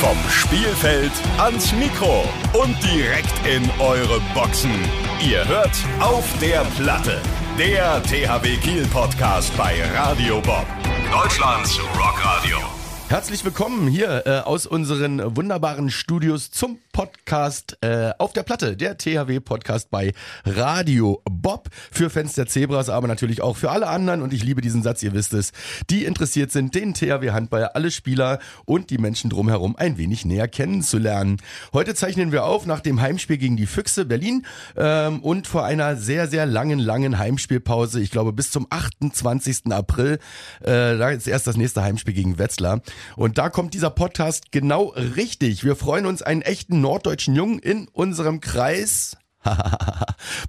Vom 0.00 0.16
Spielfeld 0.30 1.10
ans 1.38 1.72
Mikro 1.72 2.22
und 2.52 2.76
direkt 2.84 3.34
in 3.44 3.68
eure 3.80 4.20
Boxen. 4.32 4.70
Ihr 5.20 5.46
hört 5.48 5.72
auf 5.98 6.24
der 6.40 6.60
Platte. 6.76 7.20
Der 7.58 8.00
THW 8.04 8.56
Kiel 8.58 8.86
Podcast 8.86 9.56
bei 9.56 9.82
Radio 9.96 10.40
Bob. 10.40 10.66
Deutschlands 11.10 11.80
Rockradio. 11.98 12.58
Herzlich 13.08 13.44
willkommen 13.44 13.88
hier 13.88 14.22
äh, 14.24 14.38
aus 14.40 14.66
unseren 14.66 15.36
wunderbaren 15.36 15.90
Studios 15.90 16.52
zum 16.52 16.78
Podcast 16.98 17.78
äh, 17.80 18.10
auf 18.18 18.32
der 18.32 18.42
Platte, 18.42 18.76
der 18.76 18.98
THW 18.98 19.38
Podcast 19.38 19.88
bei 19.88 20.12
Radio 20.44 21.22
Bob 21.30 21.68
für 21.92 22.10
Fans 22.10 22.32
der 22.32 22.48
Zebras, 22.48 22.88
aber 22.90 23.06
natürlich 23.06 23.40
auch 23.40 23.56
für 23.56 23.70
alle 23.70 23.86
anderen 23.86 24.20
und 24.20 24.32
ich 24.32 24.42
liebe 24.42 24.62
diesen 24.62 24.82
Satz, 24.82 25.00
ihr 25.04 25.12
wisst 25.12 25.32
es, 25.32 25.52
die 25.90 26.04
interessiert 26.04 26.50
sind, 26.50 26.74
den 26.74 26.94
THW 26.94 27.30
Handball, 27.30 27.66
alle 27.66 27.92
Spieler 27.92 28.40
und 28.64 28.90
die 28.90 28.98
Menschen 28.98 29.30
drumherum 29.30 29.76
ein 29.76 29.96
wenig 29.96 30.24
näher 30.24 30.48
kennenzulernen. 30.48 31.36
Heute 31.72 31.94
zeichnen 31.94 32.32
wir 32.32 32.44
auf 32.44 32.66
nach 32.66 32.80
dem 32.80 33.00
Heimspiel 33.00 33.38
gegen 33.38 33.56
die 33.56 33.66
Füchse 33.66 34.04
Berlin 34.04 34.44
ähm, 34.76 35.20
und 35.20 35.46
vor 35.46 35.64
einer 35.64 35.94
sehr, 35.94 36.26
sehr 36.26 36.46
langen, 36.46 36.80
langen 36.80 37.16
Heimspielpause, 37.16 38.00
ich 38.00 38.10
glaube 38.10 38.32
bis 38.32 38.50
zum 38.50 38.66
28. 38.70 39.70
April, 39.70 40.18
äh, 40.62 40.98
da 40.98 41.10
ist 41.10 41.28
erst 41.28 41.46
das 41.46 41.56
nächste 41.56 41.84
Heimspiel 41.84 42.14
gegen 42.14 42.40
Wetzlar. 42.40 42.80
Und 43.14 43.38
da 43.38 43.50
kommt 43.50 43.74
dieser 43.74 43.90
Podcast 43.90 44.50
genau 44.50 44.94
richtig. 44.96 45.62
Wir 45.62 45.76
freuen 45.76 46.04
uns, 46.04 46.22
einen 46.22 46.42
echten 46.42 46.87
norddeutschen 46.88 47.36
Jungen 47.36 47.58
in 47.58 47.86
unserem 47.92 48.40
Kreis 48.40 49.16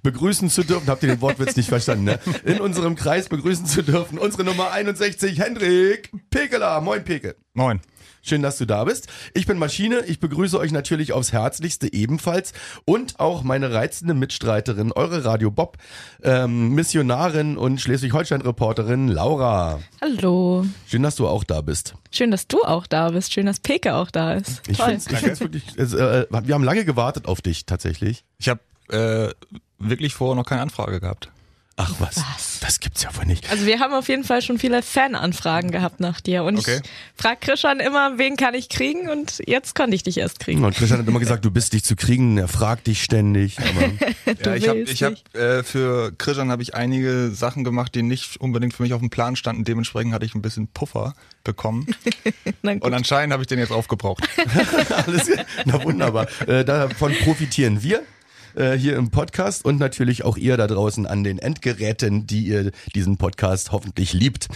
begrüßen 0.02 0.48
zu 0.48 0.64
dürfen. 0.64 0.88
Habt 0.88 1.02
ihr 1.02 1.10
den 1.10 1.20
Wortwitz 1.20 1.54
nicht 1.54 1.68
verstanden, 1.68 2.04
ne? 2.04 2.18
In 2.44 2.60
unserem 2.60 2.96
Kreis 2.96 3.28
begrüßen 3.28 3.66
zu 3.66 3.82
dürfen. 3.82 4.18
Unsere 4.18 4.44
Nummer 4.44 4.72
61, 4.72 5.38
Hendrik 5.38 6.10
Pekeler. 6.30 6.80
Moin, 6.80 7.04
Peke. 7.04 7.36
Moin. 7.52 7.80
Schön, 8.22 8.42
dass 8.42 8.58
du 8.58 8.66
da 8.66 8.84
bist. 8.84 9.08
Ich 9.34 9.46
bin 9.46 9.58
Maschine. 9.58 10.00
Ich 10.06 10.20
begrüße 10.20 10.58
euch 10.58 10.72
natürlich 10.72 11.12
aufs 11.12 11.32
Herzlichste 11.32 11.92
ebenfalls 11.92 12.52
und 12.84 13.18
auch 13.18 13.42
meine 13.42 13.72
reizende 13.72 14.14
Mitstreiterin, 14.14 14.92
eure 14.92 15.24
Radio 15.24 15.50
Bob 15.50 15.78
ähm, 16.22 16.74
Missionarin 16.74 17.56
und 17.56 17.80
Schleswig-Holstein-Reporterin 17.80 19.08
Laura. 19.08 19.80
Hallo. 20.00 20.66
Schön, 20.86 21.02
dass 21.02 21.16
du 21.16 21.26
auch 21.26 21.44
da 21.44 21.60
bist. 21.62 21.94
Schön, 22.10 22.30
dass 22.30 22.46
du 22.46 22.62
auch 22.62 22.86
da 22.86 23.10
bist. 23.10 23.32
Schön, 23.32 23.46
dass 23.46 23.60
Peke 23.60 23.94
auch 23.94 24.10
da 24.10 24.34
ist. 24.34 24.62
Ich 24.68 24.78
Toll. 24.78 24.98
finde 24.98 25.30
es 25.32 25.40
wirklich. 25.40 25.64
Es, 25.76 25.92
äh, 25.92 26.26
wir 26.30 26.54
haben 26.54 26.64
lange 26.64 26.84
gewartet 26.84 27.26
auf 27.26 27.40
dich 27.40 27.66
tatsächlich. 27.66 28.24
Ich 28.38 28.48
habe 28.48 28.60
äh, 28.90 29.32
wirklich 29.78 30.14
vorher 30.14 30.36
noch 30.36 30.46
keine 30.46 30.62
Anfrage 30.62 31.00
gehabt. 31.00 31.30
Ach 31.82 31.94
was, 31.98 32.16
Was? 32.16 32.58
das 32.60 32.78
gibt's 32.80 33.02
ja 33.02 33.16
wohl 33.16 33.24
nicht. 33.24 33.50
Also 33.50 33.64
wir 33.64 33.80
haben 33.80 33.94
auf 33.94 34.08
jeden 34.08 34.22
Fall 34.24 34.42
schon 34.42 34.58
viele 34.58 34.82
Fananfragen 34.82 35.70
gehabt 35.70 35.98
nach 35.98 36.20
dir 36.20 36.44
und 36.44 36.58
Okay. 36.58 36.80
ich 36.84 36.90
frag 37.16 37.40
Krishan 37.40 37.80
immer, 37.80 38.18
wen 38.18 38.36
kann 38.36 38.52
ich 38.54 38.68
kriegen 38.68 39.08
und 39.08 39.40
jetzt 39.46 39.74
konnte 39.74 39.94
ich 39.96 40.02
dich 40.02 40.18
erst 40.18 40.40
kriegen. 40.40 40.62
Und 40.62 40.76
Christian 40.76 41.00
hat 41.00 41.08
immer 41.08 41.20
gesagt, 41.20 41.44
du 41.44 41.50
bist 41.50 41.72
nicht 41.72 41.86
zu 41.86 41.96
kriegen. 41.96 42.36
Er 42.36 42.48
fragt 42.48 42.86
dich 42.86 43.02
ständig. 43.02 43.56
Ja, 44.44 44.54
ich 44.54 44.68
habe 44.68 44.80
ich 44.80 45.02
hab, 45.02 45.12
äh, 45.34 45.62
für 45.62 46.12
Christian 46.16 46.50
habe 46.50 46.62
ich 46.62 46.74
einige 46.74 47.30
Sachen 47.30 47.64
gemacht, 47.64 47.94
die 47.94 48.02
nicht 48.02 48.38
unbedingt 48.40 48.74
für 48.74 48.82
mich 48.82 48.92
auf 48.92 49.00
dem 49.00 49.10
Plan 49.10 49.36
standen. 49.36 49.64
Dementsprechend 49.64 50.12
hatte 50.14 50.24
ich 50.24 50.34
ein 50.34 50.42
bisschen 50.42 50.68
Puffer 50.68 51.14
bekommen. 51.44 51.86
Na 52.62 52.74
gut. 52.74 52.84
Und 52.84 52.94
anscheinend 52.94 53.32
habe 53.32 53.42
ich 53.42 53.46
den 53.48 53.58
jetzt 53.58 53.72
aufgebraucht. 53.72 54.26
alles, 55.06 55.30
na 55.64 55.82
wunderbar. 55.84 56.26
Äh, 56.46 56.64
davon 56.64 57.14
profitieren 57.24 57.82
wir 57.82 58.02
äh, 58.54 58.72
hier 58.72 58.96
im 58.96 59.10
Podcast 59.10 59.64
und 59.64 59.78
natürlich 59.78 60.24
auch 60.24 60.36
ihr 60.36 60.56
da 60.56 60.66
draußen 60.66 61.06
an 61.06 61.24
den 61.24 61.38
Endgeräten, 61.38 62.26
die 62.26 62.46
ihr 62.46 62.70
diesen 62.94 63.16
Podcast 63.16 63.72
hoffentlich 63.72 64.12
liebt. 64.12 64.48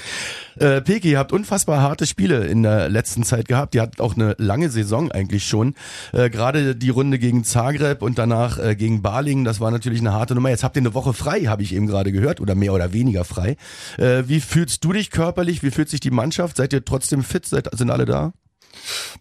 Äh, 0.56 0.80
Peki, 0.80 1.10
ihr 1.12 1.18
habt 1.18 1.32
unfassbar 1.32 1.82
harte 1.82 2.06
Spiele 2.06 2.46
in 2.46 2.62
der 2.62 2.88
letzten 2.88 3.24
Zeit 3.24 3.48
gehabt. 3.48 3.74
Ihr 3.74 3.82
hattet 3.82 4.00
auch 4.00 4.14
eine 4.14 4.34
lange 4.38 4.70
Saison 4.70 5.10
eigentlich 5.10 5.46
schon. 5.46 5.74
Äh, 6.12 6.30
Gerade 6.30 6.76
die 6.76 6.90
Runde 6.90 7.18
gegen 7.18 7.44
Zagreb 7.44 8.02
und 8.02 8.18
danach 8.18 8.58
äh, 8.58 8.76
gegen 8.76 9.02
Balingen, 9.02 9.44
das 9.44 9.60
war 9.60 9.70
natürlich 9.70 10.00
eine 10.00 10.12
harte 10.12 10.34
Nummer. 10.34 10.50
Jetzt 10.50 10.64
habt 10.64 10.76
ihr 10.76 10.82
eine 10.82 10.94
Woche 10.94 11.12
frei, 11.12 11.42
habe 11.42 11.62
ich 11.62 11.74
eben 11.74 11.86
gerade 11.86 12.12
gehört, 12.12 12.40
oder 12.40 12.54
mehr 12.54 12.72
oder 12.72 12.92
weniger 12.92 13.24
frei. 13.24 13.56
Äh, 13.98 14.24
wie 14.26 14.40
fühlst 14.40 14.84
du 14.84 14.92
dich 14.92 15.10
körperlich? 15.10 15.62
Wie 15.62 15.70
fühlt 15.70 15.88
sich 15.88 16.00
die 16.00 16.10
Mannschaft? 16.10 16.56
Seid 16.56 16.72
ihr 16.72 16.84
trotzdem 16.84 17.22
fit? 17.22 17.46
Seid, 17.46 17.68
sind 17.72 17.90
alle 17.90 18.04
da? 18.04 18.32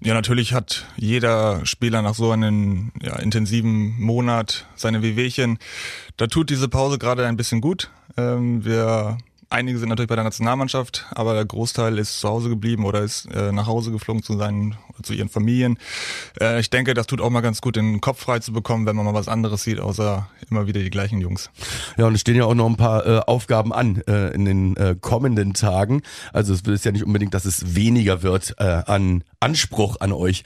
Ja, 0.01 0.13
natürlich 0.13 0.53
hat 0.53 0.85
jeder 0.95 1.65
Spieler 1.65 2.01
nach 2.01 2.15
so 2.15 2.31
einem 2.31 2.91
ja, 3.01 3.17
intensiven 3.17 3.99
Monat 3.99 4.65
seine 4.75 5.01
Wehwehchen. 5.01 5.59
Da 6.17 6.27
tut 6.27 6.49
diese 6.49 6.67
Pause 6.67 6.97
gerade 6.97 7.25
ein 7.25 7.37
bisschen 7.37 7.61
gut. 7.61 7.89
Ähm, 8.17 8.65
wir 8.65 9.17
Einige 9.53 9.77
sind 9.77 9.89
natürlich 9.89 10.09
bei 10.09 10.15
der 10.15 10.23
Nationalmannschaft, 10.23 11.05
aber 11.11 11.35
der 11.35 11.45
Großteil 11.45 11.99
ist 11.99 12.19
zu 12.19 12.27
Hause 12.27 12.49
geblieben 12.49 12.85
oder 12.85 13.01
ist 13.01 13.27
äh, 13.27 13.51
nach 13.51 13.67
Hause 13.67 13.91
geflogen 13.91 14.23
zu 14.23 14.35
seinen, 14.35 14.77
zu 15.03 15.13
ihren 15.13 15.29
Familien. 15.29 15.77
Äh, 16.41 16.59
ich 16.59 16.71
denke, 16.71 16.95
das 16.95 17.05
tut 17.05 17.21
auch 17.21 17.29
mal 17.29 17.41
ganz 17.41 17.61
gut, 17.61 17.75
den 17.75 18.01
Kopf 18.01 18.21
frei 18.21 18.39
zu 18.39 18.51
bekommen, 18.51 18.87
wenn 18.87 18.95
man 18.95 19.05
mal 19.05 19.13
was 19.13 19.27
anderes 19.27 19.61
sieht, 19.61 19.79
außer 19.79 20.27
immer 20.49 20.65
wieder 20.65 20.79
die 20.81 20.89
gleichen 20.89 21.21
Jungs. 21.21 21.51
Ja, 21.97 22.07
und 22.07 22.15
es 22.15 22.21
stehen 22.21 22.35
ja 22.35 22.45
auch 22.45 22.55
noch 22.55 22.65
ein 22.65 22.77
paar 22.77 23.05
äh, 23.05 23.19
Aufgaben 23.27 23.71
an 23.73 24.01
äh, 24.07 24.33
in 24.33 24.45
den 24.45 24.75
äh, 24.75 24.95
kommenden 24.99 25.53
Tagen. 25.53 26.01
Also 26.31 26.51
es 26.55 26.61
ist 26.61 26.85
ja 26.85 26.91
nicht 26.91 27.03
unbedingt, 27.03 27.35
dass 27.35 27.45
es 27.45 27.75
weniger 27.75 28.23
wird 28.23 28.55
äh, 28.57 28.63
an 28.63 29.23
Anspruch 29.39 29.97
an 29.99 30.13
euch. 30.13 30.43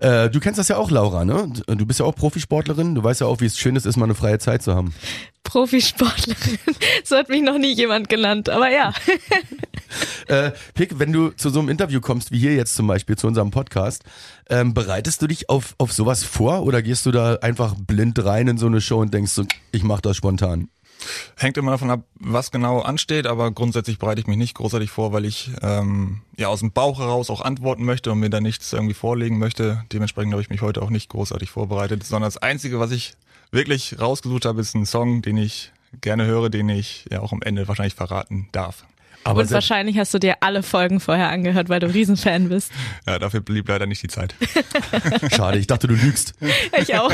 Äh, 0.00 0.28
du 0.28 0.40
kennst 0.40 0.58
das 0.58 0.68
ja 0.68 0.76
auch, 0.76 0.90
Laura, 0.90 1.24
ne? 1.24 1.50
Du 1.68 1.86
bist 1.86 2.00
ja 2.00 2.06
auch 2.06 2.14
Profisportlerin. 2.14 2.94
Du 2.96 3.02
weißt 3.02 3.22
ja 3.22 3.28
auch, 3.28 3.40
wie 3.40 3.46
es 3.46 3.56
schön 3.56 3.76
ist, 3.76 3.96
mal 3.96 4.04
eine 4.04 4.14
freie 4.14 4.38
Zeit 4.38 4.62
zu 4.62 4.74
haben. 4.74 4.92
Profisportlerin. 5.44 6.58
So 7.04 7.16
hat 7.16 7.28
mich 7.28 7.42
noch 7.42 7.58
nie 7.58 7.74
jemand 7.74 8.08
genannt, 8.08 8.48
aber 8.48 8.70
ja. 8.70 8.92
Äh, 10.26 10.52
Pick, 10.72 10.98
wenn 10.98 11.12
du 11.12 11.30
zu 11.30 11.50
so 11.50 11.58
einem 11.58 11.68
Interview 11.68 12.00
kommst, 12.00 12.32
wie 12.32 12.38
hier 12.38 12.54
jetzt 12.54 12.74
zum 12.74 12.86
Beispiel, 12.86 13.16
zu 13.16 13.26
unserem 13.26 13.50
Podcast, 13.50 14.04
ähm, 14.48 14.72
bereitest 14.72 15.20
du 15.20 15.26
dich 15.26 15.50
auf, 15.50 15.74
auf 15.76 15.92
sowas 15.92 16.24
vor 16.24 16.62
oder 16.62 16.80
gehst 16.80 17.04
du 17.04 17.10
da 17.10 17.34
einfach 17.36 17.74
blind 17.74 18.24
rein 18.24 18.48
in 18.48 18.56
so 18.56 18.66
eine 18.66 18.80
Show 18.80 19.00
und 19.00 19.12
denkst 19.12 19.32
so, 19.32 19.44
ich 19.70 19.82
mach 19.82 20.00
das 20.00 20.16
spontan? 20.16 20.70
Hängt 21.36 21.58
immer 21.58 21.72
davon 21.72 21.90
ab, 21.90 22.04
was 22.14 22.50
genau 22.52 22.80
ansteht, 22.80 23.26
aber 23.26 23.50
grundsätzlich 23.50 23.98
bereite 23.98 24.20
ich 24.20 24.26
mich 24.26 24.36
nicht 24.36 24.54
großartig 24.54 24.90
vor, 24.90 25.12
weil 25.12 25.24
ich 25.24 25.50
ähm, 25.60 26.22
ja 26.38 26.48
aus 26.48 26.60
dem 26.60 26.72
Bauch 26.72 26.98
heraus 27.00 27.28
auch 27.28 27.40
antworten 27.40 27.84
möchte 27.84 28.12
und 28.12 28.20
mir 28.20 28.30
da 28.30 28.40
nichts 28.40 28.72
irgendwie 28.72 28.94
vorlegen 28.94 29.38
möchte. 29.38 29.84
Dementsprechend 29.92 30.32
habe 30.32 30.42
ich 30.42 30.50
mich 30.50 30.62
heute 30.62 30.80
auch 30.80 30.90
nicht 30.90 31.10
großartig 31.10 31.50
vorbereitet, 31.50 32.04
sondern 32.04 32.28
das 32.28 32.38
Einzige, 32.38 32.78
was 32.78 32.92
ich 32.92 33.14
wirklich 33.52 34.00
rausgesucht 34.00 34.46
habe, 34.46 34.60
ist 34.60 34.74
ein 34.74 34.86
Song, 34.86 35.22
den 35.22 35.36
ich 35.36 35.72
gerne 36.00 36.26
höre, 36.26 36.50
den 36.50 36.68
ich 36.68 37.04
ja 37.10 37.20
auch 37.20 37.32
am 37.32 37.42
Ende 37.42 37.68
wahrscheinlich 37.68 37.94
verraten 37.94 38.48
darf. 38.50 38.84
Aber 39.24 39.42
und 39.42 39.50
wahrscheinlich 39.50 39.98
hast 39.98 40.14
du 40.14 40.18
dir 40.18 40.36
alle 40.40 40.62
Folgen 40.62 41.00
vorher 41.00 41.28
angehört, 41.28 41.68
weil 41.68 41.80
du 41.80 41.86
ein 41.86 41.92
Riesenfan 41.92 42.48
bist. 42.48 42.72
Ja, 43.06 43.18
dafür 43.18 43.40
blieb 43.40 43.68
leider 43.68 43.86
nicht 43.86 44.02
die 44.02 44.08
Zeit. 44.08 44.34
Schade, 45.34 45.58
ich 45.58 45.66
dachte, 45.66 45.88
du 45.88 45.94
lügst. 45.94 46.34
Ich 46.80 46.94
auch. 46.94 47.12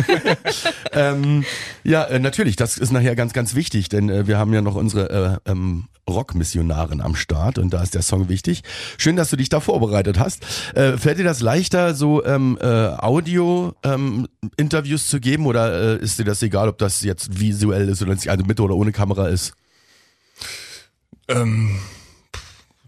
ähm, 0.92 1.44
ja, 1.84 2.04
äh, 2.04 2.18
natürlich, 2.18 2.56
das 2.56 2.78
ist 2.78 2.92
nachher 2.92 3.16
ganz, 3.16 3.32
ganz 3.32 3.54
wichtig, 3.54 3.88
denn 3.88 4.08
äh, 4.08 4.26
wir 4.26 4.38
haben 4.38 4.52
ja 4.52 4.60
noch 4.60 4.74
unsere 4.74 5.40
äh, 5.46 5.50
ähm, 5.50 5.84
Rockmissionarin 6.08 7.00
am 7.00 7.14
Start 7.14 7.58
und 7.58 7.72
da 7.72 7.80
ist 7.82 7.94
der 7.94 8.02
Song 8.02 8.28
wichtig. 8.28 8.62
Schön, 8.96 9.14
dass 9.16 9.30
du 9.30 9.36
dich 9.36 9.48
da 9.48 9.60
vorbereitet 9.60 10.18
hast. 10.18 10.42
Äh, 10.74 10.96
fällt 10.96 11.18
dir 11.18 11.24
das 11.24 11.40
leichter, 11.40 11.94
so 11.94 12.24
ähm, 12.24 12.58
äh, 12.60 12.66
Audio-Interviews 12.66 15.08
zu 15.08 15.20
geben 15.20 15.46
oder 15.46 15.98
äh, 15.98 16.02
ist 16.02 16.18
dir 16.18 16.24
das 16.24 16.42
egal, 16.42 16.68
ob 16.68 16.78
das 16.78 17.02
jetzt 17.02 17.38
visuell 17.40 17.88
ist 17.88 18.02
oder 18.02 18.14
nicht, 18.14 18.28
also 18.28 18.44
mit 18.44 18.58
oder 18.60 18.74
ohne 18.74 18.92
Kamera 18.92 19.28
ist? 19.28 19.54
Ähm, 21.28 21.78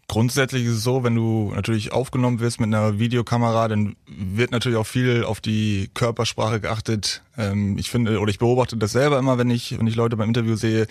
grundsätzlich 0.08 0.64
ist 0.64 0.72
es 0.72 0.82
so, 0.82 1.04
wenn 1.04 1.14
du 1.14 1.52
natürlich 1.54 1.92
aufgenommen 1.92 2.40
wirst 2.40 2.60
mit 2.60 2.66
einer 2.68 2.98
Videokamera, 2.98 3.68
dann 3.68 3.96
wird 4.06 4.50
natürlich 4.50 4.78
auch 4.78 4.86
viel 4.86 5.24
auf 5.24 5.40
die 5.40 5.90
Körpersprache 5.94 6.60
geachtet. 6.60 7.22
Ähm, 7.36 7.78
ich 7.78 7.90
finde, 7.90 8.18
oder 8.18 8.30
ich 8.30 8.38
beobachte 8.38 8.76
das 8.76 8.92
selber 8.92 9.18
immer, 9.18 9.38
wenn 9.38 9.50
ich, 9.50 9.78
wenn 9.78 9.86
ich 9.86 9.94
Leute 9.94 10.16
beim 10.16 10.28
Interview 10.28 10.56
sehe, 10.56 10.86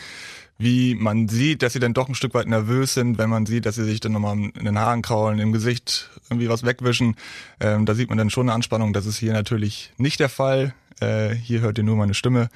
wie 0.58 0.94
man 0.94 1.30
sieht, 1.30 1.64
dass 1.64 1.74
sie 1.74 1.80
dann 1.80 1.94
doch 1.94 2.10
ein 2.10 2.16
Stück 2.16 2.34
weit 2.34 2.48
nervös 2.48 2.94
sind, 2.94 3.18
wenn 3.18 3.30
man 3.30 3.46
sieht, 3.46 3.66
dass 3.66 3.76
sie 3.76 3.86
sich 3.86 4.02
dann 4.02 4.12
nochmal 4.12 4.38
in 4.38 4.66
den 4.66 4.78
Haaren 4.78 5.02
kraulen, 5.02 5.40
im 5.40 5.54
Gesicht 5.54 6.10
irgendwie 6.30 6.50
was 6.50 6.66
wegwischen. 6.66 7.16
Ähm, 7.62 7.86
da 7.86 7.95
sieht 7.95 8.10
man 8.10 8.18
dann 8.18 8.30
schon 8.30 8.48
eine 8.48 8.54
Anspannung. 8.54 8.94
Das 8.94 9.06
ist 9.06 9.18
hier 9.18 9.34
natürlich 9.34 9.92
nicht 9.98 10.19
der 10.19 10.30
Fall. 10.30 10.74
Äh, 11.00 11.34
hier 11.34 11.62
hört 11.62 11.78
ihr 11.78 11.86
nur 11.86 11.95
meine 11.95 12.13
Stimme 12.13 12.50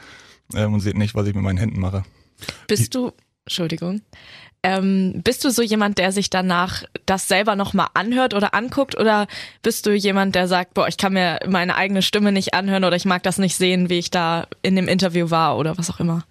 ähm, 0.54 0.74
und 0.74 0.82
seht 0.82 0.98
nicht, 0.98 1.16
was 1.16 1.28
ich 1.28 1.34
mit 1.34 1.44
meinen 1.44 1.58
Händen 1.58 1.80
mache. 1.80 2.04
Bist 2.68 2.94
du, 2.94 3.14
Entschuldigung, 3.46 4.02
ähm, 4.64 5.22
bist 5.24 5.44
du 5.44 5.52
so 5.52 5.62
jemand, 5.62 5.98
der 5.98 6.12
sich 6.12 6.30
danach 6.30 6.84
das 7.06 7.28
selber 7.28 7.56
nochmal 7.56 7.88
anhört 7.94 8.34
oder 8.34 8.54
anguckt 8.54 8.98
oder 8.98 9.28
bist 9.62 9.86
du 9.86 9.94
jemand, 9.94 10.36
der 10.36 10.48
sagt, 10.48 10.74
boah, 10.74 10.88
ich 10.88 10.98
kann 10.98 11.14
mir 11.14 11.40
meine 11.48 11.76
eigene 11.76 12.02
Stimme 12.02 12.32
nicht 12.32 12.54
anhören 12.54 12.86
oder 12.86 12.96
ich 12.96 13.06
mag 13.06 13.24
das 13.24 13.38
nicht 13.38 13.56
sehen, 13.56 13.90
wie 13.90 14.00
ich 14.00 14.10
da 14.10 14.48
in 14.62 14.76
dem 14.76 14.88
Interview 14.88 15.30
war 15.30 15.58
oder 15.58 15.78
was 15.78 15.90
auch 15.90 16.00
immer? 16.00 16.24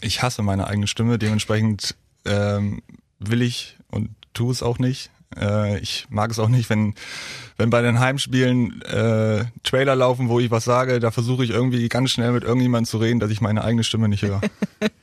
ich 0.00 0.22
hasse 0.22 0.42
meine 0.42 0.66
eigene 0.66 0.86
Stimme, 0.86 1.18
dementsprechend 1.18 1.94
ähm, 2.24 2.82
will 3.18 3.42
ich 3.42 3.76
und 3.90 4.10
tue 4.34 4.52
es 4.52 4.62
auch 4.62 4.78
nicht. 4.78 5.10
Äh, 5.38 5.78
ich 5.78 6.06
mag 6.08 6.30
es 6.30 6.38
auch 6.38 6.48
nicht, 6.48 6.70
wenn, 6.70 6.94
wenn 7.56 7.70
bei 7.70 7.82
den 7.82 7.98
Heimspielen 7.98 8.82
äh, 8.82 9.44
Trailer 9.62 9.96
laufen, 9.96 10.28
wo 10.28 10.40
ich 10.40 10.50
was 10.50 10.64
sage, 10.64 11.00
da 11.00 11.10
versuche 11.10 11.44
ich 11.44 11.50
irgendwie 11.50 11.88
ganz 11.88 12.10
schnell 12.10 12.32
mit 12.32 12.44
irgendjemandem 12.44 12.86
zu 12.86 12.98
reden, 12.98 13.20
dass 13.20 13.30
ich 13.30 13.40
meine 13.40 13.64
eigene 13.64 13.84
Stimme 13.84 14.08
nicht 14.08 14.22
höre. 14.22 14.40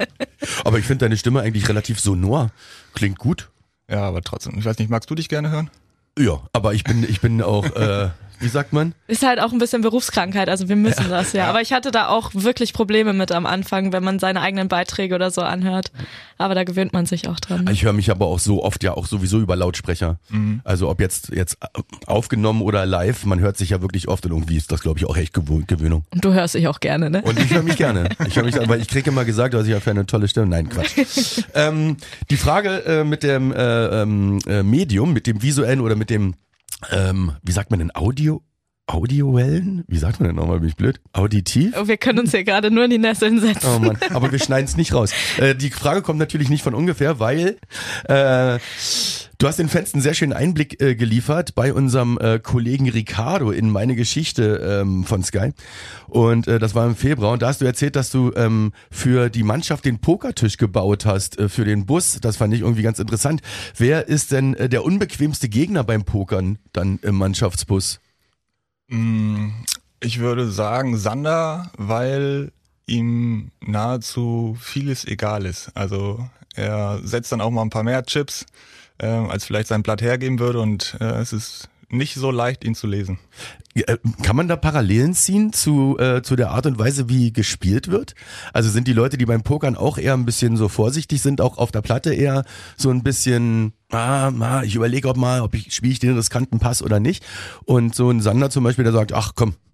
Aber 0.64 0.80
ich 0.80 0.86
finde 0.86 1.06
deine 1.06 1.18
Stimme 1.18 1.42
eigentlich 1.42 1.68
relativ 1.70 2.00
sonor. 2.00 2.52
Klingt 2.94 3.18
gut. 3.18 3.50
ja, 3.90 4.08
aber 4.08 4.22
trotzdem. 4.22 4.58
Ich 4.58 4.66
weiß 4.66 4.78
nicht, 4.78 4.90
magst 4.90 5.10
du 5.10 5.16
dich 5.16 5.30
gerne 5.30 5.50
hören? 5.50 5.70
Ja, 6.18 6.42
aber 6.54 6.74
ich 6.74 6.84
bin, 6.84 7.04
ich 7.04 7.22
bin 7.22 7.42
auch, 7.42 7.66
äh, 7.76 8.10
wie 8.40 8.48
sagt 8.48 8.74
man? 8.74 8.94
Ist 9.08 9.26
halt 9.26 9.40
auch 9.40 9.52
ein 9.52 9.60
bisschen 9.60 9.82
Berufskrankheit, 9.82 10.50
also 10.50 10.70
wir 10.70 10.76
müssen 10.76 11.10
das, 11.10 11.34
ja. 11.34 11.48
Aber 11.48 11.62
ich 11.62 11.74
hatte 11.74 11.92
da 11.92 12.08
auch 12.08 12.32
wirklich 12.34 12.74
Probleme 12.74 13.14
mit 13.14 13.32
am 13.32 13.46
Anfang, 13.46 13.92
wenn 13.94 14.04
man 14.04 14.20
seine 14.20 14.42
eigenen 14.42 14.68
Beiträge 14.68 15.16
oder 15.16 15.32
so 15.32 15.42
anhört. 15.42 15.92
Aber 16.38 16.56
da 16.56 16.64
gewöhnt 16.64 16.94
man 16.94 17.06
sich 17.06 17.28
auch 17.30 17.40
dran. 17.40 17.70
Ich 17.72 17.84
höre 17.84 17.94
mich 17.94 18.10
aber 18.12 18.26
auch 18.26 18.40
so 18.40 18.64
oft 18.64 18.84
ja 18.84 18.94
auch 18.96 19.06
sowieso 19.08 19.40
über 19.40 19.56
Lautsprecher. 19.56 20.18
Also 20.64 20.90
ob 20.90 21.00
jetzt 21.00 21.30
jetzt 21.30 21.58
aufgenommen 22.06 22.62
oder 22.62 22.86
live, 22.86 23.26
man 23.26 23.40
hört 23.40 23.58
sich 23.58 23.70
ja 23.70 23.82
wirklich 23.82 24.08
oft 24.08 24.26
und 24.26 24.32
irgendwie 24.32 24.58
ist 24.58 24.72
das 24.72 24.82
glaube 24.82 25.00
ich 25.00 25.06
auch 25.06 25.16
echt 25.18 25.36
Gewö- 25.36 25.66
Gewöhnung. 25.66 26.04
Und 26.12 26.26
du 26.26 26.34
hörst 26.34 26.56
dich 26.56 26.68
auch 26.68 26.80
gerne, 26.80 27.10
ne? 27.10 27.22
Und 27.22 27.40
ich 27.40 27.54
höre 27.54 27.64
mich 27.64 27.78
gerne. 27.78 28.10
Ich 28.28 28.36
höre 28.36 28.44
mich, 28.44 28.56
weil 28.68 28.82
ich 28.82 28.88
kriege 28.88 29.10
immer 29.10 29.26
gesagt, 29.26 29.54
dass 29.54 29.64
ich 29.66 29.72
ja 29.72 29.80
für 29.80 29.92
eine 29.92 30.06
tolle 30.06 30.28
Stimme. 30.28 30.48
Nein, 30.48 30.70
Quatsch. 30.70 31.44
ähm, 31.54 31.98
die 32.30 32.38
Frage 32.38 32.84
äh, 32.86 33.04
mit 33.04 33.24
dem 33.24 33.52
äh, 33.54 34.02
ähm, 34.02 34.40
äh, 34.48 34.64
Medium, 34.64 35.14
mit 35.14 35.28
dem 35.28 35.42
visuellen 35.42 35.80
oder 35.82 35.96
mit 35.96 36.10
dem, 36.10 36.34
ähm, 36.92 37.34
wie 37.44 37.52
sagt 37.52 37.72
man 37.72 37.80
denn, 37.80 37.96
Audio? 37.96 38.44
Audiowellen? 38.86 39.86
Wie 39.88 39.98
sagt 39.98 40.20
man 40.20 40.28
denn 40.28 40.36
nochmal? 40.36 40.60
Bin 40.60 40.68
ich 40.68 40.76
blöd? 40.76 41.00
Auditiv? 41.14 41.74
Oh, 41.80 41.88
wir 41.88 41.96
können 41.96 42.20
uns 42.20 42.32
hier 42.32 42.44
gerade 42.44 42.70
nur 42.70 42.84
in 42.84 42.90
die 42.90 42.98
Nesseln 42.98 43.40
setzen. 43.40 43.68
Oh 43.76 43.80
Mann, 43.80 43.98
aber 44.14 44.32
wir 44.32 44.40
schneiden 44.40 44.66
es 44.66 44.76
nicht 44.76 44.94
raus. 44.94 45.12
Äh, 45.38 45.56
die 45.56 45.70
Frage 45.70 46.02
kommt 46.02 46.20
natürlich 46.20 46.50
nicht 46.50 46.64
von 46.64 46.74
ungefähr, 46.74 47.18
weil 47.18 47.58
äh, 48.04 48.60
du 49.38 49.48
hast 49.48 49.58
den 49.58 49.70
Fans 49.70 49.94
einen 49.94 50.04
sehr 50.04 50.14
schönen 50.14 50.34
Einblick 50.34 50.82
äh, 50.82 50.96
geliefert 50.96 51.56
bei 51.56 51.74
unserem 51.74 52.18
äh, 52.18 52.40
Kollegen 52.40 52.90
Ricardo 52.90 53.52
in 53.52 53.70
meine 53.70 53.96
Geschichte 53.96 54.82
ähm, 54.82 55.06
von 55.06 55.24
Sky. 55.24 55.52
Und 56.10 56.50
äh, 56.50 56.60
das 56.60 56.76
war 56.76 56.86
im 56.86 56.98
Februar. 56.98 57.32
Und 57.32 57.42
da 57.42 57.48
hast 57.48 57.62
du 57.62 57.66
erzählt, 57.66 57.96
dass 57.96 58.12
du 58.12 58.34
ähm, 58.36 58.74
für 58.92 59.30
die 59.30 59.44
Mannschaft 59.44 59.86
den 59.86 60.00
Pokertisch 60.00 60.58
gebaut 60.58 61.06
hast, 61.06 61.40
äh, 61.40 61.48
für 61.48 61.64
den 61.64 61.86
Bus. 61.86 62.20
Das 62.20 62.36
fand 62.36 62.54
ich 62.54 62.60
irgendwie 62.60 62.84
ganz 62.84 63.00
interessant. 63.00 63.42
Wer 63.78 64.10
ist 64.10 64.34
denn 64.34 64.58
der 64.60 64.84
unbequemste 64.84 65.48
Gegner 65.48 65.86
beim 65.86 66.04
Pokern 66.04 66.60
dann 66.74 67.00
im 67.02 67.16
Mannschaftsbus? 67.16 68.02
Mm, 68.94 69.50
Ich 70.02 70.20
würde 70.20 70.52
sagen 70.52 70.98
Sander, 70.98 71.72
weil 71.78 72.52
ihm 72.86 73.52
nahezu 73.62 74.58
vieles 74.60 75.06
egal 75.06 75.46
ist. 75.46 75.72
Also 75.76 76.28
er 76.56 77.00
setzt 77.04 77.32
dann 77.32 77.42
auch 77.42 77.50
mal 77.52 77.62
ein 77.64 77.70
paar 77.70 77.84
mehr 77.84 78.04
Chips, 78.04 78.46
äh, 79.00 79.08
als 79.08 79.46
vielleicht 79.46 79.70
sein 79.70 79.82
Blatt 79.82 80.02
hergeben 80.02 80.40
würde 80.40 80.60
und 80.60 80.98
äh, 81.00 81.06
es 81.06 81.32
ist 81.34 81.70
nicht 81.90 82.16
so 82.16 82.32
leicht, 82.32 82.64
ihn 82.66 82.76
zu 82.76 82.86
lesen. 82.88 83.18
Äh, 83.76 83.98
Kann 84.22 84.36
man 84.36 84.48
da 84.48 84.56
Parallelen 84.56 85.14
ziehen 85.14 85.52
zu, 85.54 85.98
äh, 86.00 86.22
zu 86.22 86.36
der 86.36 86.52
Art 86.52 86.66
und 86.66 86.78
Weise, 86.78 87.10
wie 87.10 87.34
gespielt 87.34 87.90
wird? 87.90 88.16
Also 88.54 88.70
sind 88.70 88.88
die 88.88 88.94
Leute, 88.94 89.18
die 89.18 89.26
beim 89.26 89.44
Pokern 89.44 89.76
auch 89.76 89.98
eher 89.98 90.14
ein 90.14 90.26
bisschen 90.26 90.58
so 90.58 90.68
vorsichtig 90.70 91.22
sind, 91.22 91.42
auch 91.42 91.58
auf 91.58 91.72
der 91.72 91.82
Platte 91.82 92.14
eher 92.14 92.44
so 92.78 92.90
ein 92.90 93.04
bisschen, 93.04 93.74
ah, 93.92 94.32
ah 94.40 94.64
ich 94.64 94.76
überlege 94.76 95.10
ob 95.10 95.18
mal, 95.18 95.42
ob 95.42 95.56
ich 95.56 95.74
spiele 95.74 95.94
ich 95.94 96.00
den 96.00 96.16
riskanten 96.16 96.60
Pass 96.60 96.82
oder 96.84 97.00
nicht. 97.00 97.26
Und 97.66 97.96
so 97.96 98.10
ein 98.10 98.22
Sander 98.22 98.50
zum 98.50 98.64
Beispiel, 98.64 98.84
der 98.84 98.94
sagt, 98.94 99.14
ach 99.14 99.34
komm, 99.36 99.56
Mm, 99.56 99.73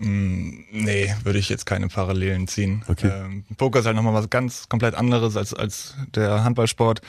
Nee, 0.00 1.12
würde 1.24 1.38
ich 1.38 1.48
jetzt 1.48 1.66
keine 1.66 1.88
Parallelen 1.88 2.46
ziehen. 2.46 2.84
Okay. 2.86 3.10
Ähm, 3.12 3.44
Poker 3.56 3.80
ist 3.80 3.86
halt 3.86 3.96
nochmal 3.96 4.14
was 4.14 4.30
ganz 4.30 4.68
komplett 4.68 4.94
anderes 4.94 5.36
als, 5.36 5.54
als 5.54 5.94
der 6.14 6.44
Handballsport. 6.44 7.00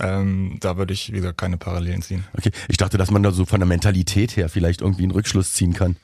Ähm, 0.00 0.56
da 0.60 0.76
würde 0.76 0.92
ich, 0.92 1.12
wie 1.12 1.16
gesagt, 1.16 1.38
keine 1.38 1.56
Parallelen 1.56 2.02
ziehen. 2.02 2.24
okay, 2.36 2.50
ich 2.68 2.76
dachte, 2.76 2.98
dass 2.98 3.10
man 3.10 3.22
da 3.22 3.30
so 3.30 3.44
von 3.44 3.60
der 3.60 3.68
Mentalität 3.68 4.36
her 4.36 4.48
vielleicht 4.48 4.80
irgendwie 4.80 5.04
einen 5.04 5.12
Rückschluss 5.12 5.52
ziehen 5.52 5.72
kann. 5.72 5.96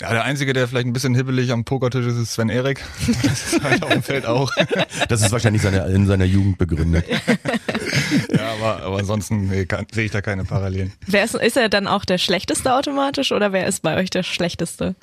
Ja, 0.00 0.10
der 0.10 0.24
Einzige, 0.24 0.52
der 0.52 0.66
vielleicht 0.66 0.88
ein 0.88 0.92
bisschen 0.92 1.14
hibbelig 1.14 1.52
am 1.52 1.64
Pokertisch 1.64 2.06
ist, 2.06 2.16
ist 2.16 2.32
Sven 2.32 2.48
Erik. 2.48 2.84
Das 3.22 3.52
ist 3.52 3.62
halt 3.62 3.82
auf 3.84 3.90
dem 3.90 4.02
Feld 4.02 4.26
auch. 4.26 4.50
Das 5.08 5.22
ist 5.22 5.30
wahrscheinlich 5.30 5.62
seine, 5.62 5.86
in 5.86 6.06
seiner 6.06 6.24
Jugend 6.24 6.58
begründet. 6.58 7.04
Ja, 7.08 8.52
aber, 8.54 8.82
aber 8.82 8.98
ansonsten 8.98 9.48
nee, 9.48 9.66
sehe 9.92 10.04
ich 10.04 10.10
da 10.10 10.20
keine 10.20 10.44
Parallelen. 10.44 10.92
Wer 11.06 11.24
ist, 11.24 11.34
ist 11.34 11.56
er 11.56 11.68
dann 11.68 11.86
auch 11.86 12.04
der 12.04 12.18
Schlechteste 12.18 12.74
automatisch 12.74 13.30
oder 13.30 13.52
wer 13.52 13.66
ist 13.66 13.82
bei 13.82 13.96
euch 13.96 14.10
der 14.10 14.24
Schlechteste? 14.24 14.96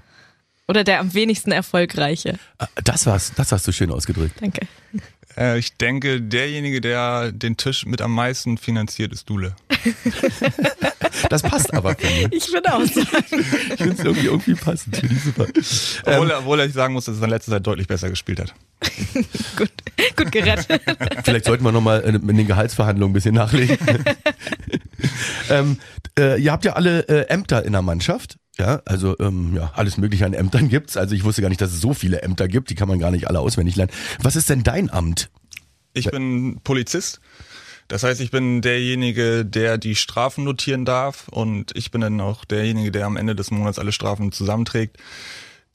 Oder 0.71 0.85
der 0.85 1.01
am 1.01 1.13
wenigsten 1.13 1.51
erfolgreiche? 1.51 2.39
Ah, 2.57 2.65
Das 2.81 3.05
war's, 3.05 3.33
das 3.35 3.51
hast 3.51 3.67
du 3.67 3.73
schön 3.73 3.91
ausgedrückt. 3.91 4.35
Danke. 4.39 4.65
Äh, 5.35 5.59
ich 5.59 5.75
denke, 5.75 6.21
derjenige, 6.21 6.79
der 6.79 7.33
den 7.33 7.57
Tisch 7.57 7.85
mit 7.85 8.01
am 8.01 8.13
meisten 8.13 8.57
finanziert, 8.57 9.11
ist 9.11 9.29
Dule. 9.29 9.53
Das 11.29 11.41
passt 11.41 11.73
aber, 11.73 11.93
finde 11.95 12.33
ich. 12.33 12.45
Ich 12.47 12.53
würde 12.53 12.73
auch 12.73 12.85
sagen. 12.85 13.43
Ich 13.71 13.75
finde 13.75 13.95
es 13.95 13.99
irgendwie, 13.99 14.27
irgendwie 14.27 14.53
passend. 14.53 14.95
Finde 14.95 15.13
ich 15.13 15.21
super. 15.23 15.47
Ähm, 15.47 15.63
Obwohl, 16.05 16.31
er, 16.31 16.39
obwohl 16.39 16.59
ich 16.61 16.71
sagen 16.71 16.93
muss, 16.93 17.03
dass 17.03 17.17
er 17.17 17.23
in 17.25 17.29
letzter 17.31 17.51
Zeit 17.51 17.67
deutlich 17.67 17.87
besser 17.87 18.09
gespielt 18.09 18.39
hat. 18.39 18.53
gut, 19.57 19.71
gut 20.15 20.31
gerettet. 20.31 20.81
Vielleicht 21.25 21.45
sollten 21.45 21.65
wir 21.65 21.73
nochmal 21.73 21.99
in 21.99 22.37
den 22.37 22.47
Gehaltsverhandlungen 22.47 23.11
ein 23.11 23.13
bisschen 23.13 23.35
nachlegen. 23.35 23.77
ähm, 25.49 25.77
äh, 26.17 26.41
ihr 26.41 26.53
habt 26.53 26.63
ja 26.63 26.73
alle 26.73 27.01
äh, 27.09 27.27
Ämter 27.27 27.65
in 27.65 27.73
der 27.73 27.81
Mannschaft. 27.81 28.37
Ja, 28.57 28.81
also 28.85 29.17
ähm, 29.19 29.55
ja, 29.55 29.71
alles 29.75 29.97
mögliche 29.97 30.25
an 30.25 30.33
Ämtern 30.33 30.69
gibt's. 30.69 30.97
Also 30.97 31.15
ich 31.15 31.23
wusste 31.23 31.41
gar 31.41 31.49
nicht, 31.49 31.61
dass 31.61 31.71
es 31.71 31.81
so 31.81 31.93
viele 31.93 32.21
Ämter 32.21 32.47
gibt. 32.47 32.69
Die 32.69 32.75
kann 32.75 32.87
man 32.87 32.99
gar 32.99 33.11
nicht 33.11 33.27
alle 33.27 33.39
auswendig 33.39 33.75
lernen. 33.75 33.91
Was 34.21 34.35
ist 34.35 34.49
denn 34.49 34.63
dein 34.63 34.89
Amt? 34.91 35.29
Ich 35.93 36.09
bin 36.09 36.59
Polizist. 36.63 37.21
Das 37.87 38.03
heißt, 38.03 38.21
ich 38.21 38.31
bin 38.31 38.61
derjenige, 38.61 39.43
der 39.43 39.77
die 39.77 39.95
Strafen 39.95 40.45
notieren 40.45 40.85
darf 40.85 41.27
und 41.27 41.75
ich 41.75 41.91
bin 41.91 41.99
dann 41.99 42.21
auch 42.21 42.45
derjenige, 42.45 42.89
der 42.89 43.05
am 43.05 43.17
Ende 43.17 43.35
des 43.35 43.51
Monats 43.51 43.79
alle 43.79 43.91
Strafen 43.91 44.31
zusammenträgt, 44.31 44.95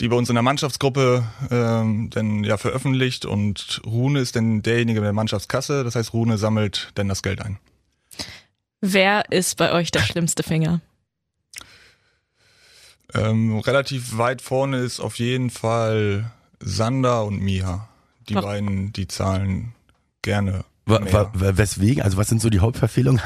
die 0.01 0.09
bei 0.09 0.17
uns 0.17 0.31
in 0.31 0.35
der 0.35 0.43
Mannschaftsgruppe 0.43 1.25
ähm, 1.51 2.09
dann 2.11 2.43
ja 2.43 2.57
veröffentlicht 2.57 3.27
und 3.27 3.83
Rune 3.85 4.21
ist 4.21 4.35
dann 4.35 4.63
derjenige 4.63 5.01
mit 5.01 5.07
der 5.07 5.13
Mannschaftskasse. 5.13 5.85
Das 5.85 5.95
heißt, 5.95 6.15
Rune 6.15 6.39
sammelt 6.39 6.91
dann 6.95 7.09
das 7.09 7.23
Geld 7.23 7.43
ein. 7.43 7.59
Wer 8.81 9.31
ist 9.31 9.59
bei 9.59 9.73
euch 9.73 9.91
der 9.91 10.01
schlimmste 10.01 10.43
Finger? 10.43 10.81
Ähm, 13.15 13.59
relativ 13.59 14.19
weit 14.19 14.43
vorne 14.43 14.79
ist 14.79 15.01
auf 15.01 15.19
jeden 15.19 15.51
Fall 15.51 16.31
Sander 16.61 17.25
und 17.25 17.41
Miha. 17.41 17.89
Die 18.29 18.35
Warum? 18.35 18.49
beiden, 18.49 18.93
die 18.93 19.07
zahlen 19.07 19.73
gerne. 20.23 20.65
Wa 20.87 21.01
mehr. 21.01 21.31
wa 21.35 21.57
weswegen? 21.57 22.03
Also 22.03 22.17
was 22.17 22.29
sind 22.29 22.41
so 22.41 22.51
die 22.51 22.61
Hauptverfehlungen? 22.61 23.21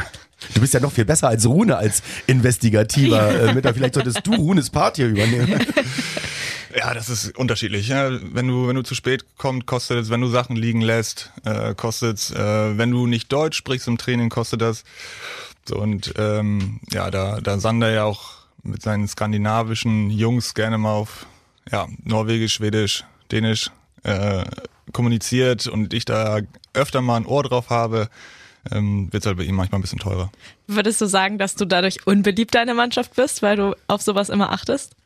du 0.54 0.60
bist 0.60 0.74
ja 0.74 0.80
noch 0.80 0.92
viel 0.92 1.04
besser 1.04 1.28
als 1.28 1.46
Rune 1.46 1.76
als 1.76 2.02
investigativer 2.26 3.28
äh, 3.34 3.54
Mitarbeiter. 3.54 3.74
Vielleicht 3.74 3.94
solltest 3.94 4.26
du 4.26 4.34
Runes 4.34 4.70
Part 4.70 4.96
hier 4.96 5.08
übernehmen. 5.08 5.64
Ja, 6.76 6.92
das 6.92 7.08
ist 7.08 7.38
unterschiedlich. 7.38 7.86
Ja. 7.86 8.10
Wenn 8.10 8.48
du 8.48 8.66
wenn 8.66 8.74
du 8.74 8.82
zu 8.82 8.96
spät 8.96 9.24
kommst, 9.38 9.64
kostet 9.66 9.98
es. 9.98 10.10
Wenn 10.10 10.20
du 10.20 10.26
Sachen 10.26 10.56
liegen 10.56 10.80
lässt, 10.80 11.30
äh, 11.44 11.72
kostet 11.74 12.18
es. 12.18 12.30
Äh, 12.32 12.76
wenn 12.76 12.90
du 12.90 13.06
nicht 13.06 13.32
Deutsch 13.32 13.56
sprichst 13.56 13.86
im 13.86 13.96
Training, 13.96 14.28
kostet 14.28 14.60
das. 14.60 14.82
So, 15.68 15.76
und 15.76 16.14
ähm, 16.18 16.80
ja, 16.90 17.12
da 17.12 17.40
da 17.40 17.60
Sander 17.60 17.90
ja 17.90 18.02
auch 18.02 18.43
mit 18.64 18.82
seinen 18.82 19.06
skandinavischen 19.08 20.10
Jungs 20.10 20.54
gerne 20.54 20.78
mal 20.78 20.92
auf 20.92 21.26
ja 21.70 21.86
Norwegisch, 22.02 22.54
Schwedisch, 22.54 23.04
Dänisch 23.30 23.70
äh, 24.02 24.44
kommuniziert 24.92 25.66
und 25.66 25.94
ich 25.94 26.04
da 26.04 26.40
öfter 26.74 27.00
mal 27.00 27.16
ein 27.16 27.26
Ohr 27.26 27.42
drauf 27.42 27.70
habe, 27.70 28.08
ähm, 28.70 29.12
wird 29.12 29.26
halt 29.26 29.36
bei 29.36 29.44
ihm 29.44 29.54
manchmal 29.54 29.78
ein 29.78 29.82
bisschen 29.82 29.98
teurer. 29.98 30.30
Würdest 30.66 31.00
du 31.00 31.06
sagen, 31.06 31.38
dass 31.38 31.54
du 31.54 31.64
dadurch 31.64 32.06
unbeliebt 32.06 32.54
in 32.54 32.66
der 32.66 32.74
Mannschaft 32.74 33.14
bist, 33.16 33.42
weil 33.42 33.56
du 33.56 33.76
auf 33.86 34.02
sowas 34.02 34.28
immer 34.28 34.52
achtest? 34.52 34.96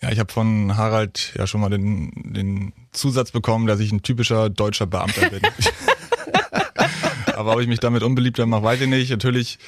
Ja, 0.00 0.10
ich 0.10 0.18
habe 0.18 0.32
von 0.32 0.76
Harald 0.76 1.32
ja 1.36 1.46
schon 1.46 1.60
mal 1.60 1.70
den, 1.70 2.12
den 2.14 2.72
Zusatz 2.92 3.32
bekommen, 3.32 3.66
dass 3.66 3.80
ich 3.80 3.90
ein 3.90 4.02
typischer 4.02 4.48
deutscher 4.48 4.86
Beamter 4.86 5.28
bin. 5.28 5.40
Aber 7.38 7.52
ob 7.52 7.60
ich 7.60 7.68
mich 7.68 7.78
damit 7.78 8.02
unbeliebter 8.02 8.46
mache, 8.46 8.64
weiß 8.64 8.80
ich 8.80 8.88
nicht. 8.88 9.10
Natürlich, 9.10 9.60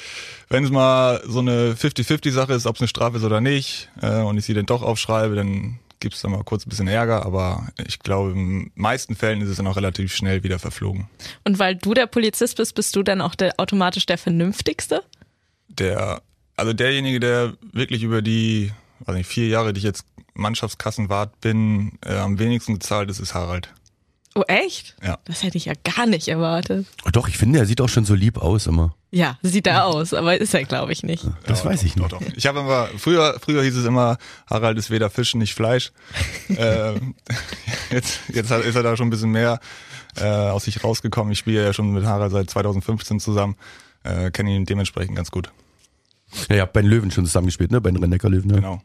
wenn 0.48 0.64
es 0.64 0.70
mal 0.72 1.22
so 1.24 1.38
eine 1.38 1.74
50-50-Sache 1.74 2.52
ist, 2.52 2.66
ob 2.66 2.74
es 2.74 2.82
eine 2.82 2.88
Strafe 2.88 3.18
ist 3.18 3.22
oder 3.22 3.40
nicht, 3.40 3.88
äh, 4.02 4.22
und 4.22 4.36
ich 4.36 4.44
sie 4.44 4.54
dann 4.54 4.66
doch 4.66 4.82
aufschreibe, 4.82 5.36
dann 5.36 5.78
gibt's 6.00 6.20
da 6.20 6.28
mal 6.28 6.42
kurz 6.42 6.66
ein 6.66 6.68
bisschen 6.68 6.88
Ärger. 6.88 7.24
Aber 7.24 7.68
ich 7.86 8.00
glaube, 8.00 8.32
in 8.32 8.72
meisten 8.74 9.14
Fällen 9.14 9.40
ist 9.40 9.50
es 9.50 9.58
dann 9.58 9.68
auch 9.68 9.76
relativ 9.76 10.12
schnell 10.12 10.42
wieder 10.42 10.58
verflogen. 10.58 11.08
Und 11.44 11.60
weil 11.60 11.76
du 11.76 11.94
der 11.94 12.08
Polizist 12.08 12.56
bist, 12.56 12.74
bist 12.74 12.96
du 12.96 13.04
dann 13.04 13.20
auch 13.20 13.36
der, 13.36 13.54
automatisch 13.58 14.04
der 14.04 14.18
Vernünftigste? 14.18 15.04
Der, 15.68 16.22
also 16.56 16.72
derjenige, 16.72 17.20
der 17.20 17.54
wirklich 17.72 18.02
über 18.02 18.20
die, 18.20 18.72
weiß 19.04 19.14
nicht, 19.14 19.28
vier 19.28 19.46
Jahre, 19.46 19.72
die 19.72 19.78
ich 19.78 19.84
jetzt 19.84 20.04
Mannschaftskassenwart 20.34 21.40
bin, 21.40 21.92
äh, 22.04 22.16
am 22.16 22.40
wenigsten 22.40 22.74
gezahlt 22.74 23.10
ist, 23.10 23.20
ist 23.20 23.34
Harald. 23.34 23.72
Oh, 24.40 24.44
echt? 24.48 24.96
Ja. 25.02 25.18
Das 25.24 25.42
hätte 25.42 25.58
ich 25.58 25.66
ja 25.66 25.74
gar 25.84 26.06
nicht 26.06 26.28
erwartet. 26.28 26.86
Oh, 27.04 27.10
doch, 27.12 27.28
ich 27.28 27.36
finde, 27.36 27.58
er 27.58 27.66
sieht 27.66 27.80
auch 27.82 27.88
schon 27.90 28.06
so 28.06 28.14
lieb 28.14 28.38
aus 28.38 28.66
immer. 28.66 28.94
Ja, 29.10 29.38
sieht 29.42 29.66
er 29.66 29.84
aus, 29.84 30.14
aber 30.14 30.40
ist 30.40 30.54
er, 30.54 30.64
glaube 30.64 30.92
ich, 30.92 31.02
nicht. 31.02 31.24
Das 31.44 31.58
Ja, 31.58 31.66
weiß 31.66 31.80
doch, 31.80 31.86
ich 31.86 31.96
nicht. 31.96 32.12
Doch, 32.12 32.20
doch. 32.20 32.22
Ich 32.36 32.46
habe 32.46 32.60
immer, 32.60 32.88
früher, 32.96 33.38
früher 33.38 33.62
hieß 33.62 33.76
es 33.76 33.84
immer, 33.84 34.16
Harald 34.48 34.78
ist 34.78 34.90
weder 34.90 35.10
Fisch 35.10 35.34
nicht 35.34 35.52
Fleisch. 35.52 35.92
ähm, 36.48 37.14
jetzt, 37.90 38.20
jetzt 38.32 38.50
ist 38.50 38.74
er 38.76 38.82
da 38.82 38.96
schon 38.96 39.08
ein 39.08 39.10
bisschen 39.10 39.30
mehr 39.30 39.60
äh, 40.16 40.24
aus 40.24 40.64
sich 40.64 40.82
rausgekommen. 40.82 41.32
Ich 41.32 41.38
spiele 41.38 41.62
ja 41.62 41.72
schon 41.74 41.90
mit 41.92 42.04
Harald 42.04 42.32
seit 42.32 42.48
2015 42.48 43.20
zusammen, 43.20 43.56
äh, 44.04 44.30
kenne 44.30 44.54
ihn 44.56 44.64
dementsprechend 44.64 45.16
ganz 45.16 45.30
gut. 45.30 45.50
Ja, 46.48 46.56
ihr 46.56 46.62
habt 46.62 46.72
bei 46.72 46.80
den 46.80 46.90
Löwen 46.90 47.10
schon 47.10 47.26
zusammengespielt, 47.26 47.72
ne? 47.72 47.80
Bei 47.82 47.90
den 47.90 48.00
Rennecker-Löwen. 48.02 48.48
Ne? 48.48 48.54
Genau. 48.54 48.80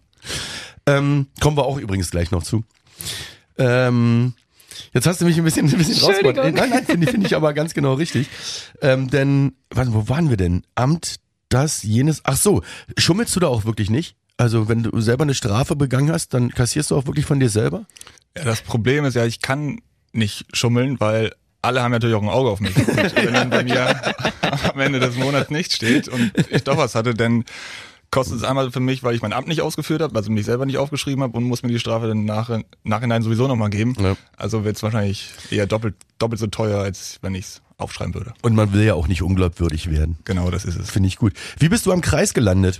Ähm, 0.86 1.28
kommen 1.40 1.56
wir 1.56 1.64
auch 1.66 1.78
übrigens 1.78 2.12
gleich 2.12 2.32
noch 2.32 2.44
zu. 2.44 2.66
Ähm, 3.58 4.34
jetzt 4.94 5.08
hast 5.08 5.22
du 5.22 5.26
mich 5.26 5.38
ein 5.38 5.44
bisschen, 5.44 5.68
ein 5.72 5.78
bisschen 5.78 5.94
rausgebracht. 5.96 6.38
Entschuldigung. 6.38 6.56
Nein, 6.56 6.70
nein, 6.70 6.86
finde 6.86 7.08
find 7.08 7.26
ich 7.26 7.36
aber 7.36 7.54
ganz 7.54 7.74
genau 7.74 7.94
richtig. 7.94 8.28
Ähm, 8.82 9.10
denn, 9.10 9.54
warte, 9.70 9.94
wo 9.94 10.10
waren 10.10 10.30
wir 10.30 10.38
denn? 10.38 10.64
Amt 10.76 11.16
das, 11.50 11.84
jenes. 11.84 12.22
Ach 12.24 12.38
so, 12.38 12.64
schummelst 12.98 13.36
du 13.36 13.40
da 13.40 13.48
auch 13.48 13.66
wirklich 13.66 13.90
nicht? 13.90 14.16
Also 14.38 14.68
wenn 14.68 14.84
du 14.84 15.00
selber 15.00 15.24
eine 15.24 15.34
Strafe 15.34 15.76
begangen 15.76 16.12
hast, 16.12 16.34
dann 16.34 16.52
kassierst 16.52 16.92
du 16.92 16.98
auch 16.98 17.06
wirklich 17.06 17.26
von 17.26 17.40
dir 17.40 17.50
selber? 17.50 17.86
Ja, 18.38 18.44
das 18.44 18.62
Problem 18.62 19.06
ist 19.06 19.16
ja, 19.16 19.26
ich 19.26 19.42
kann 19.42 19.80
nicht 20.12 20.46
schummeln, 20.54 21.00
weil 21.00 21.32
alle 21.62 21.82
haben 21.82 21.92
natürlich 21.92 22.16
auch 22.16 22.22
ein 22.22 22.30
Auge 22.30 22.50
auf 22.50 22.60
mich. 22.60 22.76
Und 22.76 23.16
wenn 23.16 23.34
dann 23.34 23.50
bei 23.50 23.64
mir 23.64 24.02
am 24.72 24.80
Ende 24.80 25.00
des 25.00 25.16
Monats 25.16 25.50
nicht 25.50 25.74
steht 25.74 26.08
und 26.08 26.32
ich 26.50 26.64
doch 26.64 26.78
was 26.78 26.96
hatte, 26.96 27.14
dann 27.14 27.44
kostet 28.16 28.38
es 28.38 28.44
einmal 28.46 28.72
für 28.72 28.80
mich, 28.80 29.04
weil 29.04 29.14
ich 29.14 29.22
mein 29.22 29.34
Amt 29.34 29.50
nicht 29.50 29.62
ausgeführt 29.62 30.02
habe, 30.02 30.16
also 30.16 30.32
mich 30.32 30.46
selber 30.46 30.66
nicht 30.66 30.78
aufgeschrieben 30.78 31.22
habe 31.22 31.38
und 31.38 31.44
muss 31.44 31.64
mir 31.64 31.70
die 31.70 31.80
Strafe 31.80 32.08
dann 32.08 32.24
nach, 32.24 32.50
nachhinein 32.84 33.22
sowieso 33.22 33.46
nochmal 33.46 33.70
geben. 33.70 33.94
Ja. 34.00 34.16
Also 34.38 34.64
wird 34.64 34.78
es 34.78 34.84
wahrscheinlich 34.84 35.32
eher 35.52 35.68
doppelt, 35.68 35.96
doppelt 36.18 36.40
so 36.40 36.48
teuer, 36.48 36.80
als 36.80 37.20
wenn 37.22 37.36
ich 37.36 37.46
es 37.46 37.62
aufschreiben 37.78 38.14
würde. 38.14 38.34
Und 38.42 38.56
man 38.56 38.74
will 38.74 38.84
ja 38.84 38.94
auch 38.94 39.08
nicht 39.08 39.22
unglaubwürdig 39.22 39.90
werden. 39.90 40.18
Genau, 40.24 40.50
das 40.50 40.66
ist 40.66 40.80
es. 40.80 40.90
Finde 40.90 41.08
ich 41.08 41.18
gut. 41.18 41.34
Wie 41.60 41.70
bist 41.70 41.86
du 41.86 41.92
am 41.92 42.02
Kreis 42.02 42.34
gelandet? 42.34 42.80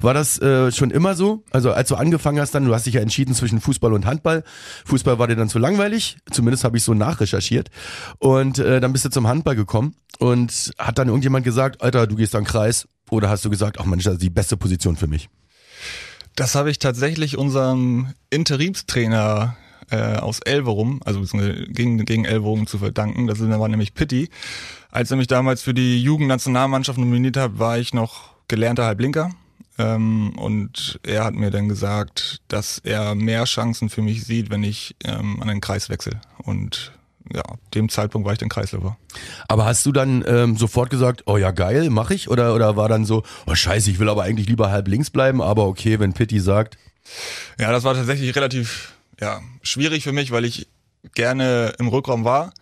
War 0.00 0.14
das 0.14 0.40
äh, 0.40 0.72
schon 0.72 0.90
immer 0.90 1.14
so? 1.14 1.44
Also 1.50 1.72
als 1.72 1.88
du 1.88 1.96
angefangen 1.96 2.40
hast 2.40 2.54
dann, 2.54 2.64
du 2.64 2.74
hast 2.74 2.86
dich 2.86 2.94
ja 2.94 3.00
entschieden 3.00 3.34
zwischen 3.34 3.60
Fußball 3.60 3.92
und 3.92 4.04
Handball. 4.06 4.42
Fußball 4.84 5.18
war 5.18 5.28
dir 5.28 5.36
dann 5.36 5.48
zu 5.48 5.58
langweilig, 5.58 6.16
zumindest 6.30 6.64
habe 6.64 6.76
ich 6.76 6.82
so 6.82 6.94
nachrecherchiert. 6.94 7.70
Und 8.18 8.58
äh, 8.58 8.80
dann 8.80 8.92
bist 8.92 9.04
du 9.04 9.10
zum 9.10 9.28
Handball 9.28 9.56
gekommen 9.56 9.94
und 10.18 10.72
hat 10.78 10.98
dann 10.98 11.08
irgendjemand 11.08 11.44
gesagt, 11.44 11.82
Alter, 11.82 12.06
du 12.06 12.16
gehst 12.16 12.34
an 12.34 12.44
Kreis. 12.44 12.88
Oder 13.10 13.28
hast 13.28 13.44
du 13.44 13.50
gesagt, 13.50 13.78
ach 13.78 13.84
Mensch, 13.84 14.04
das 14.04 14.14
ist 14.14 14.22
die 14.22 14.30
beste 14.30 14.56
Position 14.56 14.96
für 14.96 15.06
mich? 15.06 15.28
Das 16.34 16.54
habe 16.54 16.70
ich 16.70 16.78
tatsächlich 16.78 17.36
unserem 17.36 18.14
Interimstrainer 18.30 19.56
äh, 19.92 20.16
aus 20.16 20.40
Elverum, 20.40 21.00
also 21.04 21.20
gegen, 21.68 22.04
gegen 22.04 22.24
Elverum 22.24 22.66
zu 22.66 22.78
verdanken. 22.78 23.26
Das 23.26 23.40
war 23.40 23.68
nämlich 23.68 23.94
Pitti. 23.94 24.30
Als 24.90 25.10
er 25.10 25.16
mich 25.16 25.26
damals 25.26 25.62
für 25.62 25.74
die 25.74 26.02
Jugendnationalmannschaft 26.02 26.98
nominiert 26.98 27.36
hat, 27.36 27.58
war 27.58 27.78
ich 27.78 27.94
noch 27.94 28.32
gelernter 28.48 28.86
Halblinker. 28.86 29.30
Ähm, 29.78 30.32
und 30.36 30.98
er 31.02 31.24
hat 31.24 31.34
mir 31.34 31.50
dann 31.50 31.68
gesagt, 31.68 32.40
dass 32.48 32.78
er 32.78 33.14
mehr 33.14 33.44
Chancen 33.44 33.88
für 33.88 34.02
mich 34.02 34.24
sieht, 34.24 34.50
wenn 34.50 34.64
ich 34.64 34.96
ähm, 35.04 35.40
an 35.40 35.48
den 35.48 35.60
Kreis 35.60 35.88
wechsle. 35.88 36.20
Und 36.38 36.92
ja, 37.32 37.42
ab 37.42 37.58
dem 37.74 37.88
Zeitpunkt 37.88 38.26
war 38.26 38.32
ich 38.32 38.38
dann 38.38 38.48
Kreisläufer. 38.48 38.96
Aber 39.48 39.64
hast 39.64 39.86
du 39.86 39.92
dann 39.92 40.24
ähm, 40.26 40.56
sofort 40.56 40.90
gesagt, 40.90 41.22
oh 41.26 41.36
ja 41.36 41.50
geil, 41.50 41.88
mach 41.90 42.10
ich? 42.10 42.28
Oder, 42.28 42.54
oder 42.54 42.76
war 42.76 42.88
dann 42.88 43.04
so, 43.04 43.22
oh 43.46 43.54
scheiße, 43.54 43.90
ich 43.90 43.98
will 43.98 44.08
aber 44.08 44.22
eigentlich 44.22 44.48
lieber 44.48 44.70
halb 44.70 44.88
links 44.88 45.10
bleiben, 45.10 45.40
aber 45.40 45.66
okay, 45.66 46.00
wenn 46.00 46.12
Pitti 46.12 46.40
sagt. 46.40 46.76
Ja, 47.58 47.72
das 47.72 47.84
war 47.84 47.94
tatsächlich 47.94 48.34
relativ 48.36 48.92
ja, 49.20 49.40
schwierig 49.62 50.04
für 50.04 50.12
mich, 50.12 50.30
weil 50.30 50.44
ich 50.44 50.68
gerne 51.14 51.74
im 51.78 51.88
Rückraum 51.88 52.24
war. 52.24 52.52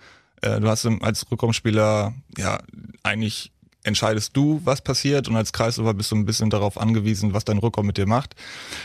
Äh, 0.42 0.60
du 0.60 0.68
hast 0.68 0.86
als 0.86 1.30
Rückraumspieler 1.30 2.14
ja 2.36 2.58
eigentlich 3.02 3.52
entscheidest 3.82 4.36
du, 4.36 4.60
was 4.64 4.82
passiert 4.82 5.28
und 5.28 5.36
als 5.36 5.52
Kreisläufer 5.52 5.94
bist 5.94 6.10
du 6.10 6.16
ein 6.16 6.26
bisschen 6.26 6.50
darauf 6.50 6.78
angewiesen, 6.78 7.32
was 7.32 7.44
dein 7.44 7.58
Rückraum 7.58 7.86
mit 7.86 7.96
dir 7.96 8.06
macht. 8.06 8.34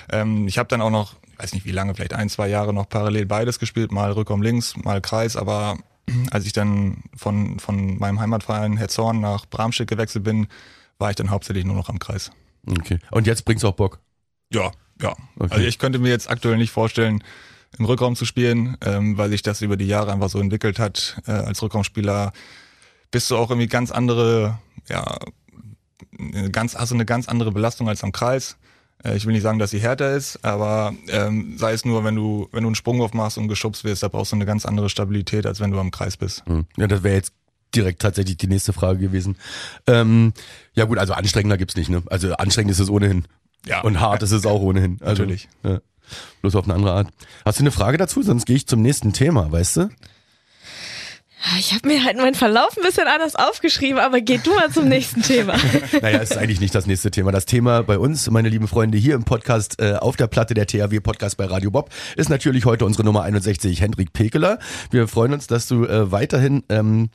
Ähm, 0.10 0.48
ich 0.48 0.58
habe 0.58 0.70
dann 0.70 0.82
auch 0.82 0.90
noch, 0.90 1.16
weiß 1.38 1.54
nicht 1.54 1.66
wie 1.66 1.72
lange, 1.72 1.96
vielleicht 1.96 2.14
ein, 2.14 2.30
zwei 2.30 2.48
Jahre 2.48 2.74
noch 2.74 2.88
parallel 2.88 3.26
beides 3.26 3.60
gespielt, 3.60 3.92
mal 3.92 4.12
Rückraum 4.12 4.42
links, 4.42 4.76
mal 4.78 5.02
Kreis, 5.02 5.36
aber 5.36 5.78
als 6.32 6.46
ich 6.46 6.54
dann 6.54 7.04
von, 7.16 7.60
von 7.60 7.98
meinem 7.98 8.20
Heimatverein 8.20 8.78
Hetzhorn 8.78 9.20
nach 9.20 9.46
Bramstedt 9.46 9.90
gewechselt 9.90 10.24
bin, 10.24 10.48
war 10.98 11.10
ich 11.10 11.16
dann 11.18 11.30
hauptsächlich 11.30 11.66
nur 11.66 11.76
noch 11.76 11.90
am 11.90 12.00
Kreis. 12.00 12.32
Okay. 12.66 13.00
Und 13.12 13.28
jetzt 13.28 13.44
bringt's 13.44 13.64
auch 13.66 13.74
Bock. 13.74 14.00
Ja, 14.52 14.72
ja. 15.02 15.12
Okay. 15.38 15.54
Also 15.54 15.66
ich 15.66 15.78
könnte 15.78 16.00
mir 16.00 16.10
jetzt 16.10 16.30
aktuell 16.30 16.58
nicht 16.58 16.72
vorstellen, 16.72 17.22
im 17.78 17.86
Rückraum 17.86 18.16
zu 18.16 18.26
spielen, 18.26 18.78
ähm, 18.82 19.18
weil 19.18 19.30
sich 19.30 19.42
das 19.42 19.62
über 19.62 19.78
die 19.78 19.88
Jahre 19.88 20.12
einfach 20.12 20.30
so 20.30 20.40
entwickelt 20.40 20.80
hat. 20.80 21.22
Äh, 21.28 21.32
als 21.32 21.62
Rückraumspieler 21.62 22.34
bist 23.12 23.30
du 23.32 23.38
auch 23.38 23.50
irgendwie 23.50 23.68
ganz 23.68 23.92
andere, 23.92 24.60
ja, 24.90 25.18
ganz, 26.52 26.76
hast 26.76 26.92
du 26.92 26.96
eine 26.96 27.06
ganz 27.06 27.28
andere 27.28 27.52
Belastung 27.52 27.90
als 27.90 28.04
am 28.04 28.12
Kreis. 28.12 28.58
Äh, 29.04 29.16
ich 29.16 29.26
will 29.26 29.34
nicht 29.34 29.44
sagen, 29.44 29.60
dass 29.60 29.72
sie 29.72 29.80
härter 29.80 30.16
ist, 30.16 30.44
aber 30.44 30.94
ähm, 31.10 31.58
sei 31.58 31.74
es 31.74 31.86
nur, 31.86 32.04
wenn 32.04 32.16
du, 32.16 32.48
wenn 32.52 32.64
du 32.64 32.70
einen 32.70 32.76
Sprungwurf 32.76 33.14
machst 33.14 33.38
und 33.38 33.48
geschubst 33.48 33.84
wirst, 33.84 34.04
da 34.04 34.08
brauchst 34.08 34.32
du 34.32 34.36
eine 34.36 34.46
ganz 34.46 34.66
andere 34.66 34.90
Stabilität, 34.90 35.46
als 35.46 35.60
wenn 35.60 35.72
du 35.72 35.80
am 35.80 35.92
Kreis 35.92 36.18
bist. 36.18 36.46
Hm. 36.46 36.66
Ja, 36.78 36.88
das 36.88 37.04
wäre 37.04 37.16
jetzt 37.16 37.34
direkt 37.76 38.02
tatsächlich 38.02 38.38
die 38.38 38.48
nächste 38.48 38.74
Frage 38.74 39.00
gewesen. 39.00 39.38
Ähm, 39.88 40.34
ja 40.74 40.86
gut, 40.86 40.98
also 40.98 41.14
anstrengender 41.14 41.58
gibt's 41.58 41.76
nicht, 41.76 41.90
ne? 41.90 42.04
Also 42.08 42.34
anstrengend 42.34 42.72
ist 42.72 42.80
es 42.80 42.90
ohnehin. 42.90 43.28
Ja. 43.66 43.82
Und 43.82 44.00
hart 44.00 44.24
ist 44.24 44.32
es 44.32 44.46
auch 44.46 44.62
ohnehin. 44.62 44.98
Also, 45.02 45.24
Natürlich. 45.24 45.50
Ja. 45.64 45.82
Bloß 46.42 46.56
auf 46.56 46.66
eine 46.66 46.74
andere 46.74 46.94
Art. 46.94 47.08
Hast 47.44 47.60
du 47.60 47.64
eine 47.64 47.72
Frage 47.72 47.98
dazu? 47.98 48.22
Sonst 48.22 48.46
gehe 48.46 48.56
ich 48.56 48.68
zum 48.68 48.82
nächsten 48.82 49.14
Thema, 49.14 49.52
weißt 49.52 49.78
du? 49.78 49.90
Ich 51.60 51.74
habe 51.74 51.88
mir 51.88 52.04
halt 52.04 52.18
meinen 52.18 52.34
Verlauf 52.34 52.76
ein 52.76 52.84
bisschen 52.84 53.08
anders 53.08 53.36
aufgeschrieben, 53.36 54.00
aber 54.00 54.20
geh 54.20 54.40
du 54.44 54.54
mal 54.56 54.72
zum 54.72 54.88
nächsten 54.88 55.22
Thema. 55.22 55.56
Naja, 56.02 56.18
ist 56.18 56.38
eigentlich 56.38 56.60
nicht 56.60 56.74
das 56.74 56.88
nächste 56.88 57.12
Thema. 57.12 57.32
Das 57.32 57.46
Thema 57.46 57.84
bei 57.84 58.00
uns, 58.00 58.30
meine 58.32 58.50
lieben 58.50 58.68
Freunde, 58.68 58.98
hier 58.98 59.14
im 59.14 59.24
Podcast 59.24 59.80
äh, 59.80 59.94
auf 59.94 60.18
der 60.18 60.28
Platte 60.28 60.56
der 60.56 60.66
THW 60.66 61.00
Podcast 61.00 61.38
bei 61.38 61.46
Radio 61.46 61.70
Bob, 61.70 61.92
ist 62.16 62.30
natürlich 62.30 62.66
heute 62.66 62.86
unsere 62.86 63.04
Nummer 63.04 63.24
61, 63.24 63.80
Hendrik 63.80 64.12
Pekeler. 64.12 64.58
Wir 64.90 65.08
freuen 65.08 65.34
uns, 65.34 65.46
dass 65.46 65.68
du 65.68 65.86
äh, 65.86 66.12
weiterhin 66.12 66.64
ähm, 66.70 67.10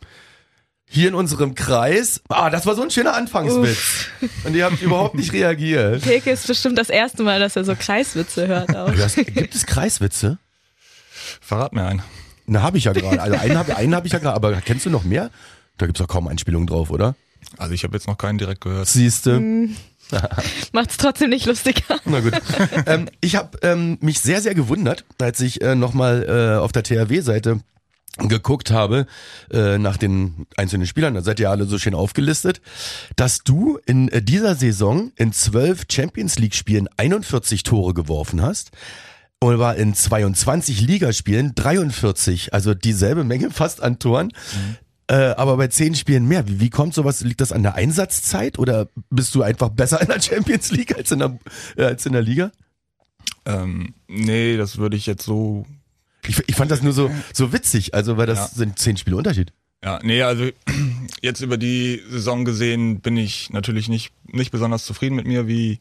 hier 0.92 1.08
in 1.08 1.14
unserem 1.14 1.54
Kreis. 1.54 2.20
Ah, 2.28 2.50
das 2.50 2.66
war 2.66 2.74
so 2.74 2.82
ein 2.82 2.90
schöner 2.90 3.14
Anfangswitz. 3.14 4.06
Und 4.44 4.56
ihr 4.56 4.64
habt 4.64 4.82
überhaupt 4.82 5.14
nicht 5.14 5.32
reagiert. 5.32 6.02
Peke 6.04 6.32
ist 6.32 6.48
bestimmt 6.48 6.76
das 6.78 6.90
erste 6.90 7.22
Mal, 7.22 7.38
dass 7.38 7.54
er 7.54 7.64
so 7.64 7.76
Kreiswitze 7.76 8.48
hört 8.48 8.74
auch. 8.74 8.90
Du 8.90 9.00
hast, 9.00 9.14
gibt 9.14 9.54
es 9.54 9.66
Kreiswitze? 9.66 10.38
Verrat 11.40 11.72
mir 11.72 11.86
einen. 11.86 12.02
Na, 12.46 12.62
habe 12.62 12.76
ich 12.76 12.84
ja 12.84 12.92
gerade. 12.92 13.22
Also 13.22 13.38
einen 13.38 13.56
habe 13.56 13.76
einen 13.76 13.94
hab 13.94 14.04
ich 14.04 14.12
ja 14.12 14.18
gerade, 14.18 14.34
aber 14.34 14.52
kennst 14.60 14.84
du 14.84 14.90
noch 14.90 15.04
mehr? 15.04 15.30
Da 15.78 15.86
gibt's 15.86 16.00
doch 16.00 16.08
kaum 16.08 16.26
Einspielungen 16.26 16.66
drauf, 16.66 16.90
oder? 16.90 17.14
Also 17.56 17.72
ich 17.72 17.84
habe 17.84 17.96
jetzt 17.96 18.08
noch 18.08 18.18
keinen 18.18 18.38
direkt 18.38 18.62
gehört. 18.62 18.88
Siehste. 18.88 19.40
Macht's 20.72 20.96
trotzdem 20.96 21.30
nicht 21.30 21.46
lustiger. 21.46 22.00
Na 22.04 22.18
gut. 22.18 22.32
ähm, 22.86 23.08
ich 23.20 23.36
habe 23.36 23.56
ähm, 23.62 23.96
mich 24.00 24.18
sehr, 24.18 24.40
sehr 24.40 24.56
gewundert, 24.56 25.04
als 25.20 25.40
ich 25.40 25.62
äh, 25.62 25.76
nochmal 25.76 26.26
äh, 26.28 26.58
auf 26.58 26.72
der 26.72 26.82
THW-Seite 26.82 27.60
geguckt 28.18 28.70
habe 28.70 29.06
äh, 29.52 29.78
nach 29.78 29.96
den 29.96 30.46
einzelnen 30.56 30.86
Spielern, 30.86 31.14
da 31.14 31.22
seid 31.22 31.40
ihr 31.40 31.50
alle 31.50 31.64
so 31.64 31.78
schön 31.78 31.94
aufgelistet, 31.94 32.60
dass 33.16 33.44
du 33.44 33.78
in 33.86 34.08
äh, 34.08 34.22
dieser 34.22 34.54
Saison 34.54 35.12
in 35.16 35.32
zwölf 35.32 35.84
Champions 35.90 36.38
League 36.38 36.54
Spielen 36.54 36.88
41 36.96 37.62
Tore 37.62 37.94
geworfen 37.94 38.42
hast 38.42 38.72
und 39.40 39.58
war 39.58 39.76
in 39.76 39.94
22 39.94 40.80
Ligaspielen 40.82 41.54
43, 41.54 42.52
also 42.52 42.74
dieselbe 42.74 43.24
Menge 43.24 43.50
fast 43.50 43.82
an 43.82 43.98
Toren. 43.98 44.32
Äh, 45.06 45.34
aber 45.36 45.56
bei 45.56 45.66
zehn 45.66 45.94
Spielen 45.96 46.26
mehr. 46.26 46.46
Wie, 46.46 46.60
wie 46.60 46.70
kommt 46.70 46.94
sowas? 46.94 47.20
Liegt 47.22 47.40
das 47.40 47.50
an 47.50 47.62
der 47.64 47.74
Einsatzzeit 47.74 48.58
oder 48.58 48.88
bist 49.08 49.34
du 49.34 49.42
einfach 49.42 49.70
besser 49.70 50.00
in 50.00 50.06
der 50.06 50.20
Champions 50.20 50.70
League 50.70 50.96
als 50.96 51.10
in 51.10 51.18
der, 51.20 51.38
äh, 51.76 51.84
als 51.84 52.06
in 52.06 52.12
der 52.12 52.22
Liga? 52.22 52.52
Ähm, 53.44 53.94
nee, 54.06 54.56
das 54.56 54.78
würde 54.78 54.96
ich 54.96 55.06
jetzt 55.06 55.24
so 55.24 55.66
Ich, 56.26 56.42
ich 56.46 56.54
fand 56.56 56.70
das 56.70 56.82
nur 56.82 56.92
so, 56.92 57.10
so 57.32 57.52
witzig, 57.52 57.94
also 57.94 58.16
weil 58.16 58.26
das 58.26 58.38
Ja. 58.38 58.46
sind 58.48 58.78
zehn 58.78 58.96
Spiele 58.96 59.16
Unterschied. 59.16 59.52
Ja, 59.82 59.98
nee, 60.02 60.22
also 60.22 60.50
jetzt 61.22 61.40
über 61.40 61.56
die 61.56 62.02
Saison 62.10 62.44
gesehen 62.44 63.00
bin 63.00 63.16
ich 63.16 63.48
natürlich 63.50 63.88
nicht, 63.88 64.12
nicht 64.26 64.50
besonders 64.50 64.84
zufrieden 64.84 65.16
mit 65.16 65.26
mir, 65.26 65.48
wie, 65.48 65.78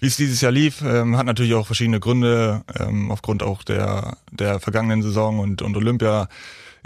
wie 0.00 0.06
es 0.06 0.16
dieses 0.16 0.40
Jahr 0.40 0.52
lief. 0.52 0.80
Ähm, 0.82 1.18
hat 1.18 1.26
natürlich 1.26 1.52
auch 1.54 1.66
verschiedene 1.66 2.00
Gründe, 2.00 2.64
ähm, 2.78 3.10
aufgrund 3.10 3.42
auch 3.42 3.62
der, 3.62 4.16
der 4.30 4.58
vergangenen 4.60 5.02
Saison 5.02 5.38
und, 5.40 5.60
und 5.60 5.76
Olympia. 5.76 6.28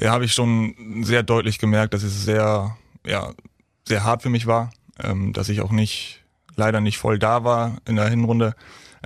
Ja, 0.01 0.11
habe 0.11 0.25
ich 0.25 0.33
schon 0.33 0.75
sehr 1.05 1.23
deutlich 1.23 1.59
gemerkt, 1.59 1.95
dass 1.95 2.03
es 2.03 2.25
sehr, 2.25 2.77
ja, 3.07 3.33
sehr 3.87 4.03
hart 4.03 4.23
für 4.23 4.31
mich 4.31 4.47
war, 4.47 4.71
ähm, 5.03 5.33
dass 5.33 5.49
ich 5.51 5.61
auch 5.61 5.71
nicht, 5.71 6.21
leider 6.57 6.81
nicht 6.81 6.99
voll 6.99 7.19
da 7.21 7.45
war 7.45 7.77
in 7.87 7.95
der 7.97 8.09
Hinrunde. 8.09 8.55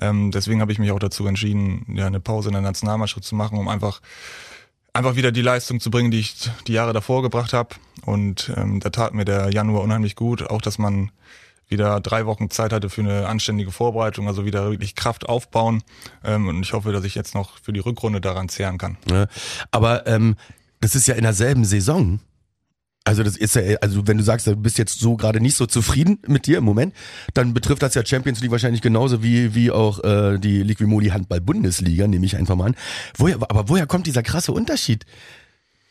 Ähm, 0.01 0.31
deswegen 0.31 0.61
habe 0.61 0.73
ich 0.73 0.79
mich 0.79 0.91
auch 0.91 0.99
dazu 0.99 1.27
entschieden, 1.27 1.87
ja, 1.95 2.07
eine 2.07 2.21
Pause 2.21 2.49
in 2.49 2.55
der 2.55 2.63
Nationalmannschaft 2.63 3.25
zu 3.25 3.35
machen, 3.35 3.59
um 3.59 3.69
einfach 3.69 4.01
einfach 4.95 5.17
wieder 5.17 5.33
die 5.33 5.43
Leistung 5.43 5.81
zu 5.81 5.91
bringen, 5.91 6.11
die 6.11 6.21
ich 6.21 6.51
die 6.67 6.73
Jahre 6.73 6.93
davor 6.93 7.23
gebracht 7.23 7.53
habe. 7.53 7.75
Und 8.07 8.53
ähm, 8.57 8.81
da 8.81 8.91
tat 8.91 9.13
mir 9.13 9.25
der 9.25 9.51
Januar 9.51 9.83
unheimlich 9.83 10.15
gut, 10.17 10.49
auch 10.49 10.63
dass 10.63 10.79
man 10.79 11.11
wieder 11.69 12.01
drei 12.01 12.27
Wochen 12.27 12.51
Zeit 12.51 12.73
hatte 12.73 12.89
für 12.91 13.01
eine 13.01 13.27
anständige 13.27 13.73
Vorbereitung, 13.73 14.29
also 14.29 14.45
wieder 14.45 14.71
wirklich 14.71 14.95
Kraft 14.95 15.29
aufbauen. 15.29 15.83
Ähm, 16.23 16.49
und 16.49 16.63
ich 16.63 16.73
hoffe, 16.73 16.93
dass 16.93 17.05
ich 17.05 17.15
jetzt 17.15 17.35
noch 17.35 17.59
für 17.59 17.73
die 17.73 17.81
Rückrunde 17.81 18.21
daran 18.21 18.49
zehren 18.49 18.79
kann. 18.79 18.97
Ne? 19.07 19.29
Aber 19.71 20.07
ähm, 20.07 20.37
das 20.81 20.95
ist 20.95 21.09
ja 21.09 21.15
in 21.15 21.23
derselben 21.23 21.65
Saison. 21.65 22.21
Also 23.07 23.23
das 23.23 23.37
ist 23.37 23.55
ja, 23.55 23.63
also 23.83 24.07
wenn 24.07 24.17
du 24.17 24.25
sagst, 24.25 24.47
du 24.47 24.57
bist 24.57 24.79
jetzt 24.79 24.99
so 24.99 25.17
gerade 25.17 25.39
nicht 25.41 25.57
so 25.57 25.67
zufrieden 25.67 26.19
mit 26.27 26.47
dir 26.47 26.59
im 26.59 26.65
Moment, 26.65 26.95
dann 27.35 27.53
betrifft 27.53 27.83
das 27.83 27.95
ja 27.95 28.05
Champions 28.05 28.41
League 28.41 28.51
wahrscheinlich 28.51 28.81
genauso 28.81 29.23
wie 29.23 29.55
wie 29.55 29.71
auch 29.71 30.03
äh, 30.03 30.39
die 30.39 30.63
Liquimoli 30.63 31.09
Handball 31.11 31.43
Bundesliga, 31.43 32.07
nehme 32.07 32.25
ich 32.25 32.37
einfach 32.37 32.57
mal 32.57 32.67
an. 32.69 32.77
Woher, 33.19 33.37
aber 33.43 33.69
woher 33.69 33.87
kommt 33.87 34.07
dieser 34.07 34.23
krasse 34.23 34.53
Unterschied? 34.53 35.05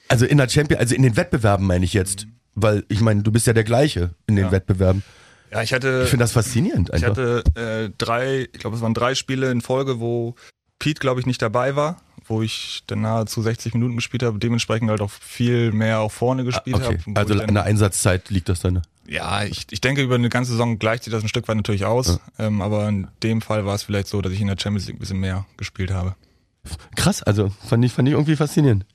Also 0.07 0.25
in 0.25 0.37
der 0.37 0.49
Champions, 0.49 0.79
also 0.81 0.95
in 0.95 1.03
den 1.03 1.15
Wettbewerben 1.15 1.67
meine 1.67 1.85
ich 1.85 1.93
jetzt, 1.93 2.25
weil 2.55 2.83
ich 2.89 2.99
meine, 3.01 3.21
du 3.21 3.31
bist 3.31 3.45
ja 3.45 3.53
der 3.53 3.63
gleiche 3.63 4.15
in 4.25 4.35
den 4.35 4.45
Ja. 4.45 4.51
Wettbewerben. 4.51 5.03
Ja, 5.51 5.61
ich 5.61 5.71
hatte, 5.71 6.01
Ich 6.05 6.09
finde 6.09 6.23
das 6.23 6.31
faszinierend 6.31 6.89
ich 6.89 7.05
einfach. 7.05 7.09
hatte 7.09 7.43
äh, 7.55 7.89
drei, 7.95 8.47
ich 8.51 8.59
glaube, 8.59 8.75
es 8.75 8.81
waren 8.81 8.95
drei 8.95 9.13
Spiele 9.13 9.51
in 9.51 9.61
Folge, 9.61 9.99
wo 9.99 10.33
Pete, 10.83 10.99
glaube 10.99 11.19
ich, 11.19 11.25
nicht 11.25 11.41
dabei 11.41 11.75
war, 11.75 11.97
wo 12.27 12.41
ich 12.41 12.83
dann 12.87 13.01
nahezu 13.01 13.41
60 13.41 13.73
Minuten 13.73 13.95
gespielt 13.95 14.23
habe, 14.23 14.37
dementsprechend 14.39 14.89
halt 14.89 15.01
auch 15.01 15.09
viel 15.11 15.71
mehr 15.71 15.99
auch 16.01 16.11
vorne 16.11 16.43
gespielt 16.43 16.77
Ah, 16.81 16.87
okay. 16.87 16.99
habe. 17.07 17.19
Also 17.19 17.33
an 17.33 17.39
dann- 17.39 17.53
der 17.55 17.63
Einsatzzeit 17.63 18.29
liegt 18.29 18.49
das 18.49 18.59
dann. 18.61 18.81
ja, 19.07 19.43
ich, 19.43 19.65
ich 19.71 19.81
denke, 19.81 20.01
über 20.01 20.15
eine 20.15 20.29
ganze 20.29 20.51
Saison 20.51 20.79
gleicht 20.79 21.03
sich 21.05 21.11
das 21.11 21.23
ein 21.23 21.27
Stück 21.29 21.47
weit 21.47 21.57
natürlich 21.57 21.85
aus. 21.85 22.19
Ähm, 22.39 22.61
aber 22.61 22.87
in 22.89 23.07
dem 23.23 23.41
Fall 23.41 23.65
war 23.65 23.75
es 23.75 23.83
vielleicht 23.83 24.07
so, 24.07 24.21
dass 24.21 24.31
ich 24.33 24.41
in 24.41 24.47
der 24.47 24.57
Champions 24.59 24.87
League 24.87 24.97
ein 24.97 24.99
bisschen 24.99 25.19
mehr 25.19 25.45
gespielt 25.57 25.91
habe. 25.91 26.15
Krass, 26.95 27.23
also 27.23 27.51
fand 27.67 27.83
ich, 27.83 27.91
fand 27.91 28.07
ich 28.07 28.13
irgendwie 28.13 28.35
faszinierend. 28.35 28.85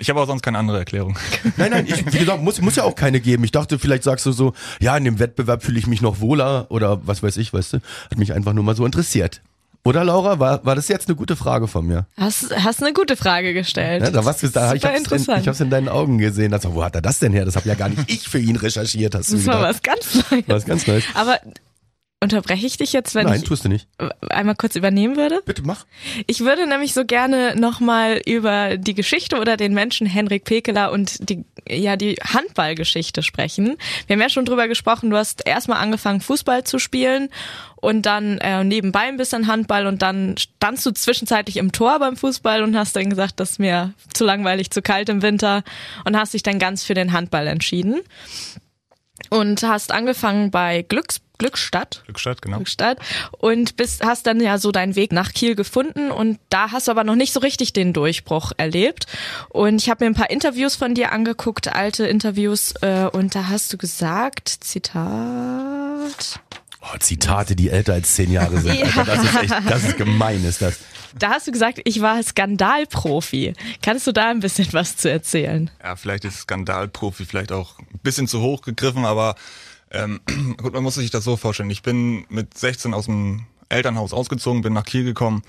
Ich 0.00 0.08
habe 0.10 0.20
auch 0.20 0.26
sonst 0.28 0.42
keine 0.42 0.58
andere 0.58 0.78
Erklärung. 0.78 1.18
Nein, 1.56 1.72
nein, 1.72 1.86
ich, 1.88 2.06
wie 2.12 2.18
gesagt, 2.18 2.40
muss, 2.40 2.60
muss 2.60 2.76
ja 2.76 2.84
auch 2.84 2.94
keine 2.94 3.18
geben. 3.20 3.42
Ich 3.42 3.50
dachte, 3.50 3.80
vielleicht 3.80 4.04
sagst 4.04 4.24
du 4.26 4.30
so, 4.30 4.52
ja, 4.78 4.96
in 4.96 5.02
dem 5.02 5.18
Wettbewerb 5.18 5.64
fühle 5.64 5.78
ich 5.80 5.88
mich 5.88 6.00
noch 6.02 6.20
wohler 6.20 6.66
oder 6.70 7.04
was 7.04 7.20
weiß 7.24 7.36
ich, 7.38 7.52
weißt 7.52 7.72
du. 7.72 7.76
Hat 8.08 8.16
mich 8.18 8.32
einfach 8.32 8.52
nur 8.52 8.62
mal 8.62 8.76
so 8.76 8.86
interessiert. 8.86 9.40
Oder 9.88 10.04
Laura, 10.04 10.38
war, 10.38 10.62
war 10.66 10.74
das 10.74 10.88
jetzt 10.88 11.08
eine 11.08 11.16
gute 11.16 11.34
Frage 11.34 11.66
von 11.66 11.86
mir? 11.86 12.06
Hast, 12.18 12.54
hast 12.54 12.82
eine 12.82 12.92
gute 12.92 13.16
Frage 13.16 13.54
gestellt. 13.54 14.02
Ja, 14.02 14.10
da 14.10 14.22
was 14.22 14.36
da, 14.40 14.74
ich 14.74 14.82
Super 14.82 14.88
hab's 14.88 14.98
in, 14.98 15.04
interessant. 15.04 15.40
ich 15.40 15.48
hab's 15.48 15.60
in 15.60 15.70
deinen 15.70 15.88
Augen 15.88 16.18
gesehen. 16.18 16.52
Also, 16.52 16.74
wo 16.74 16.84
hat 16.84 16.94
er 16.94 17.00
das 17.00 17.20
denn 17.20 17.32
her? 17.32 17.46
Das 17.46 17.56
habe 17.56 17.66
ja 17.66 17.74
gar 17.74 17.88
nicht 17.88 18.02
ich 18.06 18.28
für 18.28 18.38
ihn 18.38 18.56
recherchiert, 18.56 19.14
hast 19.14 19.32
du 19.32 19.36
das 19.36 19.46
war 19.46 19.56
gedacht. 19.72 19.76
was 19.76 19.82
ganz 19.82 20.30
Neues. 20.30 20.44
Was 20.46 20.64
ganz 20.66 20.86
Neues. 20.86 21.04
Aber 21.14 21.38
unterbreche 22.20 22.66
ich 22.66 22.76
dich 22.76 22.92
jetzt, 22.92 23.14
wenn 23.14 23.26
Nein, 23.26 23.36
ich 23.36 23.44
tust 23.44 23.64
du 23.64 23.68
nicht. 23.68 23.86
einmal 24.28 24.56
kurz 24.56 24.74
übernehmen 24.74 25.16
würde? 25.16 25.40
Bitte 25.44 25.62
mach. 25.62 25.86
Ich 26.26 26.40
würde 26.40 26.66
nämlich 26.66 26.92
so 26.92 27.04
gerne 27.04 27.54
nochmal 27.54 28.20
über 28.26 28.76
die 28.76 28.94
Geschichte 28.94 29.38
oder 29.38 29.56
den 29.56 29.72
Menschen 29.72 30.06
Henrik 30.06 30.44
Pekeler 30.44 30.90
und 30.90 31.28
die, 31.30 31.44
ja, 31.68 31.96
die 31.96 32.16
Handballgeschichte 32.16 33.22
sprechen. 33.22 33.76
Wir 34.06 34.14
haben 34.14 34.20
ja 34.20 34.30
schon 34.30 34.44
drüber 34.44 34.66
gesprochen, 34.66 35.10
du 35.10 35.16
hast 35.16 35.46
erstmal 35.46 35.78
angefangen 35.78 36.20
Fußball 36.20 36.64
zu 36.64 36.80
spielen 36.80 37.28
und 37.76 38.02
dann 38.02 38.38
äh, 38.38 38.64
nebenbei 38.64 39.02
ein 39.02 39.16
bisschen 39.16 39.46
Handball 39.46 39.86
und 39.86 40.02
dann 40.02 40.36
standst 40.36 40.84
du 40.86 40.90
zwischenzeitlich 40.90 41.56
im 41.56 41.70
Tor 41.70 42.00
beim 42.00 42.16
Fußball 42.16 42.64
und 42.64 42.76
hast 42.76 42.96
dann 42.96 43.10
gesagt, 43.10 43.38
das 43.38 43.52
ist 43.52 43.58
mir 43.60 43.94
zu 44.12 44.24
langweilig, 44.24 44.72
zu 44.72 44.82
kalt 44.82 45.08
im 45.08 45.22
Winter 45.22 45.62
und 46.04 46.16
hast 46.16 46.34
dich 46.34 46.42
dann 46.42 46.58
ganz 46.58 46.82
für 46.82 46.94
den 46.94 47.12
Handball 47.12 47.46
entschieden. 47.46 48.00
Und 49.30 49.62
hast 49.62 49.90
angefangen 49.92 50.50
bei 50.50 50.82
Glücks, 50.82 51.20
Glückstadt, 51.38 52.02
Glückstadt, 52.06 52.42
genau. 52.42 52.60
Stadt 52.64 52.98
und 53.38 53.76
bist, 53.76 54.04
hast 54.04 54.26
dann 54.26 54.40
ja 54.40 54.58
so 54.58 54.72
deinen 54.72 54.96
Weg 54.96 55.12
nach 55.12 55.32
Kiel 55.32 55.54
gefunden 55.54 56.10
und 56.10 56.38
da 56.50 56.72
hast 56.72 56.88
du 56.88 56.90
aber 56.90 57.04
noch 57.04 57.14
nicht 57.14 57.32
so 57.32 57.40
richtig 57.40 57.72
den 57.72 57.92
Durchbruch 57.92 58.52
erlebt. 58.56 59.06
Und 59.48 59.80
ich 59.80 59.88
habe 59.88 60.04
mir 60.04 60.10
ein 60.10 60.14
paar 60.14 60.30
Interviews 60.30 60.74
von 60.76 60.94
dir 60.94 61.12
angeguckt, 61.12 61.68
alte 61.74 62.06
Interviews, 62.06 62.74
äh, 62.82 63.08
und 63.12 63.34
da 63.34 63.48
hast 63.48 63.72
du 63.72 63.78
gesagt, 63.78 64.48
Zitat, 64.48 66.40
Oh, 66.80 66.96
Zitate, 67.00 67.56
die 67.56 67.70
älter 67.70 67.94
als 67.94 68.14
zehn 68.14 68.30
Jahre 68.30 68.58
sind. 68.58 68.74
Ja. 68.78 68.86
Alter, 68.86 69.04
das 69.04 69.24
ist 69.24 69.42
echt, 69.42 69.54
das 69.68 69.84
ist 69.84 69.96
gemein, 69.96 70.44
ist 70.44 70.62
das. 70.62 70.78
da 71.18 71.30
hast 71.30 71.46
du 71.46 71.52
gesagt, 71.52 71.80
ich 71.84 72.00
war 72.00 72.22
Skandalprofi. 72.22 73.52
Kannst 73.82 74.06
du 74.06 74.12
da 74.12 74.30
ein 74.30 74.40
bisschen 74.40 74.68
was 74.72 74.96
zu 74.96 75.10
erzählen? 75.10 75.70
Ja, 75.82 75.96
vielleicht 75.96 76.24
ist 76.24 76.38
Skandalprofi 76.40 77.24
vielleicht 77.24 77.50
auch 77.52 77.78
ein 77.80 77.98
bisschen 78.02 78.28
zu 78.28 78.40
hoch 78.40 78.62
gegriffen, 78.62 79.04
aber 79.04 79.34
ähm, 79.90 80.20
gut, 80.56 80.72
man 80.72 80.82
muss 80.82 80.94
sich 80.94 81.10
das 81.10 81.24
so 81.24 81.36
vorstellen. 81.36 81.70
Ich 81.70 81.82
bin 81.82 82.24
mit 82.28 82.56
16 82.56 82.94
aus 82.94 83.06
dem 83.06 83.46
Elternhaus 83.68 84.12
ausgezogen, 84.12 84.62
bin 84.62 84.72
nach 84.72 84.84
Kiel 84.84 85.04
gekommen, 85.04 85.42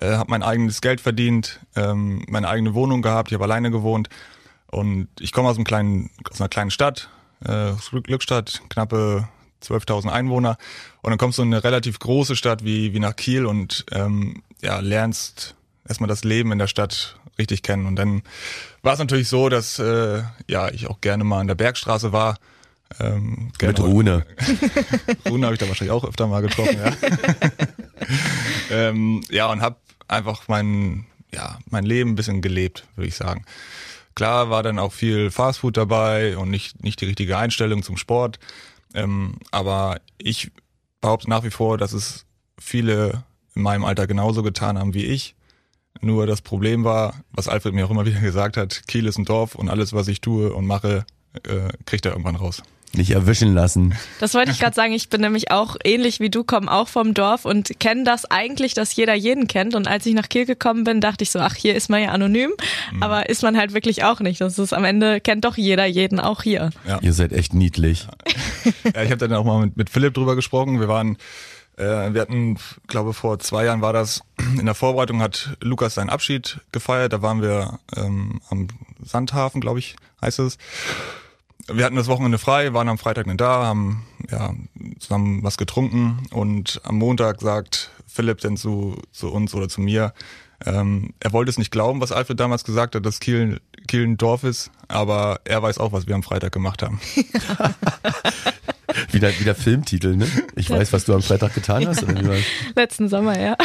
äh, 0.00 0.12
habe 0.12 0.30
mein 0.30 0.42
eigenes 0.42 0.80
Geld 0.80 1.00
verdient, 1.00 1.60
ähm, 1.76 2.24
meine 2.28 2.48
eigene 2.48 2.74
Wohnung 2.74 3.02
gehabt, 3.02 3.30
ich 3.30 3.34
habe 3.34 3.44
alleine 3.44 3.70
gewohnt 3.70 4.08
und 4.70 5.08
ich 5.20 5.32
komme 5.32 5.48
aus 5.48 5.58
aus 5.58 6.40
einer 6.40 6.48
kleinen 6.48 6.70
Stadt, 6.70 7.08
äh, 7.44 7.72
Glückstadt, 8.02 8.62
knappe 8.68 9.28
12.000 9.62 10.10
Einwohner 10.10 10.56
und 11.02 11.10
dann 11.10 11.18
kommst 11.18 11.38
du 11.38 11.42
in 11.42 11.52
eine 11.52 11.64
relativ 11.64 11.98
große 11.98 12.36
Stadt 12.36 12.64
wie, 12.64 12.92
wie 12.94 13.00
nach 13.00 13.16
Kiel 13.16 13.46
und 13.46 13.84
ähm, 13.92 14.42
ja, 14.60 14.80
lernst 14.80 15.54
erstmal 15.86 16.08
das 16.08 16.24
Leben 16.24 16.52
in 16.52 16.58
der 16.58 16.66
Stadt 16.66 17.16
richtig 17.38 17.62
kennen 17.62 17.86
und 17.86 17.96
dann 17.96 18.22
war 18.82 18.94
es 18.94 18.98
natürlich 18.98 19.28
so, 19.28 19.48
dass 19.48 19.78
äh, 19.78 20.22
ja 20.48 20.68
ich 20.70 20.88
auch 20.88 21.00
gerne 21.00 21.24
mal 21.24 21.40
an 21.40 21.46
der 21.46 21.54
Bergstraße 21.54 22.12
war. 22.12 22.36
Ähm, 23.00 23.52
Mit 23.60 23.80
Rune. 23.80 24.26
Rune 25.28 25.46
habe 25.46 25.54
ich 25.54 25.60
da 25.60 25.68
wahrscheinlich 25.68 25.92
auch 25.92 26.04
öfter 26.04 26.26
mal 26.26 26.42
getroffen, 26.42 26.78
ja. 26.78 26.92
ähm, 28.88 29.22
ja, 29.30 29.50
und 29.50 29.60
habe 29.60 29.76
einfach 30.08 30.48
mein, 30.48 31.06
ja, 31.32 31.58
mein 31.70 31.84
Leben 31.84 32.10
ein 32.10 32.16
bisschen 32.16 32.42
gelebt, 32.42 32.86
würde 32.96 33.08
ich 33.08 33.16
sagen. 33.16 33.44
Klar 34.14 34.50
war 34.50 34.62
dann 34.62 34.78
auch 34.78 34.92
viel 34.92 35.30
Fastfood 35.30 35.76
dabei 35.76 36.36
und 36.36 36.50
nicht, 36.50 36.82
nicht 36.82 37.00
die 37.00 37.06
richtige 37.06 37.38
Einstellung 37.38 37.82
zum 37.82 37.96
Sport. 37.96 38.38
Ähm, 38.94 39.36
aber 39.50 40.00
ich 40.18 40.50
behaupte 41.00 41.30
nach 41.30 41.44
wie 41.44 41.50
vor, 41.50 41.78
dass 41.78 41.92
es 41.92 42.26
viele 42.58 43.24
in 43.54 43.62
meinem 43.62 43.84
Alter 43.84 44.06
genauso 44.06 44.42
getan 44.42 44.78
haben 44.78 44.94
wie 44.94 45.04
ich. 45.04 45.34
Nur 46.00 46.26
das 46.26 46.42
Problem 46.42 46.84
war, 46.84 47.14
was 47.30 47.48
Alfred 47.48 47.74
mir 47.74 47.86
auch 47.86 47.90
immer 47.90 48.06
wieder 48.06 48.20
gesagt 48.20 48.56
hat, 48.56 48.82
Kiel 48.88 49.06
ist 49.06 49.18
ein 49.18 49.24
Dorf 49.24 49.54
und 49.54 49.68
alles, 49.68 49.92
was 49.92 50.08
ich 50.08 50.20
tue 50.20 50.52
und 50.52 50.66
mache, 50.66 51.06
äh, 51.44 51.68
kriegt 51.86 52.04
er 52.06 52.12
irgendwann 52.12 52.36
raus. 52.36 52.62
Nicht 52.94 53.10
erwischen 53.12 53.54
lassen. 53.54 53.94
Das 54.20 54.34
wollte 54.34 54.50
ich 54.50 54.58
gerade 54.58 54.74
sagen. 54.74 54.92
Ich 54.92 55.08
bin 55.08 55.22
nämlich 55.22 55.50
auch 55.50 55.76
ähnlich 55.82 56.20
wie 56.20 56.28
du, 56.28 56.44
komme 56.44 56.70
auch 56.70 56.88
vom 56.88 57.14
Dorf 57.14 57.46
und 57.46 57.80
kenne 57.80 58.04
das 58.04 58.30
eigentlich, 58.30 58.74
dass 58.74 58.94
jeder 58.94 59.14
jeden 59.14 59.48
kennt. 59.48 59.74
Und 59.74 59.88
als 59.88 60.04
ich 60.04 60.14
nach 60.14 60.28
Kiel 60.28 60.44
gekommen 60.44 60.84
bin, 60.84 61.00
dachte 61.00 61.24
ich 61.24 61.30
so, 61.30 61.38
ach, 61.38 61.54
hier 61.54 61.74
ist 61.74 61.88
man 61.88 62.02
ja 62.02 62.10
anonym, 62.10 62.52
aber 63.00 63.30
ist 63.30 63.42
man 63.42 63.56
halt 63.56 63.72
wirklich 63.72 64.04
auch 64.04 64.20
nicht. 64.20 64.40
Das 64.42 64.58
ist 64.58 64.74
am 64.74 64.84
Ende 64.84 65.20
kennt 65.20 65.44
doch 65.46 65.56
jeder 65.56 65.86
jeden 65.86 66.20
auch 66.20 66.42
hier. 66.42 66.70
Ihr 67.00 67.12
seid 67.12 67.32
echt 67.32 67.54
niedlich. 67.54 68.08
Ja, 68.94 69.02
ich 69.02 69.10
habe 69.10 69.16
dann 69.16 69.32
auch 69.32 69.44
mal 69.44 69.64
mit, 69.64 69.76
mit 69.76 69.90
Philipp 69.90 70.14
drüber 70.14 70.36
gesprochen. 70.36 70.78
Wir 70.78 70.88
waren, 70.88 71.16
äh, 71.76 72.12
wir 72.12 72.20
hatten, 72.20 72.58
glaube 72.86 73.14
vor 73.14 73.38
zwei 73.38 73.64
Jahren 73.64 73.80
war 73.80 73.92
das, 73.92 74.22
in 74.58 74.66
der 74.66 74.74
Vorbereitung 74.74 75.22
hat 75.22 75.56
Lukas 75.60 75.94
seinen 75.94 76.10
Abschied 76.10 76.60
gefeiert. 76.72 77.12
Da 77.12 77.22
waren 77.22 77.42
wir 77.42 77.78
ähm, 77.96 78.40
am 78.50 78.68
Sandhafen, 79.02 79.60
glaube 79.60 79.78
ich, 79.78 79.96
heißt 80.20 80.40
es. 80.40 80.58
Wir 81.68 81.84
hatten 81.84 81.96
das 81.96 82.08
Wochenende 82.08 82.38
frei, 82.38 82.72
waren 82.74 82.88
am 82.88 82.98
Freitag 82.98 83.26
nicht 83.26 83.40
da, 83.40 83.64
haben 83.64 84.04
ja, 84.30 84.54
zusammen 84.98 85.42
was 85.42 85.56
getrunken 85.56 86.26
und 86.30 86.80
am 86.84 86.96
Montag 86.96 87.40
sagt 87.40 87.90
Philipp 88.06 88.40
dann 88.40 88.56
zu, 88.56 88.96
zu 89.12 89.30
uns 89.32 89.54
oder 89.54 89.68
zu 89.68 89.80
mir, 89.80 90.12
ähm, 90.64 91.14
er 91.20 91.32
wollte 91.32 91.50
es 91.50 91.58
nicht 91.58 91.70
glauben, 91.70 92.00
was 92.00 92.12
Alfred 92.12 92.38
damals 92.38 92.64
gesagt 92.64 92.94
hat, 92.94 93.04
dass 93.04 93.20
Kiel, 93.20 93.60
Kiel 93.88 94.04
ein 94.04 94.16
Dorf 94.16 94.44
ist, 94.44 94.70
aber 94.88 95.40
er 95.44 95.62
weiß 95.62 95.78
auch, 95.78 95.92
was 95.92 96.06
wir 96.06 96.14
am 96.14 96.22
Freitag 96.22 96.52
gemacht 96.52 96.82
haben. 96.82 97.00
Wieder, 99.10 99.38
wieder 99.40 99.54
Filmtitel, 99.54 100.16
ne? 100.16 100.28
Ich 100.54 100.68
weiß, 100.68 100.92
was 100.92 101.04
du 101.04 101.14
am 101.14 101.22
Freitag 101.22 101.54
getan 101.54 101.86
hast. 101.86 102.02
Oder 102.02 102.20
wie 102.20 102.28
war's? 102.28 102.44
Letzten 102.74 103.08
Sommer, 103.08 103.38
ja. 103.38 103.56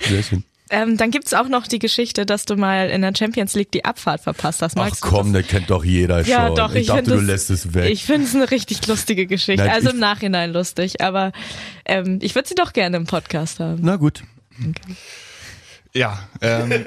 Sehr 0.00 0.22
schön. 0.22 0.44
Ähm, 0.70 0.96
dann 0.96 1.10
gibt's 1.10 1.32
auch 1.34 1.48
noch 1.48 1.66
die 1.66 1.78
Geschichte, 1.78 2.26
dass 2.26 2.44
du 2.44 2.56
mal 2.56 2.90
in 2.90 3.00
der 3.02 3.12
Champions 3.16 3.54
League 3.54 3.72
die 3.72 3.84
Abfahrt 3.84 4.20
verpasst 4.20 4.60
hast. 4.62 4.76
Ach 4.76 4.84
Magst 4.84 5.02
du 5.04 5.08
komm, 5.08 5.32
das 5.32 5.46
kennt 5.46 5.70
doch 5.70 5.84
jeder 5.84 6.20
Ja, 6.26 6.48
schon. 6.48 6.56
doch, 6.56 6.74
ich, 6.74 6.82
ich 6.82 6.86
dachte, 6.88 7.04
find 7.04 7.08
du 7.12 7.14
das- 7.16 7.24
lässt 7.24 7.50
es 7.50 7.74
weg. 7.74 7.90
Ich 7.90 8.04
finde 8.04 8.26
es 8.26 8.34
eine 8.34 8.50
richtig 8.50 8.86
lustige 8.86 9.26
Geschichte. 9.26 9.64
Nein, 9.64 9.72
also 9.74 9.88
ich- 9.88 9.94
im 9.94 10.00
Nachhinein 10.00 10.52
lustig, 10.52 11.00
aber 11.00 11.32
ähm, 11.86 12.18
ich 12.22 12.34
würde 12.34 12.48
sie 12.48 12.54
doch 12.54 12.72
gerne 12.72 12.96
im 12.98 13.06
Podcast 13.06 13.60
haben. 13.60 13.78
Na 13.82 13.96
gut. 13.96 14.22
Ja, 15.94 16.28
ähm, 16.42 16.70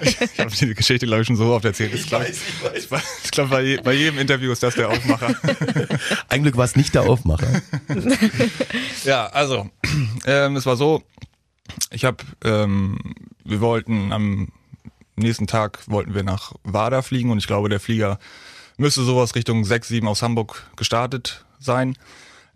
ich 0.00 0.16
habe 0.38 0.50
diese 0.50 0.74
Geschichte, 0.74 1.06
glaube 1.06 1.22
ich, 1.22 1.26
schon 1.26 1.36
so 1.36 1.52
oft 1.52 1.64
erzählt. 1.64 1.92
Ich, 1.92 2.06
glaub, 2.06 2.22
weiß, 2.22 2.38
ich 2.76 2.90
weiß. 2.90 3.02
Ich 3.24 3.30
glaube, 3.32 3.50
bei, 3.50 3.62
je- 3.62 3.80
bei 3.82 3.92
jedem 3.94 4.18
Interview 4.20 4.52
ist 4.52 4.62
das 4.62 4.74
der 4.76 4.88
Aufmacher. 4.90 5.34
Ein 6.28 6.42
Glück 6.42 6.56
war 6.56 6.64
es 6.64 6.76
nicht 6.76 6.94
der 6.94 7.02
Aufmacher. 7.02 7.48
ja, 9.04 9.26
also, 9.26 9.68
ähm, 10.24 10.54
es 10.56 10.64
war 10.66 10.76
so, 10.76 11.02
ich 11.92 12.04
habe, 12.04 12.24
ähm, 12.44 12.98
wir 13.44 13.60
wollten 13.60 14.12
am 14.12 14.48
nächsten 15.16 15.46
Tag 15.46 15.80
wollten 15.86 16.14
wir 16.14 16.22
nach 16.22 16.52
Wada 16.64 17.02
fliegen 17.02 17.30
und 17.30 17.38
ich 17.38 17.46
glaube, 17.46 17.68
der 17.68 17.80
Flieger 17.80 18.18
müsste 18.76 19.02
sowas 19.02 19.34
Richtung 19.34 19.64
6, 19.64 19.88
7 19.88 20.08
aus 20.08 20.22
Hamburg 20.22 20.70
gestartet 20.76 21.44
sein. 21.58 21.96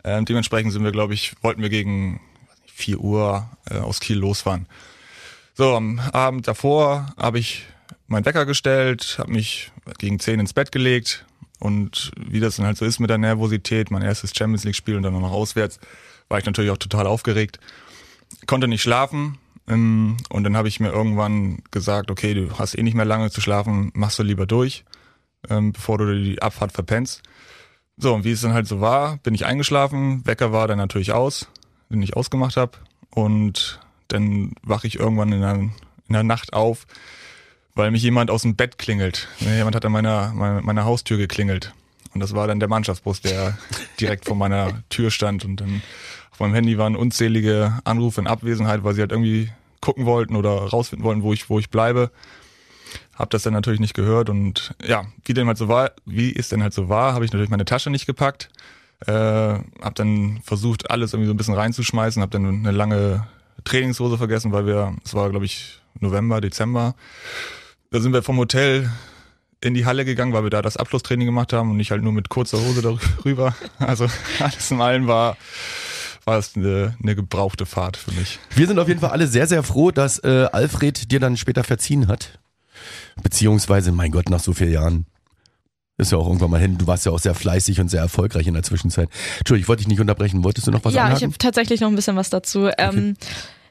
Ähm, 0.03 0.25
dementsprechend 0.25 0.73
sind 0.73 0.83
wir, 0.83 0.91
glaube 0.91 1.13
ich, 1.13 1.33
wollten 1.41 1.61
wir 1.61 1.69
gegen 1.69 2.19
weiß 2.49 2.61
nicht, 2.63 2.73
4 2.73 2.99
Uhr 2.99 3.49
äh, 3.69 3.77
aus 3.77 3.99
Kiel 3.99 4.17
losfahren. 4.17 4.67
So, 5.53 5.75
am 5.75 5.99
Abend 5.99 6.47
davor 6.47 7.13
habe 7.17 7.39
ich 7.39 7.65
meinen 8.07 8.25
Wecker 8.25 8.45
gestellt, 8.45 9.15
habe 9.19 9.31
mich 9.31 9.71
gegen 9.97 10.19
10 10.19 10.39
ins 10.39 10.53
Bett 10.53 10.71
gelegt 10.71 11.25
und 11.59 12.11
wie 12.17 12.39
das 12.39 12.57
dann 12.57 12.65
halt 12.65 12.77
so 12.77 12.85
ist 12.85 12.99
mit 12.99 13.09
der 13.09 13.17
Nervosität, 13.17 13.91
mein 13.91 14.03
erstes 14.03 14.31
Champions 14.35 14.63
League 14.63 14.75
Spiel 14.75 14.95
und 14.95 15.03
dann 15.03 15.13
noch 15.13 15.31
auswärts, 15.31 15.79
war 16.29 16.39
ich 16.39 16.45
natürlich 16.45 16.71
auch 16.71 16.77
total 16.77 17.07
aufgeregt. 17.07 17.59
Konnte 18.45 18.67
nicht 18.67 18.81
schlafen 18.81 19.37
ähm, 19.67 20.17
und 20.29 20.43
dann 20.43 20.55
habe 20.55 20.67
ich 20.67 20.79
mir 20.79 20.89
irgendwann 20.89 21.59
gesagt, 21.71 22.11
okay, 22.11 22.33
du 22.33 22.57
hast 22.57 22.77
eh 22.77 22.83
nicht 22.83 22.95
mehr 22.95 23.05
lange 23.05 23.29
zu 23.29 23.41
schlafen, 23.41 23.91
machst 23.93 24.19
du 24.19 24.23
lieber 24.23 24.45
durch, 24.45 24.85
ähm, 25.49 25.73
bevor 25.73 25.97
du 25.97 26.13
die 26.21 26.41
Abfahrt 26.41 26.71
verpennst. 26.71 27.23
So, 27.97 28.13
und 28.13 28.23
wie 28.23 28.31
es 28.31 28.41
dann 28.41 28.53
halt 28.53 28.67
so 28.67 28.79
war, 28.79 29.17
bin 29.17 29.33
ich 29.33 29.45
eingeschlafen, 29.45 30.25
Wecker 30.25 30.51
war 30.51 30.67
dann 30.67 30.77
natürlich 30.77 31.11
aus, 31.13 31.47
den 31.89 32.01
ich 32.01 32.15
ausgemacht 32.15 32.57
habe 32.57 32.73
und 33.09 33.79
dann 34.07 34.53
wache 34.61 34.87
ich 34.87 34.99
irgendwann 34.99 35.31
in 35.31 35.41
der, 35.41 35.55
in 35.55 35.73
der 36.09 36.23
Nacht 36.23 36.53
auf, 36.53 36.85
weil 37.75 37.91
mich 37.91 38.03
jemand 38.03 38.31
aus 38.31 38.43
dem 38.43 38.55
Bett 38.55 38.77
klingelt. 38.77 39.27
Jemand 39.39 39.75
hat 39.75 39.85
an 39.85 39.91
meiner, 39.91 40.31
meiner, 40.33 40.61
meiner 40.61 40.85
Haustür 40.85 41.17
geklingelt. 41.17 41.73
Und 42.13 42.21
das 42.21 42.33
war 42.33 42.47
dann 42.47 42.59
der 42.59 42.69
Mannschaftsbus, 42.69 43.21
der 43.21 43.57
direkt 43.99 44.25
vor 44.25 44.35
meiner 44.35 44.83
Tür 44.89 45.11
stand. 45.11 45.45
Und 45.45 45.57
dann 45.61 45.83
auf 46.37 46.41
meinem 46.41 46.53
Handy 46.53 46.77
waren 46.77 46.95
unzählige 46.95 47.79
Anrufe 47.83 48.21
in 48.21 48.27
Abwesenheit, 48.27 48.83
weil 48.83 48.93
sie 48.93 49.01
halt 49.01 49.11
irgendwie 49.11 49.49
gucken 49.81 50.05
wollten 50.05 50.35
oder 50.35 50.51
rausfinden 50.51 51.03
wollten, 51.03 51.23
wo 51.23 51.33
ich, 51.33 51.49
wo 51.49 51.57
ich 51.57 51.71
bleibe. 51.71 52.11
Hab 53.15 53.31
das 53.31 53.41
dann 53.41 53.53
natürlich 53.53 53.79
nicht 53.79 53.95
gehört 53.95 54.29
und 54.29 54.75
ja, 54.85 55.05
wie 55.25 55.33
denn 55.33 55.47
halt 55.47 55.57
so 55.57 55.67
war, 55.67 55.93
wie 56.05 56.35
es 56.35 56.49
denn 56.49 56.61
halt 56.61 56.75
so 56.75 56.89
war, 56.89 57.15
habe 57.15 57.25
ich 57.25 57.31
natürlich 57.31 57.49
meine 57.49 57.65
Tasche 57.65 57.89
nicht 57.89 58.05
gepackt. 58.05 58.51
Äh, 59.07 59.11
hab 59.11 59.95
dann 59.95 60.39
versucht, 60.43 60.91
alles 60.91 61.13
irgendwie 61.13 61.27
so 61.27 61.33
ein 61.33 61.37
bisschen 61.37 61.55
reinzuschmeißen, 61.55 62.21
hab 62.21 62.29
dann 62.29 62.45
eine 62.45 62.71
lange 62.71 63.27
Trainingshose 63.63 64.19
vergessen, 64.19 64.51
weil 64.51 64.67
wir, 64.67 64.95
es 65.03 65.15
war 65.15 65.31
glaube 65.31 65.45
ich 65.45 65.81
November, 65.99 66.39
Dezember. 66.39 66.93
Da 67.89 67.99
sind 67.99 68.13
wir 68.13 68.21
vom 68.21 68.37
Hotel 68.37 68.91
in 69.59 69.73
die 69.73 69.87
Halle 69.87 70.05
gegangen, 70.05 70.33
weil 70.33 70.43
wir 70.43 70.51
da 70.51 70.61
das 70.61 70.77
Abschlusstraining 70.77 71.25
gemacht 71.25 71.51
haben 71.51 71.71
und 71.71 71.77
nicht 71.77 71.89
halt 71.89 72.03
nur 72.03 72.13
mit 72.13 72.29
kurzer 72.29 72.59
Hose 72.59 72.83
darüber. 72.83 73.55
Also 73.79 74.05
alles 74.39 74.69
in 74.69 74.81
allem 74.81 75.07
war 75.07 75.35
war 76.27 76.37
es 76.37 76.55
eine, 76.55 76.95
eine 77.01 77.15
gebrauchte 77.15 77.65
Fahrt 77.65 77.97
für 77.97 78.11
mich. 78.11 78.37
Wir 78.53 78.67
sind 78.67 78.77
auf 78.77 78.87
jeden 78.87 78.99
Fall 78.99 79.11
alle 79.11 79.27
sehr, 79.27 79.47
sehr 79.47 79.63
froh, 79.63 79.91
dass 79.91 80.19
äh, 80.23 80.47
Alfred 80.51 81.11
dir 81.11 81.19
dann 81.19 81.37
später 81.37 81.63
verziehen 81.63 82.07
hat. 82.07 82.39
Beziehungsweise, 83.23 83.91
mein 83.91 84.11
Gott, 84.11 84.29
nach 84.29 84.41
so 84.41 84.53
vielen 84.53 84.73
Jahren. 84.73 85.05
Ist 85.99 86.11
ja 86.11 86.19
auch 86.19 86.27
irgendwann 86.27 86.51
mal 86.51 86.59
hin. 86.59 86.77
Du 86.77 86.85
warst 86.85 87.07
ja 87.07 87.11
auch 87.11 87.17
sehr 87.17 87.33
fleißig 87.33 87.79
und 87.79 87.89
sehr 87.89 88.01
erfolgreich 88.01 88.45
in 88.45 88.53
der 88.53 88.61
Zwischenzeit. 88.61 89.09
Entschuldigung, 89.39 89.63
ich 89.63 89.67
wollte 89.67 89.79
dich 89.79 89.87
nicht 89.87 89.99
unterbrechen. 89.99 90.43
Wolltest 90.43 90.67
du 90.67 90.71
noch 90.71 90.85
was 90.85 90.93
ja, 90.93 91.05
anhaken? 91.05 91.17
ich 91.17 91.23
habe 91.23 91.37
tatsächlich 91.39 91.81
noch 91.81 91.87
ein 91.87 91.95
bisschen 91.95 92.15
was 92.15 92.29
dazu. 92.29 92.69
Ähm, 92.77 93.15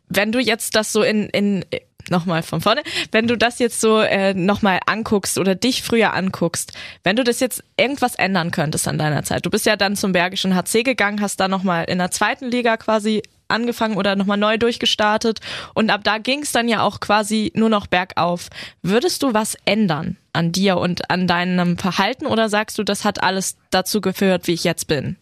wenn 0.09 0.33
du 0.33 0.40
jetzt 0.40 0.75
das 0.75 0.92
so 0.92 1.03
in, 1.03 1.29
in 1.29 1.64
nochmal 2.11 2.42
von 2.42 2.61
vorne, 2.61 2.83
wenn 3.12 3.27
du 3.27 3.37
das 3.37 3.59
jetzt 3.59 3.81
so 3.81 4.01
äh, 4.01 4.35
nochmal 4.35 4.81
anguckst 4.87 5.38
oder 5.38 5.55
dich 5.55 5.83
früher 5.83 6.14
anguckst, 6.14 6.73
wenn 7.05 7.16
du 7.16 7.25
das 7.25 7.40
jetzt 7.40 7.62
irgendwas 7.77 8.14
ändern 8.14 8.51
könntest 8.51 8.88
an 8.88 8.99
deiner 8.99 9.23
Zeit, 9.23 9.47
du 9.47 9.51
bist 9.51 9.66
ja 9.66 9.77
dann 9.77 9.97
zum 9.97 10.12
Bergischen 10.12 10.55
HC 10.55 10.83
gegangen, 10.83 11.21
hast 11.21 11.40
da 11.40 11.49
nochmal 11.49 11.85
in 11.85 11.99
der 11.99 12.11
zweiten 12.11 12.51
Liga 12.51 12.77
quasi 12.77 13.23
angefangen 13.49 13.97
oder 13.97 14.16
nochmal 14.16 14.38
neu 14.38 14.59
durchgestartet 14.59 15.40
und 15.75 15.90
ab 15.90 16.03
da 16.05 16.19
ging 16.19 16.42
es 16.42 16.53
dann 16.53 16.69
ja 16.69 16.83
auch 16.83 17.01
quasi 17.01 17.53
nur 17.55 17.69
noch 17.69 17.87
bergauf. 17.87 18.49
Würdest 18.83 19.23
du 19.23 19.35
was 19.35 19.57
ändern 19.64 20.16
an 20.33 20.53
dir 20.53 20.79
und 20.79 21.11
an 21.11 21.27
deinem 21.27 21.79
Verhalten 21.79 22.27
oder 22.27 22.49
sagst 22.49 22.79
du, 22.79 22.83
das 22.83 23.05
hat 23.05 23.23
alles 23.23 23.57
dazu 23.71 24.01
geführt, 24.01 24.47
wie 24.47 24.53
ich 24.53 24.64
jetzt 24.64 24.87
bin? 24.88 25.16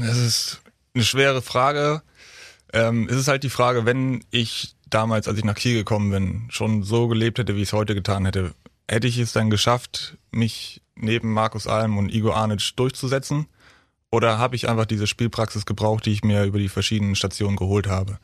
Das 0.00 0.16
ist 0.16 0.60
eine 0.94 1.04
schwere 1.04 1.42
Frage. 1.42 2.02
Ähm, 2.72 3.08
es 3.10 3.16
ist 3.16 3.28
halt 3.28 3.44
die 3.44 3.50
Frage, 3.50 3.86
wenn 3.86 4.24
ich 4.30 4.74
damals, 4.90 5.28
als 5.28 5.38
ich 5.38 5.44
nach 5.44 5.54
Kiel 5.54 5.74
gekommen 5.74 6.10
bin, 6.10 6.46
schon 6.50 6.82
so 6.82 7.08
gelebt 7.08 7.38
hätte, 7.38 7.56
wie 7.56 7.62
ich 7.62 7.68
es 7.68 7.72
heute 7.72 7.94
getan 7.94 8.24
hätte, 8.24 8.54
hätte 8.88 9.06
ich 9.06 9.18
es 9.18 9.32
dann 9.32 9.50
geschafft, 9.50 10.16
mich 10.30 10.82
neben 10.94 11.32
Markus 11.32 11.66
Alm 11.66 11.98
und 11.98 12.12
Igor 12.12 12.36
Arnic 12.36 12.76
durchzusetzen? 12.76 13.46
Oder 14.10 14.38
habe 14.38 14.56
ich 14.56 14.68
einfach 14.68 14.86
diese 14.86 15.06
Spielpraxis 15.06 15.66
gebraucht, 15.66 16.06
die 16.06 16.12
ich 16.12 16.24
mir 16.24 16.44
über 16.44 16.58
die 16.58 16.70
verschiedenen 16.70 17.14
Stationen 17.14 17.56
geholt 17.56 17.86
habe? 17.86 18.18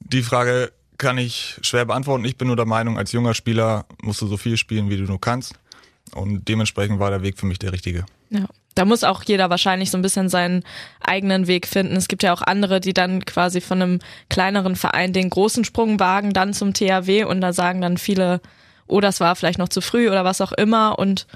Die 0.00 0.22
Frage 0.22 0.72
kann 0.98 1.18
ich 1.18 1.58
schwer 1.62 1.84
beantworten. 1.84 2.24
Ich 2.24 2.36
bin 2.36 2.48
nur 2.48 2.56
der 2.56 2.66
Meinung, 2.66 2.98
als 2.98 3.12
junger 3.12 3.34
Spieler 3.34 3.86
musst 4.02 4.20
du 4.20 4.26
so 4.26 4.36
viel 4.36 4.56
spielen, 4.56 4.90
wie 4.90 4.96
du 4.96 5.04
nur 5.04 5.20
kannst. 5.20 5.54
Und 6.14 6.48
dementsprechend 6.48 6.98
war 6.98 7.10
der 7.10 7.22
Weg 7.22 7.38
für 7.38 7.46
mich 7.46 7.58
der 7.58 7.72
richtige. 7.72 8.04
Ja. 8.30 8.46
Da 8.74 8.84
muss 8.86 9.04
auch 9.04 9.22
jeder 9.24 9.50
wahrscheinlich 9.50 9.90
so 9.90 9.98
ein 9.98 10.02
bisschen 10.02 10.28
seinen 10.28 10.62
eigenen 11.00 11.46
Weg 11.46 11.66
finden. 11.66 11.94
Es 11.96 12.08
gibt 12.08 12.22
ja 12.22 12.32
auch 12.32 12.40
andere, 12.40 12.80
die 12.80 12.94
dann 12.94 13.24
quasi 13.24 13.60
von 13.60 13.82
einem 13.82 13.98
kleineren 14.30 14.76
Verein 14.76 15.12
den 15.12 15.28
großen 15.28 15.64
Sprung 15.64 16.00
wagen, 16.00 16.32
dann 16.32 16.54
zum 16.54 16.72
THW 16.72 17.24
und 17.24 17.42
da 17.42 17.52
sagen 17.52 17.82
dann 17.82 17.98
viele, 17.98 18.40
oh, 18.86 19.00
das 19.00 19.20
war 19.20 19.36
vielleicht 19.36 19.58
noch 19.58 19.68
zu 19.68 19.82
früh 19.82 20.08
oder 20.08 20.24
was 20.24 20.40
auch 20.40 20.52
immer 20.52 20.98
und 20.98 21.26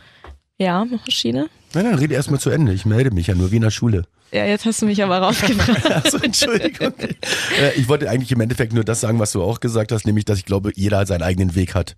ja, 0.58 0.86
Maschine? 0.86 1.50
Nein, 1.74 1.84
nein, 1.84 1.94
rede 1.96 2.14
erstmal 2.14 2.40
zu 2.40 2.48
Ende. 2.48 2.72
Ich 2.72 2.86
melde 2.86 3.10
mich 3.10 3.26
ja 3.26 3.34
nur 3.34 3.50
wie 3.52 3.56
in 3.56 3.62
der 3.62 3.70
Schule. 3.70 4.04
Ja, 4.32 4.46
jetzt 4.46 4.64
hast 4.64 4.82
du 4.82 4.86
mich 4.86 5.02
aber 5.02 5.18
rausgebracht. 5.18 5.84
Also, 6.04 6.18
Entschuldigung. 6.18 6.94
Äh, 6.98 7.74
ich 7.76 7.88
wollte 7.88 8.08
eigentlich 8.08 8.32
im 8.32 8.40
Endeffekt 8.40 8.72
nur 8.72 8.84
das 8.84 9.00
sagen, 9.00 9.18
was 9.18 9.32
du 9.32 9.42
auch 9.42 9.60
gesagt 9.60 9.92
hast, 9.92 10.06
nämlich, 10.06 10.24
dass 10.24 10.38
ich 10.38 10.46
glaube, 10.46 10.72
jeder 10.74 11.04
seinen 11.06 11.22
eigenen 11.22 11.54
Weg 11.54 11.74
hat. 11.74 11.96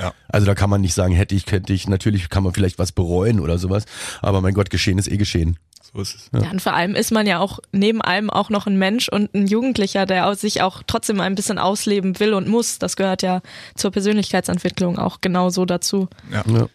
Ja. 0.00 0.12
Also 0.28 0.46
da 0.46 0.54
kann 0.54 0.70
man 0.70 0.80
nicht 0.80 0.94
sagen, 0.94 1.14
hätte 1.14 1.34
ich, 1.34 1.46
könnte 1.46 1.72
ich. 1.72 1.88
Natürlich 1.88 2.28
kann 2.28 2.42
man 2.42 2.52
vielleicht 2.52 2.78
was 2.78 2.92
bereuen 2.92 3.40
oder 3.40 3.58
sowas. 3.58 3.84
Aber 4.20 4.40
mein 4.40 4.54
Gott, 4.54 4.70
geschehen 4.70 4.98
ist 4.98 5.10
eh 5.10 5.16
geschehen. 5.16 5.58
So 5.92 6.00
ist 6.00 6.14
es. 6.14 6.30
Ja, 6.32 6.50
und 6.50 6.62
vor 6.62 6.74
allem 6.74 6.94
ist 6.94 7.12
man 7.12 7.26
ja 7.26 7.38
auch 7.38 7.58
neben 7.72 8.00
allem 8.00 8.30
auch 8.30 8.50
noch 8.50 8.66
ein 8.66 8.78
Mensch 8.78 9.08
und 9.08 9.34
ein 9.34 9.46
Jugendlicher, 9.46 10.06
der 10.06 10.34
sich 10.34 10.62
auch 10.62 10.82
trotzdem 10.86 11.20
ein 11.20 11.34
bisschen 11.34 11.58
ausleben 11.58 12.18
will 12.18 12.34
und 12.34 12.48
muss. 12.48 12.78
Das 12.78 12.96
gehört 12.96 13.22
ja 13.22 13.42
zur 13.74 13.90
Persönlichkeitsentwicklung 13.90 14.98
auch 14.98 15.20
genauso 15.20 15.64
dazu. 15.64 16.08
Ja. 16.30 16.44
Ja. 16.46 16.68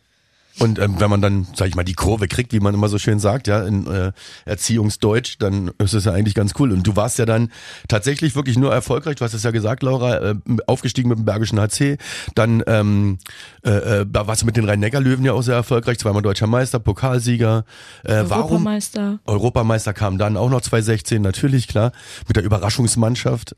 Und 0.59 0.79
ähm, 0.79 0.99
wenn 0.99 1.09
man 1.09 1.21
dann, 1.21 1.47
sag 1.55 1.67
ich 1.67 1.75
mal, 1.75 1.83
die 1.83 1.93
Kurve 1.93 2.27
kriegt, 2.27 2.53
wie 2.53 2.59
man 2.59 2.73
immer 2.73 2.89
so 2.89 2.97
schön 2.97 3.19
sagt, 3.19 3.47
ja, 3.47 3.63
in 3.63 3.85
äh, 3.87 4.11
Erziehungsdeutsch, 4.45 5.37
dann 5.39 5.71
ist 5.77 5.93
es 5.93 6.05
ja 6.05 6.13
eigentlich 6.13 6.35
ganz 6.35 6.53
cool. 6.59 6.71
Und 6.71 6.85
du 6.85 6.95
warst 6.95 7.19
ja 7.19 7.25
dann 7.25 7.51
tatsächlich 7.87 8.35
wirklich 8.35 8.57
nur 8.57 8.73
erfolgreich, 8.73 9.17
du 9.17 9.25
hast 9.25 9.33
es 9.33 9.43
ja 9.43 9.51
gesagt, 9.51 9.83
Laura, 9.83 10.31
äh, 10.31 10.35
aufgestiegen 10.65 11.09
mit 11.09 11.19
dem 11.19 11.25
Bergischen 11.25 11.59
HC, 11.59 11.97
dann 12.35 12.63
ähm, 12.67 13.19
äh, 13.63 13.69
äh, 14.01 14.05
da 14.09 14.27
warst 14.27 14.41
du 14.41 14.45
mit 14.45 14.57
den 14.57 14.65
Rhein-Neckar-Löwen 14.65 15.25
ja 15.25 15.33
auch 15.33 15.41
sehr 15.41 15.55
erfolgreich, 15.55 15.99
zweimal 15.99 16.21
deutscher 16.21 16.47
Meister, 16.47 16.79
Pokalsieger. 16.79 17.65
Äh, 18.03 18.23
warum? 18.27 18.65
Europameister. 18.67 19.19
Europameister 19.25 19.93
kam 19.93 20.17
dann 20.17 20.37
auch 20.37 20.49
noch 20.49 20.61
2016, 20.61 21.21
natürlich, 21.21 21.67
klar, 21.67 21.91
mit 22.27 22.35
der 22.35 22.43
Überraschungsmannschaft. 22.43 23.55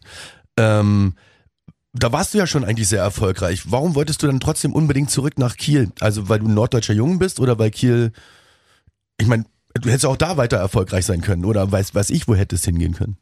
Ähm, 0.58 1.14
da 1.94 2.12
warst 2.12 2.34
du 2.34 2.38
ja 2.38 2.48
schon 2.48 2.64
eigentlich 2.64 2.88
sehr 2.88 3.02
erfolgreich. 3.02 3.64
Warum 3.72 3.96
wolltest 3.96 4.22
du 4.22 4.28
dann 4.28 4.40
trotzdem 4.40 4.74
unbedingt 4.74 5.10
zurück 5.10 5.38
nach 5.38 5.58
Kiel? 5.58 5.92
Also 6.00 6.30
weil 6.30 6.40
du 6.40 6.48
ein 6.48 6.54
norddeutscher 6.54 6.94
Jungen 6.94 7.20
bist 7.20 7.40
oder 7.40 7.58
weil 7.58 7.72
Kiel, 7.72 8.12
ich 9.18 9.28
meine, 9.28 9.46
du 9.74 9.90
hättest 9.90 10.06
auch 10.06 10.18
da 10.18 10.38
weiter 10.38 10.58
erfolgreich 10.58 11.06
sein 11.06 11.22
können 11.22 11.46
oder 11.46 11.72
weiß, 11.72 11.96
weiß 11.96 12.12
ich, 12.12 12.28
wo 12.28 12.36
hättest 12.36 12.66
hingehen 12.66 12.94
können? 12.94 13.18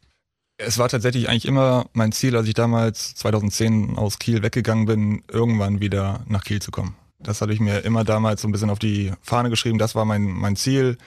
Es 0.58 0.80
war 0.80 0.90
tatsächlich 0.90 1.30
eigentlich 1.30 1.46
immer 1.46 1.86
mein 1.94 2.12
Ziel, 2.12 2.36
als 2.36 2.48
ich 2.48 2.56
damals 2.56 3.14
2010 3.16 3.96
aus 3.96 4.18
Kiel 4.18 4.42
weggegangen 4.42 4.86
bin, 4.86 5.24
irgendwann 5.32 5.80
wieder 5.80 6.24
nach 6.28 6.44
Kiel 6.44 6.62
zu 6.62 6.72
kommen. 6.72 6.96
Das 7.20 7.42
hatte 7.42 7.54
ich 7.54 7.60
mir 7.60 7.80
immer 7.80 8.04
damals 8.04 8.42
so 8.42 8.48
ein 8.48 8.52
bisschen 8.52 8.70
auf 8.70 8.80
die 8.80 9.14
Fahne 9.22 9.50
geschrieben. 9.50 9.78
Das 9.78 9.96
war 9.96 10.06
mein, 10.06 10.24
mein 10.24 10.56
Ziel. 10.56 10.98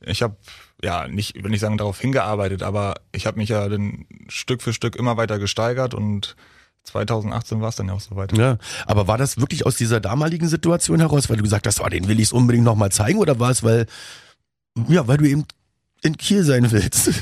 Ich 0.00 0.22
habe 0.22 0.36
ja 0.82 1.08
nicht, 1.08 1.42
will 1.42 1.50
nicht 1.50 1.60
sagen, 1.60 1.78
darauf 1.78 2.00
hingearbeitet, 2.00 2.62
aber 2.62 3.00
ich 3.12 3.26
habe 3.26 3.38
mich 3.38 3.48
ja 3.48 3.68
dann 3.68 4.06
Stück 4.28 4.62
für 4.62 4.72
Stück 4.72 4.96
immer 4.96 5.16
weiter 5.16 5.38
gesteigert 5.38 5.94
und 5.94 6.36
2018 6.84 7.60
war 7.60 7.68
es 7.68 7.76
dann 7.76 7.88
ja 7.88 7.94
auch 7.94 8.00
soweit. 8.00 8.36
Ja, 8.36 8.58
aber 8.86 9.06
war 9.06 9.18
das 9.18 9.38
wirklich 9.38 9.66
aus 9.66 9.76
dieser 9.76 10.00
damaligen 10.00 10.48
Situation 10.48 11.00
heraus, 11.00 11.28
weil 11.28 11.36
du 11.36 11.42
gesagt 11.42 11.66
hast, 11.66 11.80
oh, 11.80 11.88
den 11.88 12.08
will 12.08 12.18
ich 12.18 12.26
es 12.26 12.32
unbedingt 12.32 12.64
nochmal 12.64 12.90
zeigen 12.90 13.18
oder 13.18 13.38
war 13.38 13.50
es, 13.50 13.62
weil, 13.62 13.86
ja, 14.88 15.06
weil 15.06 15.18
du 15.18 15.28
eben 15.28 15.44
in 16.02 16.16
Kiel 16.16 16.44
sein 16.44 16.70
willst? 16.70 17.10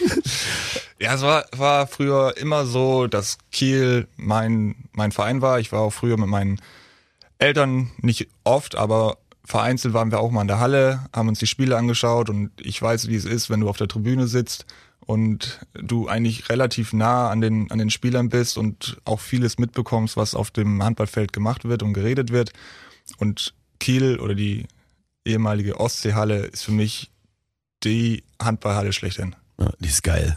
Ja, 1.01 1.15
es 1.15 1.23
war, 1.23 1.45
war 1.53 1.87
früher 1.87 2.37
immer 2.39 2.67
so, 2.67 3.07
dass 3.07 3.39
Kiel 3.53 4.09
mein, 4.17 4.89
mein 4.93 5.13
Verein 5.13 5.41
war. 5.43 5.61
Ich 5.61 5.71
war 5.71 5.81
auch 5.81 5.93
früher 5.93 6.17
mit 6.17 6.29
meinen 6.29 6.61
Eltern 7.39 7.93
nicht 7.99 8.29
oft, 8.43 8.75
aber 8.75 9.19
vereinzelt 9.45 9.95
waren 9.95 10.11
wir 10.11 10.19
auch 10.19 10.33
mal 10.33 10.43
in 10.43 10.49
der 10.49 10.59
Halle, 10.59 11.07
haben 11.15 11.29
uns 11.29 11.39
die 11.39 11.47
Spiele 11.47 11.77
angeschaut 11.77 12.29
und 12.29 12.51
ich 12.61 12.83
weiß, 12.83 13.07
wie 13.09 13.15
es 13.15 13.25
ist, 13.25 13.49
wenn 13.49 13.61
du 13.61 13.69
auf 13.69 13.77
der 13.77 13.87
Tribüne 13.87 14.27
sitzt 14.27 14.67
und 15.09 15.61
du 15.73 16.07
eigentlich 16.07 16.51
relativ 16.51 16.93
nah 16.93 17.31
an 17.31 17.41
den, 17.41 17.71
an 17.71 17.79
den 17.79 17.89
Spielern 17.89 18.29
bist 18.29 18.59
und 18.59 18.99
auch 19.07 19.21
vieles 19.21 19.57
mitbekommst, 19.57 20.19
was 20.19 20.35
auf 20.35 20.51
dem 20.51 20.83
Handballfeld 20.83 21.33
gemacht 21.33 21.65
wird 21.65 21.83
und 21.83 21.95
geredet 21.95 22.31
wird. 22.31 22.53
Und 23.17 23.55
Kiel 23.81 24.21
oder 24.21 24.35
die 24.35 24.67
ehemalige 25.25 25.81
Ostseehalle 25.81 26.41
ist 26.41 26.63
für 26.63 26.73
mich 26.73 27.11
die 27.85 28.23
Handballhalle 28.39 28.93
schlechthin. 28.93 29.35
Ja, 29.59 29.71
die 29.79 29.89
ist 29.89 30.03
geil. 30.03 30.37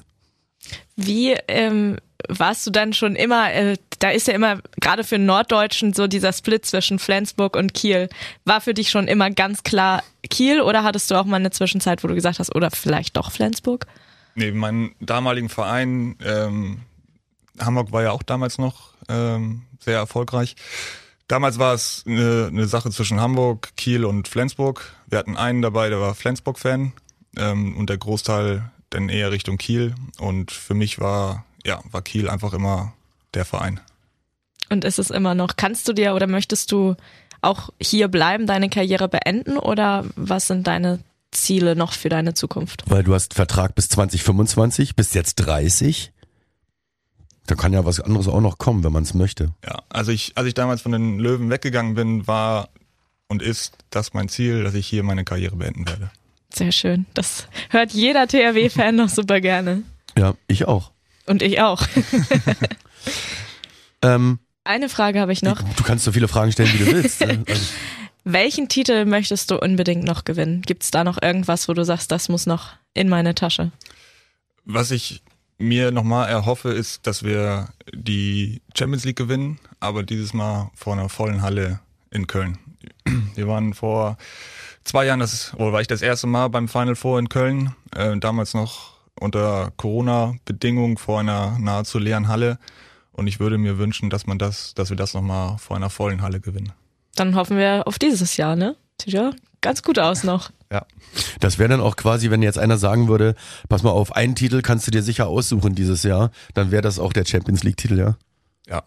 Wie 0.96 1.36
ähm, 1.50 1.98
warst 2.30 2.66
du 2.66 2.72
dann 2.72 2.94
schon 2.94 3.18
immer, 3.18 3.52
äh, 3.52 3.76
da 4.00 4.12
ist 4.12 4.30
ja 4.30 4.34
immer 4.34 4.62
gerade 4.80 5.04
für 5.04 5.18
Norddeutschen 5.18 5.92
so 5.92 6.08
dieser 6.08 6.32
Split 6.32 6.66
zwischen 6.66 6.98
Flensburg 6.98 7.58
und 7.58 7.74
Kiel. 7.74 8.08
War 8.46 8.62
für 8.62 8.74
dich 8.74 8.90
schon 8.90 9.10
immer 9.10 9.32
ganz 9.32 9.64
klar 9.64 10.02
Kiel 10.30 10.62
oder 10.62 10.86
hattest 10.86 11.12
du 11.12 11.16
auch 11.16 11.26
mal 11.26 11.36
eine 11.36 11.52
Zwischenzeit, 11.52 12.06
wo 12.06 12.08
du 12.08 12.16
gesagt 12.16 12.40
hast, 12.40 12.56
oder 12.56 12.72
vielleicht 12.72 13.18
doch 13.18 13.34
Flensburg? 13.34 13.86
Nee, 14.36 14.52
meinen 14.52 14.96
damaligen 15.00 15.50
Verein, 15.50 16.16
ähm, 16.24 16.82
Hamburg 17.60 17.92
war 17.92 18.04
ja 18.04 18.12
auch 18.12 18.24
damals 18.24 18.58
noch 18.58 18.94
ähm, 19.10 19.64
sehr 19.80 19.98
erfolgreich. 19.98 20.56
Damals 21.28 21.60
war 21.60 21.74
es 21.74 22.04
eine, 22.06 22.48
eine 22.48 22.68
Sache 22.68 22.92
zwischen 22.92 23.20
Hamburg, 23.22 23.70
Kiel 23.78 24.06
und 24.06 24.28
Flensburg. 24.28 24.94
Wir 25.08 25.20
hatten 25.20 25.38
einen 25.38 25.62
dabei, 25.62 25.90
der 25.90 26.00
war 26.00 26.14
Flensburg-Fan 26.14 26.94
ähm, 27.38 27.78
und 27.78 27.90
der 27.90 27.98
Großteil 27.98 28.70
dann 28.90 29.10
eher 29.10 29.32
Richtung 29.32 29.58
Kiel. 29.58 29.96
Und 30.20 30.52
für 30.52 30.74
mich 30.74 31.00
war, 31.00 31.46
ja, 31.66 31.80
war 31.90 32.02
Kiel 32.02 32.30
einfach 32.30 32.54
immer 32.54 32.94
der 33.34 33.46
Verein. 33.46 33.80
Und 34.70 34.86
ist 34.86 35.00
es 35.00 35.10
immer 35.10 35.36
noch, 35.36 35.56
kannst 35.56 35.88
du 35.88 35.94
dir 35.94 36.16
oder 36.16 36.28
möchtest 36.28 36.72
du 36.72 36.96
auch 37.42 37.70
hier 37.82 38.08
bleiben, 38.08 38.46
deine 38.46 38.70
Karriere 38.70 39.08
beenden 39.08 39.58
oder 39.58 40.06
was 40.16 40.48
sind 40.48 40.68
deine 40.68 41.00
Ziele 41.32 41.76
noch 41.76 41.94
für 41.94 42.10
deine 42.10 42.34
Zukunft? 42.34 42.84
Weil 42.88 43.04
du 43.04 43.14
hast 43.14 43.34
Vertrag 43.34 43.76
bis 43.76 43.90
2025, 43.90 44.96
bist 44.96 45.16
jetzt 45.16 45.36
30. 45.36 46.12
Da 47.48 47.56
kann 47.56 47.74
ja 47.74 47.84
was 47.86 48.00
anderes 48.00 48.28
auch 48.28 48.42
noch 48.42 48.58
kommen, 48.58 48.84
wenn 48.84 48.92
man 48.94 49.04
es 49.04 49.14
möchte. 49.14 49.52
Ja, 49.66 49.82
also 49.90 50.12
ich, 50.12 50.34
als 50.36 50.48
ich 50.48 50.54
damals 50.54 50.82
von 50.82 50.92
den 50.92 51.20
Löwen 51.20 51.50
weggegangen 51.50 51.96
bin, 51.96 52.28
war 52.28 52.70
und 53.28 53.42
ist 53.42 53.78
das 53.90 54.14
mein 54.14 54.30
Ziel, 54.30 54.64
dass 54.64 54.74
ich 54.74 54.86
hier 54.88 55.04
meine 55.04 55.24
Karriere 55.24 55.56
beenden 55.56 55.88
werde. 55.88 56.12
Sehr 56.54 56.72
schön. 56.72 57.06
Das 57.14 57.48
hört 57.70 57.94
jeder 57.94 58.28
THW-Fan 58.28 58.96
noch 58.96 59.10
super 59.10 59.40
gerne. 59.40 59.84
Ja, 60.18 60.36
ich 60.48 60.66
auch. 60.68 60.92
Und 61.26 61.42
ich 61.42 61.62
auch. 61.62 61.86
Ähm, 64.04 64.40
Eine 64.64 64.90
Frage 64.90 65.20
habe 65.20 65.32
ich 65.34 65.42
noch. 65.42 65.62
du 65.62 65.84
kannst 65.84 66.06
so 66.06 66.12
viele 66.12 66.28
Fragen 66.28 66.52
stellen, 66.52 66.72
wie 66.74 66.86
du 66.86 66.92
willst. 66.92 67.22
Also, 67.48 67.66
Welchen 68.24 68.70
Titel 68.70 69.06
möchtest 69.06 69.50
du 69.50 69.60
unbedingt 69.60 70.04
noch 70.04 70.26
gewinnen? 70.26 70.62
Gibt 70.62 70.84
es 70.84 70.92
da 70.92 71.04
noch 71.04 71.22
irgendwas, 71.22 71.68
wo 71.68 71.74
du 71.74 71.84
sagst, 71.84 72.12
das 72.12 72.30
muss 72.30 72.46
noch 72.46 72.74
in 72.94 73.10
meine 73.10 73.34
Tasche? 73.34 73.72
Was 74.66 74.92
ich 74.92 75.24
mir 75.58 75.92
nochmal 75.92 76.30
erhoffe, 76.30 76.70
ist, 76.70 77.08
dass 77.08 77.24
wir 77.24 77.70
die 77.94 78.62
Champions 78.78 79.06
League 79.06 79.18
gewinnen, 79.18 79.60
aber 79.80 80.04
dieses 80.04 80.34
Mal 80.34 80.70
vor 80.76 80.94
einer 80.94 81.10
vollen 81.10 81.42
Halle 81.42 81.80
in 82.12 82.28
Köln. 82.28 82.58
Wir 83.36 83.48
waren 83.48 83.74
vor 83.74 84.18
zwei 84.84 85.06
Jahren, 85.06 85.20
das 85.20 85.54
oder 85.56 85.74
war 85.74 85.82
ich 85.82 85.88
das 85.88 86.02
erste 86.02 86.28
Mal 86.28 86.48
beim 86.50 86.68
Final 86.68 86.96
Four 86.96 87.20
in 87.20 87.30
Köln, 87.30 87.76
äh, 87.96 88.18
damals 88.18 88.54
noch 88.54 88.98
unter 89.20 89.72
Corona-Bedingungen 89.78 90.98
vor 90.98 91.20
einer 91.20 91.58
nahezu 91.60 92.00
leeren 92.00 92.28
Halle. 92.28 92.58
Und 93.12 93.28
ich 93.28 93.40
würde 93.40 93.58
mir 93.58 93.78
wünschen, 93.78 94.10
dass 94.10 94.26
man 94.26 94.40
das, 94.40 94.74
dass 94.74 94.90
wir 94.90 94.98
das 94.98 95.14
nochmal 95.14 95.58
vor 95.58 95.76
einer 95.76 95.90
vollen 95.90 96.22
Halle 96.22 96.40
gewinnen. 96.40 96.74
Dann 97.16 97.36
hoffen 97.36 97.58
wir 97.58 97.88
auf 97.88 98.00
dieses 98.00 98.38
Jahr, 98.38 98.56
ne? 98.56 98.76
Sieht 99.02 99.14
ja 99.14 99.32
ganz 99.62 99.84
gut 99.84 100.00
aus 100.00 100.24
noch. 100.24 100.52
Ja. 100.72 100.86
das 101.42 101.60
wäre 101.60 101.68
dann 101.68 101.82
auch 101.82 101.98
quasi, 101.98 102.32
wenn 102.32 102.42
jetzt 102.42 102.58
einer 102.58 102.78
sagen 102.78 103.10
würde, 103.10 103.36
pass 103.68 103.84
mal 103.84 103.90
auf, 103.90 104.16
einen 104.16 104.36
Titel 104.36 104.62
kannst 104.62 104.88
du 104.88 104.92
dir 104.92 105.04
sicher 105.04 105.28
aussuchen 105.28 105.76
dieses 105.76 106.04
Jahr, 106.04 106.32
dann 106.54 106.72
wäre 106.72 106.82
das 106.82 106.98
auch 106.98 107.12
der 107.12 107.26
Champions 107.26 107.64
League-Titel, 107.64 108.00
ja? 108.00 108.18
Ja. 108.70 108.84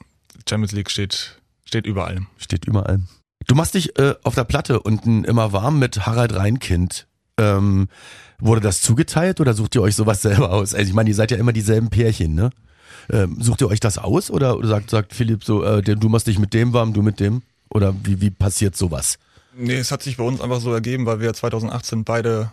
Champions 0.48 0.72
League 0.72 0.90
steht, 0.90 1.40
steht 1.64 1.86
über 1.86 2.06
allem. 2.06 2.26
Steht 2.38 2.64
überall. 2.64 3.00
Du 3.46 3.54
machst 3.54 3.74
dich 3.74 3.98
äh, 3.98 4.14
auf 4.22 4.34
der 4.34 4.44
Platte 4.44 4.80
unten 4.80 5.24
immer 5.24 5.52
warm 5.52 5.78
mit 5.78 6.06
Harald 6.06 6.34
Reinkind. 6.34 7.06
Ähm, 7.38 7.88
wurde 8.38 8.60
das 8.60 8.80
zugeteilt 8.80 9.40
oder 9.40 9.52
sucht 9.52 9.74
ihr 9.74 9.82
euch 9.82 9.94
sowas 9.94 10.22
selber 10.22 10.50
aus? 10.50 10.74
Also 10.74 10.88
ich 10.88 10.94
meine, 10.94 11.10
ihr 11.10 11.14
seid 11.14 11.30
ja 11.30 11.36
immer 11.36 11.52
dieselben 11.52 11.90
Pärchen, 11.90 12.34
ne? 12.34 12.50
Ähm, 13.10 13.36
sucht 13.40 13.60
ihr 13.60 13.68
euch 13.68 13.80
das 13.80 13.98
aus 13.98 14.30
oder, 14.30 14.56
sagt, 14.66 14.88
sagt 14.88 15.12
Philipp 15.12 15.44
so, 15.44 15.62
äh, 15.62 15.82
du 15.82 16.08
machst 16.08 16.26
dich 16.26 16.38
mit 16.38 16.54
dem 16.54 16.72
warm, 16.72 16.94
du 16.94 17.02
mit 17.02 17.20
dem? 17.20 17.42
Oder 17.74 17.94
wie, 18.04 18.20
wie 18.20 18.30
passiert 18.30 18.76
sowas? 18.76 19.18
Nee, 19.56 19.76
es 19.76 19.90
hat 19.90 20.02
sich 20.02 20.16
bei 20.16 20.24
uns 20.24 20.40
einfach 20.40 20.60
so 20.60 20.72
ergeben, 20.72 21.06
weil 21.06 21.20
wir 21.20 21.34
2018 21.34 22.04
beide 22.04 22.50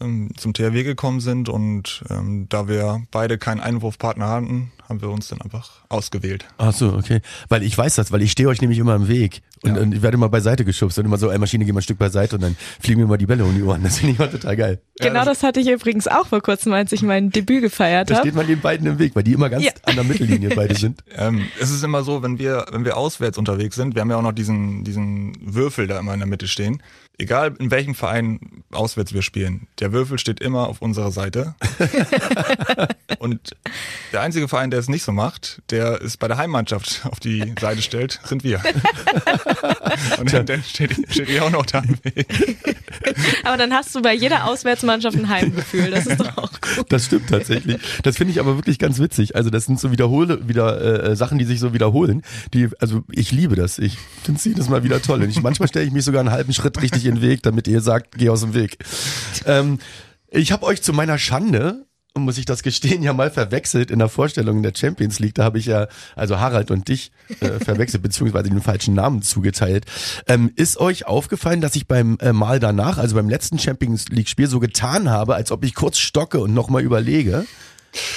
ähm, 0.00 0.30
zum 0.36 0.52
THW 0.54 0.82
gekommen 0.82 1.20
sind 1.20 1.48
und 1.48 2.02
ähm, 2.10 2.46
da 2.48 2.68
wir 2.68 3.02
beide 3.10 3.38
keinen 3.38 3.60
Einwurfpartner 3.60 4.28
hatten, 4.28 4.72
haben 4.88 5.00
wir 5.02 5.10
uns 5.10 5.28
dann 5.28 5.40
einfach 5.40 5.70
ausgewählt. 5.88 6.46
Ach 6.58 6.72
so, 6.72 6.94
okay. 6.94 7.20
Weil 7.48 7.62
ich 7.62 7.76
weiß 7.78 7.94
das, 7.94 8.10
weil 8.10 8.22
ich 8.22 8.32
stehe 8.32 8.48
euch 8.48 8.60
nämlich 8.60 8.78
immer 8.80 8.96
im 8.96 9.06
Weg. 9.08 9.42
Und, 9.62 9.76
Ja. 9.76 9.82
und 9.82 9.94
ich 9.94 10.02
werde 10.02 10.16
immer 10.16 10.28
beiseite 10.30 10.64
geschubst 10.64 10.98
und 10.98 11.04
immer 11.04 11.18
so, 11.18 11.28
eine 11.28 11.38
Maschine 11.38 11.64
geht 11.64 11.74
mal 11.74 11.80
ein 11.80 11.82
Stück 11.84 11.98
beiseite 11.98 12.34
und 12.36 12.42
dann 12.42 12.56
fliegen 12.80 12.98
mir 13.00 13.04
immer 13.04 13.18
die 13.18 13.26
Bälle 13.26 13.44
um 13.44 13.54
die 13.54 13.62
Ohren. 13.62 13.82
Das 13.84 13.98
finde 13.98 14.14
ich 14.14 14.18
immer 14.18 14.30
total 14.30 14.56
geil. 14.56 14.80
genau 14.98 15.24
das 15.24 15.42
hatte 15.42 15.60
ich 15.60 15.68
übrigens 15.68 16.08
auch 16.08 16.26
vor 16.26 16.40
kurzem, 16.40 16.72
als 16.72 16.90
ich 16.92 17.02
mein 17.02 17.30
Debüt 17.30 17.60
gefeiert 17.62 18.10
Da 18.10 18.14
habe. 18.16 18.26
steht 18.26 18.34
man 18.34 18.46
den 18.46 18.60
beiden 18.60 18.86
im 18.86 18.98
Weg, 18.98 19.14
weil 19.14 19.22
die 19.22 19.34
immer 19.34 19.50
ganz 19.50 19.62
Ja. 19.64 19.72
an 19.84 19.94
der 19.96 20.04
Mittellinie 20.04 20.50
beide 20.56 20.74
sind. 20.74 21.04
Ähm, 21.16 21.42
es 21.60 21.70
ist 21.70 21.84
immer 21.84 22.02
so, 22.02 22.22
wenn 22.22 22.38
wir, 22.38 22.66
wenn 22.72 22.84
wir 22.84 22.96
auswärts 22.96 23.36
unterwegs 23.36 23.76
sind, 23.76 23.94
wir 23.94 24.00
haben 24.00 24.10
ja 24.10 24.16
auch 24.16 24.22
noch 24.22 24.32
diesen, 24.32 24.82
diesen 24.84 25.36
Würfel 25.42 25.86
da 25.86 25.98
immer 26.00 26.14
in 26.14 26.20
der 26.20 26.28
Mitte 26.28 26.48
stehen. 26.48 26.82
Egal 27.20 27.54
in 27.58 27.70
welchem 27.70 27.94
Verein 27.94 28.64
auswärts 28.72 29.12
wir 29.12 29.20
spielen, 29.20 29.68
der 29.78 29.92
Würfel 29.92 30.18
steht 30.18 30.40
immer 30.40 30.68
auf 30.68 30.80
unserer 30.80 31.10
Seite. 31.10 31.54
Und 33.20 33.54
der 34.14 34.22
einzige 34.22 34.48
Verein, 34.48 34.70
der 34.70 34.80
es 34.80 34.88
nicht 34.88 35.02
so 35.02 35.12
macht, 35.12 35.60
der 35.68 36.00
es 36.00 36.16
bei 36.16 36.26
der 36.26 36.38
Heimmannschaft 36.38 37.02
auf 37.04 37.20
die 37.20 37.52
Seite 37.60 37.82
stellt, 37.82 38.18
sind 38.24 38.44
wir. 38.44 38.62
Und 40.18 40.32
dann, 40.32 40.46
dann 40.46 40.62
steht, 40.62 40.92
steht 41.10 41.28
ihr 41.28 41.44
auch 41.44 41.50
noch 41.50 41.66
da 41.66 41.80
im 41.80 41.98
Weg. 42.02 42.26
Aber 43.44 43.58
dann 43.58 43.74
hast 43.74 43.94
du 43.94 44.00
bei 44.00 44.14
jeder 44.14 44.46
Auswärtsmannschaft 44.46 45.18
ein 45.18 45.28
Heimgefühl. 45.28 45.90
Das 45.90 46.06
ist 46.06 46.18
doch 46.18 46.34
auch 46.38 46.50
gut. 46.62 46.86
Das 46.88 47.04
stimmt 47.04 47.28
tatsächlich. 47.28 47.78
Das 48.04 48.16
finde 48.16 48.32
ich 48.32 48.40
aber 48.40 48.56
wirklich 48.56 48.78
ganz 48.78 48.98
witzig. 48.98 49.36
Also 49.36 49.50
das 49.50 49.66
sind 49.66 49.78
so 49.78 49.92
Wiederhole, 49.92 50.48
wieder 50.48 51.10
äh, 51.10 51.14
Sachen, 51.14 51.36
die 51.36 51.44
sich 51.44 51.60
so 51.60 51.74
wiederholen. 51.74 52.22
Die, 52.54 52.70
also 52.78 53.02
ich 53.12 53.32
liebe 53.32 53.54
das. 53.54 53.78
Ich 53.78 53.98
finde 54.24 54.38
es 54.38 54.46
jedes 54.46 54.70
Mal 54.70 54.82
wieder 54.82 55.02
toll. 55.02 55.22
Und 55.22 55.28
ich, 55.28 55.42
manchmal 55.42 55.68
stelle 55.68 55.84
ich 55.84 55.92
mich 55.92 56.06
sogar 56.06 56.20
einen 56.20 56.30
halben 56.30 56.54
Schritt 56.54 56.80
richtig 56.80 57.04
in 57.04 57.16
den 57.16 57.22
Weg, 57.22 57.42
damit 57.42 57.68
ihr 57.68 57.82
sagt, 57.82 58.16
geh 58.16 58.30
aus 58.30 58.40
dem 58.40 58.54
Weg. 58.54 58.78
Ähm, 59.44 59.78
ich 60.30 60.52
habe 60.52 60.64
euch 60.64 60.80
zu 60.80 60.94
meiner 60.94 61.18
Schande 61.18 61.84
muss 62.18 62.38
ich 62.38 62.44
das 62.44 62.62
gestehen, 62.62 63.02
ja 63.02 63.12
mal 63.12 63.30
verwechselt 63.30 63.90
in 63.90 63.98
der 63.98 64.08
Vorstellung 64.08 64.58
in 64.58 64.62
der 64.62 64.72
Champions 64.74 65.20
League. 65.20 65.34
Da 65.34 65.44
habe 65.44 65.58
ich 65.58 65.66
ja, 65.66 65.86
also 66.16 66.40
Harald 66.40 66.70
und 66.70 66.88
dich 66.88 67.12
äh, 67.40 67.58
verwechselt, 67.64 68.02
beziehungsweise 68.02 68.50
den 68.50 68.60
falschen 68.60 68.94
Namen 68.94 69.22
zugeteilt. 69.22 69.86
Ähm, 70.26 70.52
ist 70.56 70.78
euch 70.78 71.06
aufgefallen, 71.06 71.60
dass 71.60 71.76
ich 71.76 71.86
beim 71.86 72.18
äh, 72.20 72.32
Mal 72.32 72.58
danach, 72.58 72.98
also 72.98 73.14
beim 73.14 73.28
letzten 73.28 73.58
Champions 73.58 74.08
League-Spiel, 74.08 74.48
so 74.48 74.58
getan 74.58 75.08
habe, 75.08 75.36
als 75.36 75.52
ob 75.52 75.64
ich 75.64 75.74
kurz 75.74 75.98
stocke 75.98 76.40
und 76.40 76.52
nochmal 76.52 76.82
überlege? 76.82 77.46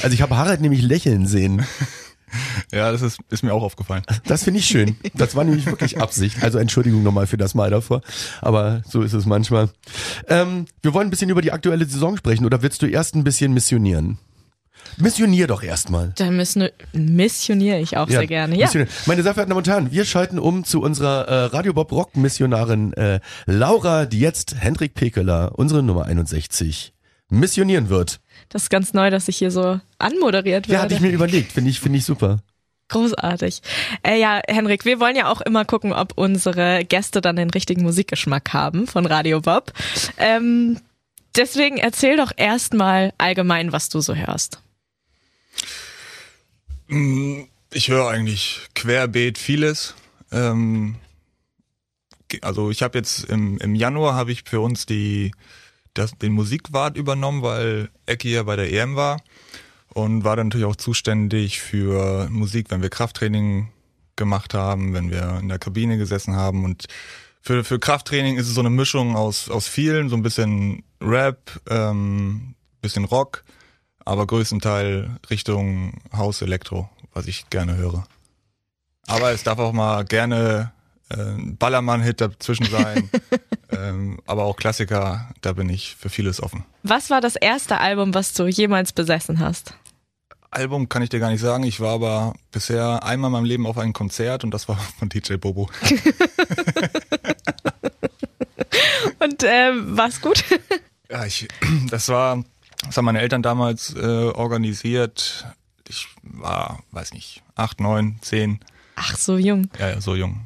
Also 0.02 0.14
ich 0.14 0.22
habe 0.22 0.38
Harald 0.38 0.62
nämlich 0.62 0.82
lächeln 0.82 1.28
sehen. 1.28 1.66
Ja, 2.72 2.92
das 2.92 3.02
ist, 3.02 3.20
ist 3.30 3.44
mir 3.44 3.54
auch 3.54 3.62
aufgefallen. 3.64 4.04
Das 4.26 4.44
finde 4.44 4.60
ich 4.60 4.66
schön. 4.66 4.98
Das 5.14 5.36
war 5.36 5.44
nämlich 5.44 5.66
wirklich 5.66 6.00
Absicht. 6.00 6.42
Also 6.42 6.58
Entschuldigung 6.58 7.04
nochmal 7.04 7.28
für 7.28 7.38
das 7.38 7.54
Mal 7.54 7.70
davor. 7.70 8.02
Aber 8.42 8.82
so 8.90 9.02
ist 9.02 9.14
es 9.14 9.26
manchmal. 9.26 9.70
Ähm, 10.28 10.66
wir 10.82 10.94
wollen 10.94 11.08
ein 11.08 11.10
bisschen 11.12 11.30
über 11.30 11.42
die 11.42 11.52
aktuelle 11.52 11.86
Saison 11.86 12.18
sprechen. 12.18 12.46
Oder 12.46 12.62
willst 12.62 12.82
du 12.82 12.88
erst 12.88 13.16
ein 13.16 13.24
bisschen 13.24 13.54
missionieren? 13.54 14.18
Missionier 14.98 15.48
doch 15.48 15.64
erstmal. 15.64 16.14
Da 16.18 16.30
müssen, 16.30 16.70
missioniere 16.94 17.80
ich 17.80 17.98
auch 17.98 18.10
sehr 18.10 18.28
gerne. 18.28 18.56
Ja. 18.58 18.66
missionier. 18.66 18.88
Meine 19.06 19.24
sehr 19.24 19.34
verehrten 19.34 19.50
Damen 19.50 19.60
und 19.60 19.68
Herren, 19.68 19.92
wir 19.92 20.06
schalten 20.06 20.40
um 20.40 20.64
zu 20.64 20.82
unserer 20.82 21.28
äh, 21.28 21.46
Radio 21.46 21.74
Bob 21.74 21.92
Rock 21.92 22.16
Missionarin 22.16 22.94
äh, 22.94 23.20
Laura, 23.46 24.06
die 24.06 24.20
jetzt 24.20 24.56
Hendrik 24.60 24.94
Pekeler, 24.94 25.54
unsere 25.56 25.84
Nummer 25.84 26.06
61, 26.06 26.94
missionieren 27.30 27.90
wird. 27.90 28.20
Das 28.50 28.64
ist 28.64 28.70
ganz 28.70 28.94
neu, 28.94 29.10
dass 29.10 29.28
ich 29.28 29.38
hier 29.38 29.52
so 29.52 29.80
anmoderiert 30.00 30.68
Ja, 30.68 30.80
hatte 30.80 30.92
werde. 30.92 30.96
ich 30.96 31.02
mir 31.02 31.16
überlegt. 31.16 31.52
Finde 31.52 31.70
ich, 31.70 31.80
finde 31.80 31.98
ich 32.00 32.06
super. 32.06 32.40
Großartig. 32.90 33.62
Äh, 34.06 34.20
ja, 34.20 34.42
Henrik, 34.48 34.86
wir 34.86 35.00
wollen 35.00 35.16
ja 35.16 35.32
auch 35.32 35.42
immer 35.42 35.66
gucken, 35.66 35.94
ob 35.94 36.14
unsere 36.18 36.86
Gäste 36.86 37.22
dann 37.22 37.36
den 37.38 37.50
richtigen 37.50 37.82
Musikgeschmack 37.84 38.54
haben 38.54 38.86
von 38.88 39.06
Radio 39.06 39.42
Bob. 39.42 39.72
Ähm, 40.18 40.80
deswegen 41.36 41.78
erzähl 41.78 42.18
doch 42.18 42.32
erstmal 42.36 43.14
allgemein, 43.18 43.72
was 43.72 43.90
du 43.90 44.02
so 44.02 44.14
hörst. 44.16 44.60
Ich 47.72 47.88
höre 47.88 48.10
eigentlich 48.10 48.60
querbeet 48.76 49.38
vieles. 49.38 49.96
Ähm, 50.32 50.96
also 52.42 52.70
ich 52.70 52.84
habe 52.84 52.98
jetzt 52.98 53.26
im, 53.26 53.58
im 53.60 53.76
Januar 53.76 54.14
habe 54.16 54.32
ich 54.32 54.44
für 54.46 54.60
uns 54.60 54.86
die 54.86 55.32
das, 55.94 56.18
den 56.18 56.34
Musikwart 56.34 56.98
übernommen, 56.98 57.42
weil 57.42 57.90
Ecki 58.06 58.34
ja 58.34 58.44
bei 58.44 58.56
der 58.56 58.72
EM 58.72 58.96
war 58.96 59.22
und 59.94 60.24
war 60.24 60.36
dann 60.36 60.48
natürlich 60.48 60.68
auch 60.68 60.76
zuständig 60.76 61.62
für 61.62 62.28
Musik, 62.30 62.68
wenn 62.70 62.82
wir 62.82 62.90
Krafttraining 62.90 63.70
gemacht 64.16 64.54
haben, 64.54 64.94
wenn 64.94 65.12
wir 65.12 65.40
in 65.40 65.50
der 65.50 65.60
Kabine 65.60 65.98
gesessen 65.98 66.36
haben 66.36 66.66
und 66.66 66.86
für, 67.42 67.64
für 67.66 67.78
Krafttraining 67.78 68.38
ist 68.38 68.48
es 68.48 68.54
so 68.54 68.62
eine 68.62 68.70
Mischung 68.70 69.18
aus, 69.18 69.50
aus 69.50 69.68
vielen, 69.68 70.08
so 70.08 70.16
ein 70.16 70.24
bisschen 70.24 70.84
Rap, 71.02 71.60
ähm, 71.70 72.56
bisschen 72.82 73.04
Rock, 73.04 73.44
aber 74.06 74.26
größtenteils 74.26 75.10
Richtung 75.30 76.02
House 76.16 76.42
Elektro, 76.42 76.90
was 77.14 77.28
ich 77.28 77.50
gerne 77.50 77.76
höre. 77.76 78.06
Aber 79.08 79.32
es 79.32 79.44
darf 79.44 79.60
auch 79.60 79.74
mal 79.74 80.06
gerne 80.06 80.72
ein 81.14 81.58
Ballermann-Hit 81.58 82.22
dazwischen 82.22 82.66
sein, 82.66 83.10
ähm, 83.72 84.20
aber 84.26 84.44
auch 84.44 84.56
Klassiker, 84.56 85.30
da 85.42 85.54
bin 85.54 85.70
ich 85.70 85.96
für 85.96 86.10
vieles 86.10 86.42
offen. 86.42 86.66
Was 86.84 87.10
war 87.10 87.22
das 87.22 87.36
erste 87.36 87.80
Album, 87.80 88.14
was 88.14 88.34
du 88.34 88.48
jemals 88.48 88.94
besessen 88.94 89.40
hast? 89.40 89.76
Album 90.52 90.88
kann 90.88 91.02
ich 91.02 91.10
dir 91.10 91.20
gar 91.20 91.32
nicht 91.32 91.42
sagen, 91.42 91.64
ich 91.64 91.80
war 91.80 91.94
aber 91.94 92.34
bisher 92.52 93.04
einmal 93.04 93.30
in 93.30 93.34
meinem 93.34 93.46
Leben 93.46 93.66
auf 93.66 93.78
einem 93.78 93.94
Konzert 93.94 94.44
und 94.44 94.52
das 94.52 94.68
war 94.68 94.78
von 95.00 95.10
DJ 95.10 95.36
Bobo. 95.36 95.70
Und 99.20 99.42
äh, 99.44 99.72
war's 99.74 100.20
gut? 100.20 100.44
Ja, 101.10 101.26
ich, 101.26 101.48
das 101.90 102.10
war, 102.10 102.44
das 102.86 102.98
haben 102.98 103.06
meine 103.06 103.22
Eltern 103.22 103.42
damals 103.42 103.96
äh, 103.96 104.00
organisiert. 104.00 105.46
Ich 105.88 106.08
war, 106.24 106.84
weiß 106.92 107.14
nicht, 107.14 107.42
acht, 107.56 107.80
neun, 107.80 108.18
zehn, 108.22 108.60
Ach, 108.96 109.16
so 109.16 109.38
jung. 109.38 109.70
ja, 109.80 109.90
ja, 109.92 110.02
so 110.02 110.16
jung. 110.16 110.42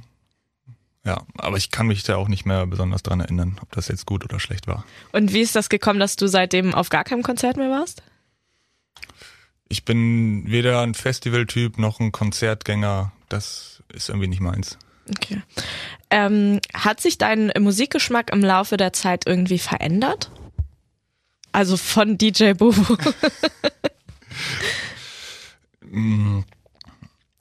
Ja, 1.07 1.21
aber 1.37 1.55
ich 1.55 1.71
kann 1.71 1.87
mich 1.87 2.03
da 2.03 2.17
auch 2.17 2.27
nicht 2.27 2.45
mehr 2.45 2.67
besonders 2.67 3.01
dran 3.01 3.21
erinnern, 3.21 3.57
ob 3.61 3.71
das 3.71 3.87
jetzt 3.87 4.05
gut 4.05 4.25
oder 4.25 4.41
schlecht 4.41 4.67
war. 4.67 4.83
Und 5.13 5.31
wie 5.31 5.39
ist 5.39 5.55
das 5.55 5.69
gekommen, 5.69 6.01
dass 6.01 6.17
du 6.17 6.27
seitdem 6.27 6.73
auf 6.73 6.89
gar 6.89 7.05
keinem 7.05 7.23
Konzert 7.23 7.55
mehr 7.55 7.69
warst? 7.69 8.03
Ich 9.69 9.85
bin 9.85 10.51
weder 10.51 10.81
ein 10.81 10.95
Festivaltyp 10.95 11.77
noch 11.77 12.01
ein 12.01 12.11
Konzertgänger. 12.11 13.13
Das 13.29 13.81
ist 13.87 14.09
irgendwie 14.09 14.27
nicht 14.27 14.41
meins. 14.41 14.77
Okay. 15.09 15.41
Ähm, 16.09 16.59
hat 16.73 16.99
sich 16.99 17.17
dein 17.17 17.53
Musikgeschmack 17.57 18.33
im 18.33 18.43
Laufe 18.43 18.75
der 18.75 18.91
Zeit 18.91 19.25
irgendwie 19.25 19.59
verändert? 19.59 20.29
Also 21.53 21.77
von 21.77 22.17
DJ 22.17 22.51
Bobo. 22.51 22.97
Mm. 25.89 26.41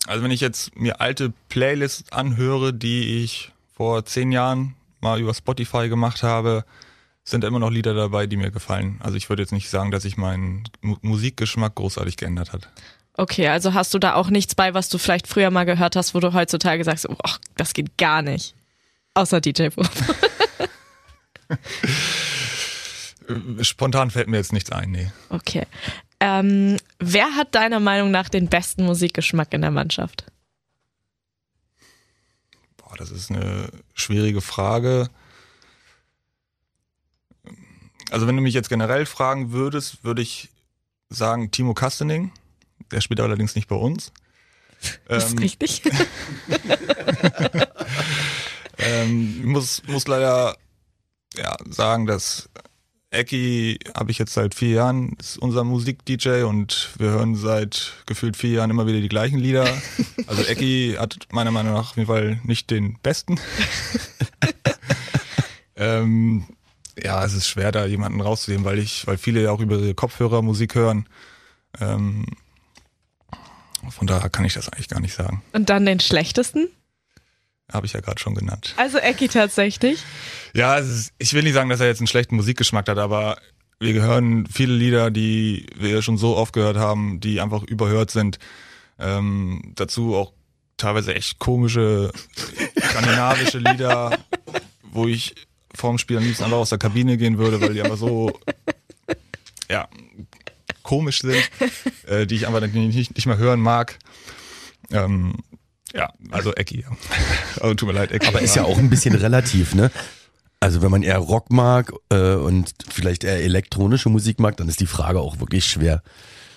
Also 0.07 0.23
wenn 0.23 0.31
ich 0.31 0.41
jetzt 0.41 0.77
mir 0.77 1.01
alte 1.01 1.33
Playlists 1.49 2.13
anhöre, 2.13 2.73
die 2.73 3.25
ich 3.25 3.51
vor 3.77 4.05
zehn 4.07 4.33
Jahren 4.33 4.75
mal 5.01 5.21
über 5.21 5.35
Spotify 5.35 5.89
gemacht 5.89 6.23
habe, 6.23 6.65
sind 7.25 7.45
immer 7.45 7.59
noch 7.59 7.71
Lieder 7.71 7.95
dabei, 7.95 8.27
die 8.27 8.37
mir 8.37 8.51
gefallen. 8.51 8.99
Also 9.03 9.17
ich 9.17 9.29
würde 9.29 9.43
jetzt 9.43 9.53
nicht 9.53 9.69
sagen, 9.69 9.91
dass 9.91 10.05
sich 10.05 10.17
mein 10.17 10.65
Mu 10.81 10.97
Musikgeschmack 11.03 11.75
großartig 11.75 12.17
geändert 12.17 12.53
hat. 12.53 12.71
Okay, 13.19 13.49
also 13.49 13.75
hast 13.75 13.93
du 13.95 13.99
da 13.99 14.15
auch 14.15 14.31
nichts 14.31 14.55
bei, 14.55 14.75
was 14.75 14.89
du 14.89 14.99
vielleicht 14.99 15.27
früher 15.27 15.51
mal 15.51 15.65
gehört 15.65 15.97
hast, 15.97 16.15
wo 16.15 16.21
du 16.21 16.33
heutzutage 16.33 16.85
sagst, 16.85 17.09
oh, 17.09 17.17
das 17.57 17.75
geht 17.75 17.99
gar 17.99 18.23
nicht. 18.23 18.55
Außer 19.15 19.41
DJ 19.41 19.69
Bobo. 19.69 19.89
Spontan 23.63 24.11
fällt 24.11 24.29
mir 24.29 24.37
jetzt 24.37 24.53
nichts 24.53 24.71
ein, 24.71 24.91
nee. 24.91 25.11
Okay. 25.31 25.67
Ähm, 26.21 26.77
wer 26.99 27.37
hat 27.37 27.55
deiner 27.55 27.81
Meinung 27.81 28.11
nach 28.11 28.29
den 28.29 28.49
besten 28.49 28.85
Musikgeschmack 28.85 29.53
in 29.53 29.63
der 29.63 29.71
Mannschaft? 29.71 30.27
Boah, 32.97 33.05
das 33.05 33.11
ist 33.11 33.31
eine 33.31 33.69
schwierige 33.95 34.41
Frage. 34.41 35.09
Also 38.11 38.27
wenn 38.27 38.37
du 38.37 38.43
mich 38.43 38.55
jetzt 38.55 38.69
generell 38.69 39.07
fragen 39.07 39.53
würdest, 39.53 40.05
würde 40.05 40.23
ich 40.23 40.51
sagen 41.11 41.51
Timo 41.51 41.75
Kastening. 41.75 42.33
Der 42.91 43.01
spielt 43.01 43.21
allerdings 43.21 43.55
nicht 43.55 43.69
bei 43.69 43.77
uns. 43.77 44.13
Das 45.09 45.27
ist 45.27 45.33
Ähm, 45.33 45.39
richtig. 45.39 45.83
Ähm, 48.79 49.37
ich 49.41 49.47
muss, 49.47 49.83
muss 49.87 50.07
leider 50.07 50.55
ja, 51.35 51.57
sagen, 51.67 52.05
dass 52.05 52.51
Ecki 53.11 53.79
habe 53.95 54.11
ich 54.11 54.19
jetzt 54.19 54.35
seit 54.35 54.55
vier 54.55 54.71
Jahren, 54.71 55.17
ist 55.19 55.39
unser 55.39 55.65
Musik-DJ 55.65 56.43
und 56.43 56.91
wir 56.99 57.11
hören 57.11 57.37
seit 57.37 57.93
gefühlt 58.07 58.37
vier 58.37 58.51
Jahren 58.51 58.71
immer 58.71 58.87
wieder 58.87 59.01
die 59.01 59.09
gleichen 59.09 59.39
Lieder. 59.39 59.67
Also 60.29 60.43
Ecki 60.43 60.97
hat 60.99 61.17
meiner 61.31 61.53
Meinung 61.53 61.75
nach 61.75 61.91
auf 61.91 61.97
jeden 61.97 62.09
Fall 62.09 62.41
nicht 62.43 62.69
den 62.73 62.99
besten. 63.01 63.39
ähm, 65.77 66.49
ja, 67.01 67.25
es 67.25 67.33
ist 67.33 67.47
schwer, 67.47 67.71
da 67.71 67.87
jemanden 67.87 68.21
rauszunehmen, 68.21 68.65
weil 68.65 68.81
ich, 68.81 69.07
weil 69.07 69.19
viele 69.19 69.41
ja 69.41 69.53
auch 69.53 69.61
über 69.61 69.79
ihre 69.79 69.95
Kopfhörer 69.95 70.43
Musik 70.43 70.75
hören. 70.75 71.09
Ähm, 71.81 72.27
von 73.89 74.09
daher 74.09 74.31
kann 74.31 74.45
ich 74.45 74.55
das 74.55 74.69
eigentlich 74.69 74.89
gar 74.89 74.99
nicht 74.99 75.15
sagen. 75.15 75.45
Und 75.53 75.71
dann 75.71 75.87
den 75.87 76.01
schlechtesten? 76.01 76.69
Habe 77.73 77.87
ich 77.87 77.93
ja 77.93 78.01
gerade 78.01 78.21
schon 78.21 78.35
genannt. 78.35 78.75
Also 78.77 78.99
Ecki 78.99 79.29
tatsächlich. 79.29 80.03
Ja, 80.55 80.77
ist, 80.77 81.13
ich 81.19 81.35
will 81.35 81.43
nicht 81.43 81.55
sagen, 81.55 81.69
dass 81.69 81.81
er 81.81 81.89
jetzt 81.89 82.01
einen 82.01 82.07
schlechten 82.07 82.37
Musikgeschmack 82.37 82.89
hat, 82.89 82.99
aber 82.99 83.39
wir 83.81 84.01
hören 84.01 84.47
viele 84.47 84.75
Lieder, 84.75 85.11
die 85.11 85.67
wir 85.77 86.01
schon 86.03 86.17
so 86.17 86.37
oft 86.37 86.53
gehört 86.53 86.77
haben, 86.77 87.21
die 87.21 87.41
einfach 87.41 87.63
überhört 87.65 88.11
sind. 88.11 88.39
Ähm, 88.99 89.73
dazu 89.75 90.15
auch 90.15 90.33
teilweise 90.77 91.15
echt 91.15 91.39
komische 91.39 92.13
skandinavische 92.79 93.59
Lieder, 93.59 94.17
wo 94.83 95.07
ich 95.07 95.35
vorm 95.75 95.99
Spiel 95.99 96.17
am 96.19 96.25
liebsten 96.25 96.45
einfach 96.45 96.59
aus 96.59 96.71
der 96.71 96.79
Kabine 96.79 97.17
gehen 97.17 97.39
würde, 97.39 97.61
weil 97.61 97.75
die 97.75 97.83
einfach 97.83 97.99
so 97.99 98.39
ja 99.71 99.89
komisch 100.83 101.21
sind, 101.21 101.51
äh, 102.07 102.27
die 102.27 102.37
ich 102.37 102.47
einfach 102.47 102.61
nicht, 102.61 103.15
nicht 103.15 103.27
mehr 103.27 103.39
hören 103.39 103.61
mag. 103.61 103.99
Ähm, 104.91 105.35
ja, 105.95 106.13
also 106.31 106.53
Ecki. 106.55 106.83
Ja. 106.83 106.89
Also 107.61 107.75
tut 107.77 107.89
mir 107.89 107.95
leid, 107.95 108.13
Ecki. 108.13 108.27
Aber 108.27 108.41
ist 108.41 108.57
ja 108.57 108.65
auch 108.65 108.79
ein 108.79 108.91
bisschen 108.91 109.15
relativ, 109.15 109.75
ne? 109.75 109.91
Also 110.61 110.83
wenn 110.83 110.91
man 110.91 111.03
eher 111.03 111.19
Rock 111.19 111.53
mag 111.53 111.93
äh, 112.11 112.35
und 112.35 112.73
vielleicht 112.89 113.25
eher 113.25 113.43
elektronische 113.43 114.09
Musik 114.09 114.41
mag, 114.41 114.57
dann 114.57 114.69
ist 114.69 114.81
die 114.81 114.87
Frage 114.87 115.21
auch 115.21 115.39
wirklich 115.39 115.67
schwer. 115.67 116.03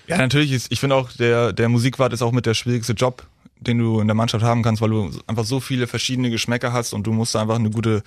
Ja, 0.08 0.18
natürlich 0.18 0.52
ist, 0.52 0.72
ich 0.72 0.80
finde 0.80 0.96
auch, 0.96 1.12
der, 1.12 1.54
der 1.54 1.70
Musikwart 1.70 2.14
ist 2.14 2.22
auch 2.22 2.32
mit 2.32 2.46
der 2.46 2.54
schwierigste 2.54 2.94
Job, 2.94 3.28
den 3.60 3.78
du 3.78 4.00
in 4.00 4.08
der 4.08 4.16
Mannschaft 4.16 4.44
haben 4.44 4.64
kannst, 4.64 4.82
weil 4.82 4.90
du 4.90 5.12
einfach 5.28 5.46
so 5.46 5.60
viele 5.60 5.86
verschiedene 5.86 6.32
Geschmäcker 6.32 6.74
hast 6.74 6.94
und 6.94 7.06
du 7.06 7.12
musst 7.12 7.36
einfach 7.36 7.56
eine 7.56 7.70
gute 7.70 8.04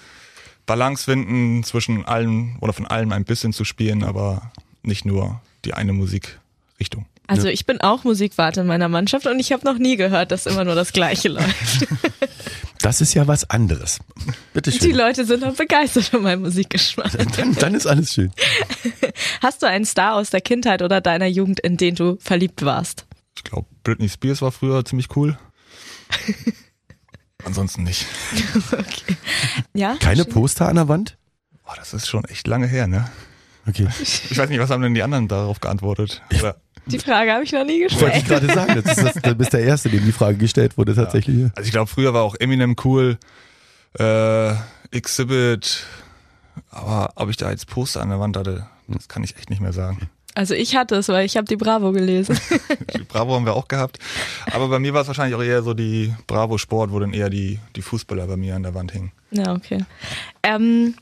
Balance 0.66 1.04
finden, 1.04 1.62
zwischen 1.62 2.04
allem 2.04 2.56
oder 2.60 2.72
von 2.72 2.86
allem 2.86 3.12
ein 3.12 3.24
bisschen 3.24 3.52
zu 3.52 3.64
spielen, 3.64 4.02
aber 4.02 4.50
nicht 4.82 5.04
nur 5.04 5.40
die 5.64 5.74
eine 5.74 5.92
Musikrichtung. 5.92 7.06
Also 7.32 7.48
ich 7.48 7.66
bin 7.66 7.80
auch 7.80 8.04
Musikwarte 8.04 8.60
in 8.60 8.66
meiner 8.66 8.88
Mannschaft 8.88 9.26
und 9.26 9.38
ich 9.40 9.52
habe 9.52 9.64
noch 9.64 9.78
nie 9.78 9.96
gehört, 9.96 10.30
dass 10.30 10.46
immer 10.46 10.64
nur 10.64 10.74
das 10.74 10.92
Gleiche 10.92 11.28
läuft. 11.30 11.86
Das 12.80 13.00
ist 13.00 13.14
ja 13.14 13.26
was 13.28 13.48
anderes. 13.48 13.98
Bitte 14.52 14.70
Die 14.70 14.78
schön. 14.78 14.94
Leute 14.96 15.24
sind 15.24 15.44
auch 15.44 15.54
begeistert 15.54 16.04
von 16.04 16.22
meinem 16.22 16.42
Musikgeschmack. 16.42 17.12
Dann, 17.36 17.54
dann 17.54 17.74
ist 17.74 17.86
alles 17.86 18.12
schön. 18.12 18.32
Hast 19.40 19.62
du 19.62 19.66
einen 19.66 19.84
Star 19.84 20.14
aus 20.14 20.30
der 20.30 20.40
Kindheit 20.40 20.82
oder 20.82 21.00
deiner 21.00 21.26
Jugend, 21.26 21.60
in 21.60 21.76
den 21.76 21.94
du 21.94 22.16
verliebt 22.20 22.64
warst? 22.64 23.06
Ich 23.36 23.44
glaube, 23.44 23.66
Britney 23.84 24.08
Spears 24.08 24.42
war 24.42 24.52
früher 24.52 24.84
ziemlich 24.84 25.14
cool. 25.16 25.38
Ansonsten 27.44 27.84
nicht. 27.84 28.06
Ja? 29.74 29.96
Keine 30.00 30.24
Poster 30.24 30.68
an 30.68 30.76
der 30.76 30.88
Wand? 30.88 31.16
Boah, 31.64 31.74
das 31.76 31.94
ist 31.94 32.08
schon 32.08 32.24
echt 32.26 32.46
lange 32.46 32.66
her, 32.66 32.86
ne? 32.86 33.10
Okay. 33.66 33.86
Ich 34.02 34.36
weiß 34.36 34.48
nicht, 34.48 34.58
was 34.58 34.70
haben 34.70 34.82
denn 34.82 34.94
die 34.94 35.02
anderen 35.02 35.28
darauf 35.28 35.60
geantwortet? 35.60 36.20
Oder, 36.38 36.56
Die 36.86 36.98
Frage 36.98 37.32
habe 37.32 37.44
ich 37.44 37.52
noch 37.52 37.64
nie 37.64 37.82
Wollte 37.82 37.94
ich 38.18 38.24
gestellt. 38.24 38.26
gerade 38.26 38.46
sagen, 38.54 38.82
das 38.84 38.96
ist 38.98 39.04
das, 39.16 39.22
du 39.22 39.34
bist 39.34 39.52
der 39.52 39.60
Erste, 39.60 39.88
dem 39.88 40.04
die 40.04 40.12
Frage 40.12 40.36
gestellt 40.36 40.76
wurde 40.76 40.94
tatsächlich. 40.94 41.44
also 41.54 41.66
ich 41.66 41.70
glaube, 41.72 41.86
früher 41.88 42.12
war 42.12 42.22
auch 42.22 42.34
Eminem 42.38 42.74
cool, 42.84 43.18
äh, 43.98 44.52
Exhibit, 44.90 45.86
aber 46.70 47.12
ob 47.16 47.30
ich 47.30 47.36
da 47.36 47.50
jetzt 47.50 47.66
Poster 47.66 48.02
an 48.02 48.08
der 48.08 48.20
Wand 48.20 48.36
hatte, 48.36 48.66
das 48.88 49.08
kann 49.08 49.22
ich 49.24 49.36
echt 49.36 49.48
nicht 49.50 49.60
mehr 49.62 49.72
sagen. 49.72 50.08
Also 50.34 50.54
ich 50.54 50.76
hatte 50.76 50.96
es, 50.96 51.08
weil 51.08 51.26
ich 51.26 51.36
habe 51.36 51.46
die 51.46 51.56
Bravo 51.56 51.92
gelesen. 51.92 52.38
Die 52.96 53.04
Bravo 53.04 53.34
haben 53.34 53.44
wir 53.44 53.52
auch 53.54 53.68
gehabt. 53.68 53.98
Aber 54.50 54.68
bei 54.68 54.78
mir 54.78 54.94
war 54.94 55.02
es 55.02 55.06
wahrscheinlich 55.06 55.34
auch 55.36 55.42
eher 55.42 55.62
so 55.62 55.74
die 55.74 56.14
Bravo 56.26 56.56
Sport, 56.56 56.90
wo 56.90 56.98
dann 56.98 57.12
eher 57.12 57.28
die, 57.28 57.58
die 57.76 57.82
Fußballer 57.82 58.26
bei 58.26 58.38
mir 58.38 58.56
an 58.56 58.62
der 58.62 58.74
Wand 58.74 58.92
hingen. 58.92 59.12
Ja, 59.30 59.52
okay. 59.54 59.84
Ähm, 60.42 60.94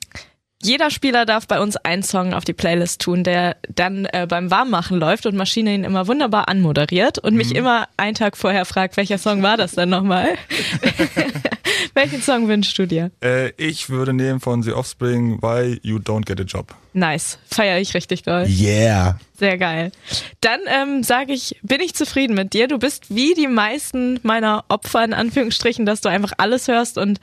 jeder 0.63 0.91
Spieler 0.91 1.25
darf 1.25 1.47
bei 1.47 1.59
uns 1.61 1.77
einen 1.77 2.03
Song 2.03 2.35
auf 2.35 2.45
die 2.45 2.53
Playlist 2.53 3.01
tun, 3.01 3.25
der 3.25 3.57
dann 3.75 4.05
äh, 4.07 4.27
beim 4.29 4.51
Warmmachen 4.51 4.99
läuft 4.99 5.25
und 5.25 5.35
Maschine 5.35 5.75
ihn 5.75 5.85
immer 5.85 6.07
wunderbar 6.07 6.49
anmoderiert 6.49 7.19
und 7.19 7.35
mich 7.35 7.55
immer 7.55 7.89
einen 7.97 8.15
Tag 8.15 8.37
vorher 8.37 8.67
fragt, 8.67 8.97
welcher 8.97 9.19
Song 9.19 9.43
war 9.43 9.57
das 9.57 9.73
denn 9.73 9.89
nochmal? 9.89 10.35
Welchen 11.95 12.23
Song 12.23 12.49
wünschst 12.49 12.79
du 12.79 12.87
dir? 12.87 13.11
Äh, 13.23 13.51
ich 13.57 13.91
würde 13.91 14.13
nehmen 14.13 14.41
von 14.41 14.63
The 14.63 14.73
Offspring 14.73 15.41
Why 15.43 15.79
You 15.83 15.99
Don't 15.99 16.25
Get 16.25 16.41
a 16.41 16.45
Job. 16.45 16.75
Nice, 16.93 17.39
feiere 17.49 17.79
ich 17.79 17.95
richtig 17.95 18.23
doll. 18.23 18.47
Yeah. 18.49 19.19
Sehr 19.39 19.59
geil. 19.59 19.93
Dann 20.41 20.61
ähm, 20.67 21.03
sage 21.03 21.33
ich, 21.33 21.57
bin 21.63 21.81
ich 21.81 21.95
zufrieden 21.95 22.35
mit 22.35 22.53
dir. 22.53 22.69
Du 22.69 22.79
bist 22.79 23.15
wie 23.15 23.35
die 23.35 23.47
meisten 23.47 24.21
meiner 24.23 24.65
Opfer 24.69 25.05
in 25.05 25.15
Anführungsstrichen, 25.15 25.87
dass 25.87 26.01
du 26.01 26.09
einfach 26.09 26.33
alles 26.39 26.69
hörst 26.69 26.99
und 26.99 27.21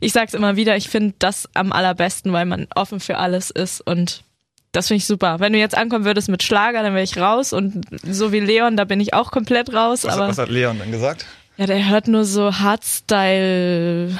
ich 0.00 0.12
sag's 0.12 0.34
immer 0.34 0.56
wieder, 0.56 0.76
ich 0.76 0.88
finde 0.88 1.14
das 1.18 1.48
am 1.54 1.72
allerbesten, 1.72 2.32
weil 2.32 2.46
man 2.46 2.66
offen 2.74 3.00
für 3.00 3.18
alles 3.18 3.50
ist 3.50 3.80
und 3.80 4.24
das 4.72 4.88
finde 4.88 4.98
ich 4.98 5.06
super. 5.06 5.40
Wenn 5.40 5.52
du 5.52 5.58
jetzt 5.58 5.76
ankommen 5.76 6.04
würdest 6.04 6.28
mit 6.28 6.42
Schlager, 6.42 6.82
dann 6.82 6.94
wäre 6.94 7.02
ich 7.02 7.16
raus 7.16 7.52
und 7.52 7.84
so 8.04 8.32
wie 8.32 8.40
Leon, 8.40 8.76
da 8.76 8.84
bin 8.84 9.00
ich 9.00 9.14
auch 9.14 9.32
komplett 9.32 9.72
raus. 9.72 10.04
Was, 10.04 10.14
aber 10.14 10.28
was 10.28 10.38
hat 10.38 10.48
Leon 10.48 10.78
dann 10.78 10.92
gesagt? 10.92 11.26
Ja, 11.60 11.66
der 11.66 11.90
hört 11.90 12.08
nur 12.08 12.24
so 12.24 12.58
Hardstyle, 12.58 14.18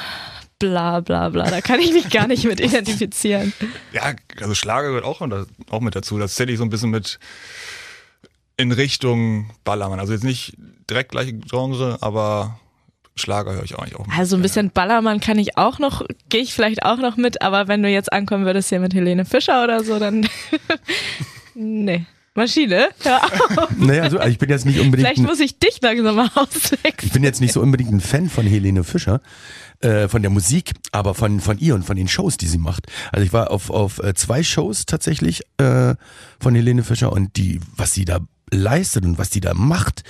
bla 0.59 0.99
bla 0.99 1.29
bla. 1.29 1.49
Da 1.49 1.59
kann 1.61 1.79
ich 1.79 1.91
mich 1.91 2.09
gar 2.11 2.27
nicht 2.27 2.45
mit 2.45 2.59
identifizieren. 2.61 3.51
Ja, 3.91 4.13
also 4.39 4.53
Schlager 4.53 4.89
gehört 4.89 5.05
auch, 5.05 5.19
mit- 5.21 5.47
auch 5.71 5.79
mit 5.81 5.95
dazu. 5.95 6.19
Das 6.19 6.35
zähle 6.35 6.51
ich 6.51 6.59
so 6.59 6.63
ein 6.63 6.69
bisschen 6.69 6.91
mit 6.91 7.17
in 8.57 8.71
Richtung 8.71 9.49
Ballermann. 9.63 9.99
Also 9.99 10.13
jetzt 10.13 10.23
nicht 10.23 10.53
direkt 10.87 11.09
gleiche 11.11 11.33
Genre, 11.33 11.97
aber 12.01 12.59
Schlager 13.15 13.53
höre 13.53 13.63
ich 13.63 13.73
auch 13.75 13.85
nicht 13.85 13.95
auch. 13.95 14.05
mit. 14.05 14.15
Also 14.15 14.35
ein 14.35 14.43
bisschen 14.43 14.69
Ballermann 14.69 15.19
kann 15.19 15.39
ich 15.39 15.57
auch 15.57 15.79
noch, 15.79 16.03
gehe 16.29 16.41
ich 16.41 16.53
vielleicht 16.53 16.83
auch 16.83 16.97
noch 16.97 17.17
mit, 17.17 17.41
aber 17.41 17.67
wenn 17.67 17.81
du 17.81 17.89
jetzt 17.89 18.13
ankommen 18.13 18.45
würdest 18.45 18.69
hier 18.69 18.79
mit 18.79 18.93
Helene 18.93 19.25
Fischer 19.25 19.63
oder 19.63 19.83
so, 19.83 19.97
dann 19.97 20.27
nee. 21.55 22.05
Maschine, 22.33 22.89
hör 23.03 23.23
auf. 23.23 23.69
Naja, 23.77 24.03
also 24.03 24.21
ich 24.21 24.37
bin 24.37 24.49
jetzt 24.49 24.65
nicht 24.65 24.79
unbedingt. 24.79 25.07
Vielleicht 25.07 25.27
muss 25.27 25.39
ich 25.41 25.59
dich 25.59 25.81
langsam 25.81 26.15
mal 26.15 26.29
auswechseln. 26.35 26.93
ich 27.01 27.11
bin 27.11 27.23
jetzt 27.23 27.41
nicht 27.41 27.51
so 27.51 27.61
unbedingt 27.61 27.91
ein 27.91 27.99
Fan 27.99 28.29
von 28.29 28.45
Helene 28.45 28.85
Fischer, 28.85 29.21
äh, 29.81 30.07
von 30.07 30.21
der 30.21 30.31
Musik, 30.31 30.71
aber 30.91 31.13
von, 31.13 31.41
von 31.41 31.57
ihr 31.57 31.75
und 31.75 31.83
von 31.83 31.97
den 31.97 32.07
Shows, 32.07 32.37
die 32.37 32.47
sie 32.47 32.57
macht. 32.57 32.87
Also 33.11 33.25
ich 33.25 33.33
war 33.33 33.51
auf, 33.51 33.69
auf 33.69 33.99
äh, 33.99 34.13
zwei 34.13 34.43
Shows 34.43 34.85
tatsächlich 34.85 35.41
äh, 35.57 35.95
von 36.39 36.55
Helene 36.55 36.83
Fischer 36.83 37.11
und 37.11 37.35
die, 37.35 37.59
was 37.75 37.93
sie 37.93 38.05
da 38.05 38.19
leistet 38.49 39.03
und 39.03 39.17
was 39.17 39.29
die 39.29 39.41
da 39.41 39.53
macht, 39.53 40.03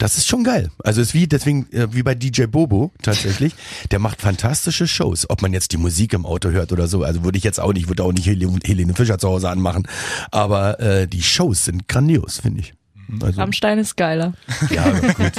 das 0.00 0.16
ist 0.16 0.26
schon 0.26 0.44
geil. 0.44 0.70
Also 0.82 1.00
ist 1.00 1.14
wie 1.14 1.28
deswegen 1.28 1.70
äh, 1.72 1.92
wie 1.92 2.02
bei 2.02 2.14
DJ 2.14 2.44
Bobo 2.46 2.90
tatsächlich, 3.02 3.54
der 3.90 3.98
macht 3.98 4.20
fantastische 4.20 4.88
Shows. 4.88 5.28
Ob 5.28 5.42
man 5.42 5.52
jetzt 5.52 5.72
die 5.72 5.76
Musik 5.76 6.14
im 6.14 6.24
Auto 6.24 6.50
hört 6.50 6.72
oder 6.72 6.88
so, 6.88 7.04
also 7.04 7.22
würde 7.22 7.38
ich 7.38 7.44
jetzt 7.44 7.60
auch 7.60 7.72
nicht, 7.72 7.88
würde 7.88 8.02
auch 8.02 8.12
nicht 8.12 8.26
Helene, 8.26 8.58
Helene 8.64 8.94
Fischer 8.94 9.18
zu 9.18 9.28
Hause 9.28 9.50
anmachen, 9.50 9.86
aber 10.30 10.80
äh, 10.80 11.06
die 11.06 11.22
Shows 11.22 11.66
sind 11.66 11.86
grandios, 11.86 12.40
finde 12.40 12.60
ich. 12.60 12.74
Also, 13.20 13.40
Rammstein 13.40 13.78
ist 13.78 13.96
geiler. 13.96 14.34
ja, 14.70 14.88
gut, 14.90 15.32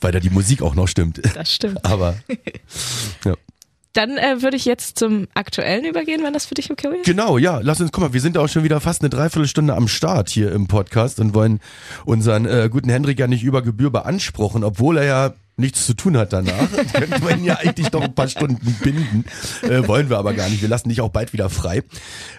weil 0.00 0.12
da 0.12 0.20
die 0.20 0.30
Musik 0.30 0.62
auch 0.62 0.74
noch 0.74 0.88
stimmt. 0.88 1.20
Das 1.34 1.52
stimmt. 1.52 1.84
Aber 1.84 2.16
ja. 3.24 3.34
Dann 3.92 4.18
äh, 4.18 4.40
würde 4.42 4.56
ich 4.56 4.64
jetzt 4.64 4.98
zum 4.98 5.26
Aktuellen 5.34 5.84
übergehen, 5.84 6.22
wenn 6.22 6.32
das 6.32 6.46
für 6.46 6.54
dich 6.54 6.70
okay 6.70 6.88
ist. 7.00 7.06
Genau, 7.06 7.38
ja, 7.38 7.60
lass 7.62 7.80
uns, 7.80 7.90
guck 7.90 8.04
mal, 8.04 8.12
wir 8.12 8.20
sind 8.20 8.38
auch 8.38 8.48
schon 8.48 8.62
wieder 8.62 8.80
fast 8.80 9.02
eine 9.02 9.10
Dreiviertelstunde 9.10 9.74
am 9.74 9.88
Start 9.88 10.30
hier 10.30 10.52
im 10.52 10.68
Podcast 10.68 11.18
und 11.18 11.34
wollen 11.34 11.60
unseren 12.04 12.46
äh, 12.46 12.68
guten 12.70 12.88
Hendrik 12.88 13.18
ja 13.18 13.26
nicht 13.26 13.42
über 13.42 13.62
Gebühr 13.62 13.90
beanspruchen, 13.90 14.62
obwohl 14.62 14.98
er 14.98 15.04
ja 15.04 15.34
nichts 15.60 15.86
zu 15.86 15.94
tun 15.94 16.16
hat 16.16 16.32
danach, 16.32 16.68
könnte 16.92 17.22
man 17.22 17.44
ja 17.44 17.56
eigentlich 17.56 17.92
noch 17.92 18.02
ein 18.02 18.14
paar 18.14 18.28
Stunden 18.28 18.76
binden. 18.82 19.24
Äh, 19.62 19.86
wollen 19.86 20.10
wir 20.10 20.18
aber 20.18 20.34
gar 20.34 20.48
nicht. 20.48 20.62
Wir 20.62 20.68
lassen 20.68 20.88
dich 20.88 21.00
auch 21.00 21.10
bald 21.10 21.32
wieder 21.32 21.50
frei. 21.50 21.82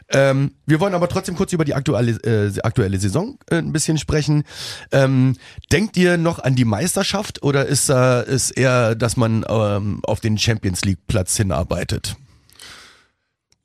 Ähm, 0.10 0.52
wir 0.66 0.80
wollen 0.80 0.94
aber 0.94 1.08
trotzdem 1.08 1.36
kurz 1.36 1.54
über 1.54 1.66
die 1.66 1.74
aktuelle, 1.74 2.12
äh, 2.24 2.60
aktuelle 2.62 3.00
Saison 3.00 3.38
äh, 3.50 3.58
ein 3.58 3.72
bisschen 3.72 3.98
sprechen. 3.98 4.44
Ähm, 4.92 5.38
denkt 5.72 5.96
ihr 5.98 6.18
noch 6.18 6.40
an 6.40 6.56
die 6.56 6.66
Meisterschaft 6.66 7.44
oder 7.44 7.66
ist, 7.66 7.90
äh, 7.90 8.26
ist 8.26 8.52
eher, 8.52 8.96
dass 8.96 9.16
man 9.16 9.46
ähm, 9.48 10.02
auf 10.04 10.20
den 10.20 10.38
Champions 10.38 10.84
League 10.84 11.08
Platz 11.08 11.38
hinarbeitet? 11.38 12.18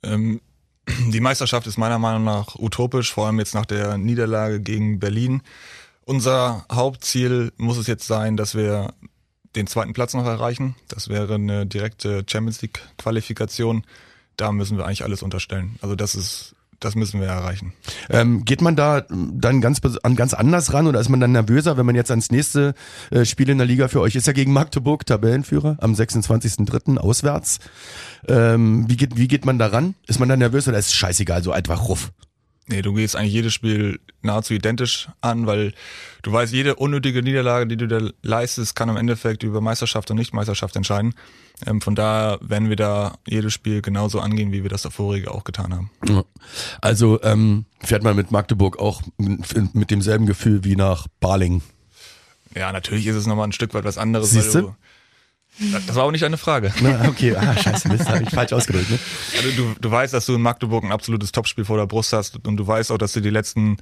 Ähm, 0.02 0.40
die 1.08 1.20
Meisterschaft 1.20 1.66
ist 1.66 1.78
meiner 1.78 1.98
Meinung 1.98 2.24
nach 2.24 2.54
utopisch, 2.56 3.12
vor 3.12 3.26
allem 3.26 3.38
jetzt 3.38 3.54
nach 3.54 3.66
der 3.66 3.98
Niederlage 3.98 4.60
gegen 4.60 5.00
Berlin. 5.00 5.42
Unser 6.04 6.64
Hauptziel 6.70 7.52
muss 7.56 7.76
es 7.76 7.88
jetzt 7.88 8.06
sein, 8.06 8.36
dass 8.36 8.54
wir 8.54 8.94
den 9.56 9.66
zweiten 9.66 9.92
Platz 9.92 10.14
noch 10.14 10.26
erreichen. 10.26 10.76
Das 10.88 11.08
wäre 11.08 11.34
eine 11.34 11.66
direkte 11.66 12.24
Champions 12.28 12.62
League 12.62 12.80
Qualifikation. 12.98 13.84
Da 14.36 14.52
müssen 14.52 14.76
wir 14.76 14.86
eigentlich 14.86 15.04
alles 15.04 15.22
unterstellen. 15.22 15.76
Also 15.80 15.96
das 15.96 16.14
ist 16.14 16.56
das 16.80 16.94
müssen 16.94 17.20
wir 17.20 17.28
erreichen. 17.28 17.72
Ähm, 18.10 18.44
geht 18.44 18.60
man 18.60 18.76
da 18.76 19.06
dann 19.08 19.60
ganz 19.60 19.80
an 20.02 20.14
ganz 20.14 20.34
anders 20.34 20.72
ran 20.72 20.86
oder 20.86 21.00
ist 21.00 21.08
man 21.08 21.20
dann 21.20 21.32
nervöser, 21.32 21.76
wenn 21.76 21.86
man 21.86 21.94
jetzt 21.94 22.10
ans 22.10 22.30
nächste 22.30 22.74
äh, 23.10 23.24
Spiel 23.24 23.48
in 23.48 23.58
der 23.58 23.66
Liga 23.66 23.88
für 23.88 24.00
euch 24.00 24.14
ist 24.14 24.26
ja 24.26 24.32
gegen 24.32 24.52
Magdeburg 24.52 25.06
Tabellenführer 25.06 25.78
am 25.80 25.94
26.03. 25.94 26.98
auswärts. 26.98 27.60
Ähm, 28.28 28.84
wie 28.88 28.96
geht 28.96 29.16
wie 29.16 29.28
geht 29.28 29.46
man 29.46 29.58
da 29.58 29.68
ran? 29.68 29.94
Ist 30.06 30.20
man 30.20 30.28
dann 30.28 30.38
nervös 30.38 30.68
oder 30.68 30.78
ist 30.78 30.88
es 30.88 30.94
scheißegal 30.94 31.42
so 31.42 31.52
einfach 31.52 31.88
ruff? 31.88 32.12
Nee, 32.68 32.82
du 32.82 32.94
gehst 32.94 33.14
eigentlich 33.14 33.32
jedes 33.32 33.54
Spiel 33.54 34.00
nahezu 34.22 34.52
identisch 34.52 35.08
an, 35.20 35.46
weil 35.46 35.72
du 36.22 36.32
weißt, 36.32 36.52
jede 36.52 36.74
unnötige 36.74 37.22
Niederlage, 37.22 37.68
die 37.68 37.76
du 37.76 37.86
da 37.86 38.00
leistest, 38.22 38.74
kann 38.74 38.88
im 38.88 38.96
Endeffekt 38.96 39.44
über 39.44 39.60
Meisterschaft 39.60 40.10
und 40.10 40.16
Nicht-Meisterschaft 40.16 40.74
entscheiden. 40.74 41.14
Ähm, 41.64 41.80
von 41.80 41.94
daher 41.94 42.38
werden 42.42 42.68
wir 42.68 42.74
da 42.74 43.18
jedes 43.26 43.52
Spiel 43.52 43.82
genauso 43.82 44.18
angehen, 44.18 44.50
wie 44.50 44.64
wir 44.64 44.70
das 44.70 44.82
vorige 44.82 45.30
auch 45.30 45.44
getan 45.44 45.74
haben. 45.74 45.90
Also 46.80 47.22
ähm, 47.22 47.66
fährt 47.82 48.02
man 48.02 48.16
mit 48.16 48.32
Magdeburg 48.32 48.78
auch 48.78 49.02
mit, 49.16 49.90
demselben 49.90 50.26
Gefühl 50.26 50.64
wie 50.64 50.74
nach 50.74 51.06
Baling. 51.20 51.62
Ja, 52.54 52.72
natürlich 52.72 53.06
ist 53.06 53.16
es 53.16 53.26
nochmal 53.26 53.46
ein 53.46 53.52
Stück 53.52 53.74
weit 53.74 53.84
was 53.84 53.96
anderes. 53.96 54.30
Siehst 54.30 54.54
du? 54.56 54.74
Das 55.86 55.96
war 55.96 56.04
auch 56.04 56.10
nicht 56.10 56.24
eine 56.24 56.36
Frage. 56.36 56.72
Na, 56.82 57.08
okay, 57.08 57.34
ah, 57.34 57.56
scheiße, 57.56 57.88
Mist, 57.88 58.08
habe 58.08 58.22
ich 58.22 58.30
falsch 58.30 58.52
ausgedrückt. 58.52 58.90
Ne? 58.90 58.98
Also 59.36 59.50
du, 59.50 59.74
du 59.80 59.90
weißt, 59.90 60.12
dass 60.12 60.26
du 60.26 60.34
in 60.34 60.42
Magdeburg 60.42 60.84
ein 60.84 60.92
absolutes 60.92 61.32
Topspiel 61.32 61.64
vor 61.64 61.78
der 61.78 61.86
Brust 61.86 62.12
hast 62.12 62.46
und 62.46 62.56
du 62.56 62.66
weißt 62.66 62.92
auch, 62.92 62.98
dass 62.98 63.14
du 63.14 63.20
die 63.20 63.30
letzten 63.30 63.78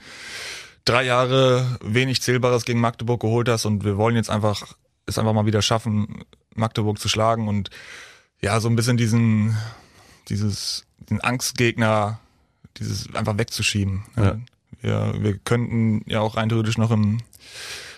drei 0.85 1.05
Jahre 1.05 1.79
wenig 1.83 2.23
Zählbares 2.23 2.65
gegen 2.65 2.81
Magdeburg 2.81 3.21
geholt 3.21 3.49
hast 3.49 3.65
und 3.65 3.85
wir 3.85 3.97
wollen 3.97 4.17
jetzt 4.17 4.31
einfach 4.31 4.75
es 5.07 5.19
einfach 5.19 5.33
mal 5.33 5.47
wieder 5.47 5.63
schaffen, 5.63 6.25
Magdeburg 6.55 6.99
zu 6.99 7.09
schlagen 7.09 7.49
und 7.49 7.71
ja, 8.41 8.61
so 8.61 8.69
ein 8.69 8.77
bisschen 8.77 8.97
diesen, 8.97 9.57
dieses, 10.29 10.85
den 11.11 11.21
Angstgegner, 11.21 12.21
dieses 12.79 13.15
einfach 13.15 13.39
wegzuschieben. 13.39 14.05
Ja. 14.17 14.39
Wir, 14.81 15.15
wir 15.19 15.39
könnten 15.39 16.03
ja 16.07 16.21
auch 16.21 16.37
rein 16.37 16.49
theoretisch 16.49 16.79
noch 16.79 16.91
im, 16.91 17.21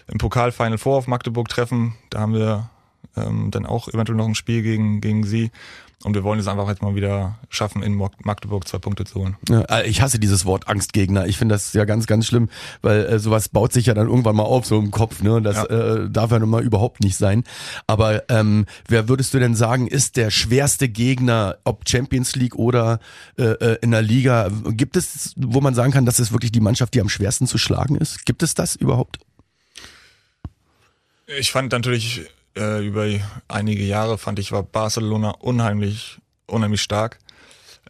im 0.08 0.18
Pokal-Final 0.18 0.78
Four 0.78 0.98
auf 0.98 1.06
Magdeburg 1.06 1.48
treffen. 1.48 1.96
Da 2.10 2.20
haben 2.20 2.34
wir 2.34 2.70
ähm, 3.16 3.50
dann 3.50 3.66
auch 3.66 3.88
eventuell 3.88 4.16
noch 4.16 4.26
ein 4.26 4.34
Spiel 4.34 4.62
gegen, 4.62 5.00
gegen 5.00 5.24
sie. 5.24 5.50
Und 6.04 6.14
wir 6.14 6.24
wollen 6.24 6.38
es 6.38 6.46
einfach 6.46 6.68
jetzt 6.68 6.82
mal 6.82 6.94
wieder 6.94 7.38
schaffen, 7.48 7.82
in 7.82 7.94
Magdeburg 7.94 8.68
zwei 8.68 8.78
Punkte 8.78 9.04
zu 9.06 9.20
holen. 9.20 9.36
Ja, 9.48 9.62
äh, 9.62 9.88
ich 9.88 10.02
hasse 10.02 10.18
dieses 10.18 10.44
Wort 10.44 10.68
Angstgegner. 10.68 11.26
Ich 11.26 11.38
finde 11.38 11.54
das 11.54 11.72
ja 11.72 11.86
ganz, 11.86 12.06
ganz 12.06 12.26
schlimm, 12.26 12.50
weil 12.82 13.06
äh, 13.06 13.18
sowas 13.18 13.48
baut 13.48 13.72
sich 13.72 13.86
ja 13.86 13.94
dann 13.94 14.06
irgendwann 14.06 14.36
mal 14.36 14.42
auf, 14.42 14.66
so 14.66 14.78
im 14.78 14.90
Kopf. 14.90 15.22
Ne? 15.22 15.40
Das 15.40 15.56
ja. 15.56 15.64
äh, 15.64 16.10
darf 16.10 16.30
ja 16.32 16.38
nun 16.38 16.50
mal 16.50 16.62
überhaupt 16.62 17.00
nicht 17.00 17.16
sein. 17.16 17.44
Aber 17.86 18.28
ähm, 18.28 18.66
wer 18.88 19.08
würdest 19.08 19.32
du 19.32 19.38
denn 19.38 19.54
sagen, 19.54 19.86
ist 19.86 20.16
der 20.16 20.30
schwerste 20.30 20.90
Gegner, 20.90 21.56
ob 21.64 21.88
Champions 21.88 22.36
League 22.36 22.56
oder 22.56 23.00
äh, 23.38 23.44
äh 23.44 23.78
in 23.80 23.90
der 23.90 24.02
Liga? 24.02 24.50
Gibt 24.68 24.96
es, 24.96 25.32
wo 25.36 25.62
man 25.62 25.74
sagen 25.74 25.92
kann, 25.92 26.04
das 26.04 26.20
ist 26.20 26.30
wirklich 26.30 26.52
die 26.52 26.60
Mannschaft, 26.60 26.92
die 26.92 27.00
am 27.00 27.08
schwersten 27.08 27.46
zu 27.46 27.56
schlagen 27.56 27.96
ist? 27.96 28.26
Gibt 28.26 28.42
es 28.42 28.54
das 28.54 28.76
überhaupt? 28.76 29.18
Ich 31.26 31.50
fand 31.50 31.72
natürlich 31.72 32.26
äh, 32.56 32.86
über 32.86 33.06
einige 33.48 33.84
Jahre 33.84 34.18
fand 34.18 34.38
ich, 34.38 34.52
war 34.52 34.62
Barcelona 34.62 35.30
unheimlich, 35.30 36.18
unheimlich 36.46 36.82
stark 36.82 37.18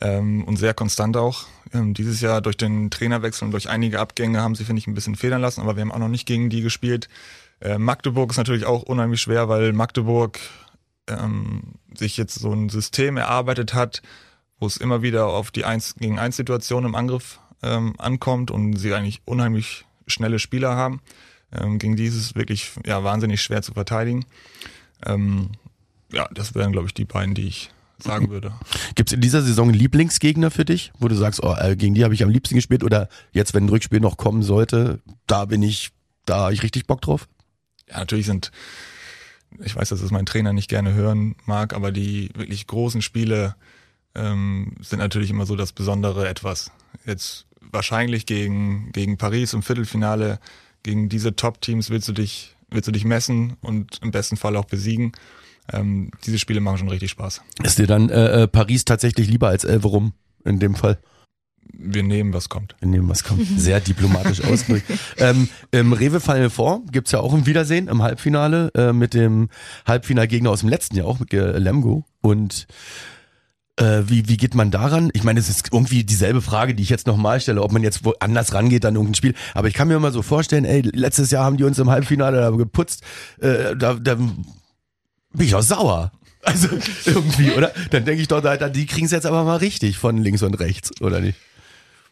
ähm, 0.00 0.44
und 0.44 0.56
sehr 0.56 0.74
konstant 0.74 1.16
auch. 1.16 1.44
Ähm, 1.72 1.94
dieses 1.94 2.20
Jahr 2.20 2.40
durch 2.40 2.56
den 2.56 2.90
Trainerwechsel 2.90 3.44
und 3.46 3.52
durch 3.52 3.68
einige 3.68 4.00
Abgänge 4.00 4.40
haben 4.40 4.54
sie, 4.54 4.64
finde 4.64 4.80
ich, 4.80 4.86
ein 4.86 4.94
bisschen 4.94 5.16
federn 5.16 5.40
lassen, 5.40 5.60
aber 5.60 5.76
wir 5.76 5.82
haben 5.82 5.92
auch 5.92 5.98
noch 5.98 6.08
nicht 6.08 6.26
gegen 6.26 6.50
die 6.50 6.62
gespielt. 6.62 7.08
Äh, 7.60 7.78
Magdeburg 7.78 8.30
ist 8.30 8.36
natürlich 8.36 8.66
auch 8.66 8.82
unheimlich 8.82 9.20
schwer, 9.20 9.48
weil 9.48 9.72
Magdeburg 9.72 10.38
ähm, 11.08 11.74
sich 11.94 12.16
jetzt 12.16 12.34
so 12.34 12.52
ein 12.52 12.68
System 12.68 13.16
erarbeitet 13.16 13.74
hat, 13.74 14.02
wo 14.58 14.66
es 14.66 14.76
immer 14.76 15.02
wieder 15.02 15.26
auf 15.26 15.50
die 15.50 15.64
1 15.64 15.96
gegen 15.96 16.18
1 16.18 16.36
Situation 16.36 16.84
im 16.84 16.94
Angriff 16.94 17.40
ähm, 17.62 17.94
ankommt 17.98 18.50
und 18.50 18.76
sie 18.76 18.92
eigentlich 18.94 19.22
unheimlich 19.24 19.84
schnelle 20.06 20.38
Spieler 20.38 20.76
haben. 20.76 21.00
Ähm, 21.52 21.78
gegen 21.78 21.96
die 21.96 22.06
ist 22.06 22.16
es 22.16 22.34
wirklich 22.34 22.72
ja, 22.84 23.02
wahnsinnig 23.04 23.40
schwer 23.40 23.62
zu 23.62 23.72
verteidigen. 23.72 24.24
Ähm, 25.04 25.50
ja, 26.12 26.28
das 26.32 26.54
wären, 26.54 26.72
glaube 26.72 26.86
ich, 26.86 26.94
die 26.94 27.04
beiden, 27.04 27.34
die 27.34 27.48
ich 27.48 27.70
sagen 27.98 28.30
würde. 28.30 28.52
Gibt 28.94 29.10
es 29.10 29.14
in 29.14 29.20
dieser 29.20 29.42
Saison 29.42 29.70
Lieblingsgegner 29.70 30.50
für 30.50 30.64
dich, 30.64 30.92
wo 30.98 31.08
du 31.08 31.14
sagst, 31.14 31.42
oh, 31.42 31.54
äh, 31.58 31.76
gegen 31.76 31.94
die 31.94 32.04
habe 32.04 32.14
ich 32.14 32.22
am 32.22 32.30
liebsten 32.30 32.54
gespielt 32.54 32.84
oder 32.84 33.08
jetzt, 33.32 33.54
wenn 33.54 33.64
ein 33.64 33.68
Rückspiel 33.68 34.00
noch 34.00 34.16
kommen 34.16 34.42
sollte, 34.42 35.00
da 35.26 35.46
bin 35.46 35.62
ich, 35.62 35.90
da 36.26 36.40
habe 36.44 36.54
ich 36.54 36.62
richtig 36.62 36.86
Bock 36.86 37.00
drauf? 37.00 37.28
Ja, 37.88 37.98
natürlich 37.98 38.26
sind, 38.26 38.50
ich 39.62 39.74
weiß, 39.74 39.88
dass 39.88 40.02
es 40.02 40.10
mein 40.10 40.26
Trainer 40.26 40.52
nicht 40.52 40.68
gerne 40.68 40.92
hören 40.92 41.36
mag, 41.44 41.74
aber 41.74 41.92
die 41.92 42.30
wirklich 42.34 42.66
großen 42.66 43.00
Spiele 43.00 43.56
ähm, 44.14 44.74
sind 44.80 44.98
natürlich 44.98 45.30
immer 45.30 45.46
so 45.46 45.56
das 45.56 45.72
besondere 45.72 46.28
Etwas. 46.28 46.70
Jetzt 47.06 47.46
wahrscheinlich 47.60 48.26
gegen, 48.26 48.92
gegen 48.92 49.16
Paris 49.16 49.52
im 49.52 49.62
Viertelfinale 49.62 50.38
gegen 50.86 51.08
diese 51.08 51.34
Top-Teams 51.34 51.90
willst 51.90 52.06
du 52.06 52.12
dich, 52.12 52.54
willst 52.70 52.86
du 52.86 52.92
dich 52.92 53.04
messen 53.04 53.56
und 53.60 53.98
im 54.02 54.12
besten 54.12 54.36
Fall 54.36 54.54
auch 54.56 54.66
besiegen. 54.66 55.12
Ähm, 55.72 56.12
diese 56.24 56.38
Spiele 56.38 56.60
machen 56.60 56.78
schon 56.78 56.88
richtig 56.88 57.10
Spaß. 57.10 57.42
Ist 57.64 57.78
dir 57.78 57.88
dann 57.88 58.08
äh, 58.08 58.42
äh 58.42 58.46
Paris 58.46 58.84
tatsächlich 58.84 59.28
lieber 59.28 59.48
als 59.48 59.64
Elverum 59.64 60.12
in 60.44 60.60
dem 60.60 60.76
Fall? 60.76 60.98
Wir 61.72 62.04
nehmen, 62.04 62.32
was 62.32 62.48
kommt. 62.48 62.76
Wir 62.78 62.88
nehmen, 62.88 63.08
was 63.08 63.24
kommt. 63.24 63.44
Sehr 63.58 63.80
diplomatisch 63.80 64.40
ausgedrückt. 64.44 64.86
ähm, 65.18 65.48
Im 65.72 65.92
Rewe 65.92 66.20
Final 66.20 66.50
Four 66.50 66.82
gibt's 66.92 67.10
ja 67.10 67.18
auch 67.18 67.34
ein 67.34 67.46
Wiedersehen 67.46 67.88
im 67.88 68.02
Halbfinale 68.02 68.70
äh, 68.76 68.92
mit 68.92 69.12
dem 69.12 69.48
Halbfinalgegner 69.88 70.50
aus 70.50 70.60
dem 70.60 70.68
letzten 70.68 70.96
Jahr 70.96 71.08
auch, 71.08 71.18
mit 71.18 71.34
äh, 71.34 71.58
Lemgo. 71.58 72.04
Und 72.20 72.68
äh, 73.76 74.02
wie, 74.06 74.28
wie 74.28 74.36
geht 74.36 74.54
man 74.54 74.70
daran? 74.70 75.10
Ich 75.12 75.22
meine, 75.22 75.38
es 75.38 75.48
ist 75.48 75.68
irgendwie 75.72 76.04
dieselbe 76.04 76.40
Frage, 76.40 76.74
die 76.74 76.82
ich 76.82 76.88
jetzt 76.88 77.06
nochmal 77.06 77.40
stelle, 77.40 77.62
ob 77.62 77.72
man 77.72 77.82
jetzt 77.82 78.00
anders 78.20 78.54
rangeht 78.54 78.84
an 78.84 78.94
irgendein 78.94 79.14
Spiel. 79.14 79.34
Aber 79.54 79.68
ich 79.68 79.74
kann 79.74 79.88
mir 79.88 79.98
mal 79.98 80.12
so 80.12 80.22
vorstellen, 80.22 80.64
ey, 80.64 80.80
letztes 80.80 81.30
Jahr 81.30 81.44
haben 81.44 81.56
die 81.56 81.64
uns 81.64 81.78
im 81.78 81.90
Halbfinale 81.90 82.38
da 82.38 82.50
geputzt. 82.50 83.02
Äh, 83.40 83.76
da, 83.76 83.94
da 83.94 84.14
bin 84.14 84.44
ich 85.38 85.54
auch 85.54 85.62
sauer. 85.62 86.12
Also 86.46 86.68
irgendwie, 87.04 87.50
oder? 87.50 87.72
Dann 87.90 88.04
denke 88.04 88.22
ich 88.22 88.28
doch, 88.28 88.44
Alter, 88.44 88.70
die 88.70 88.86
kriegen 88.86 89.06
es 89.06 89.10
jetzt 89.10 89.26
aber 89.26 89.42
mal 89.42 89.56
richtig 89.56 89.98
von 89.98 90.16
links 90.16 90.42
und 90.42 90.54
rechts, 90.60 90.92
oder 91.00 91.18
nicht? 91.18 91.36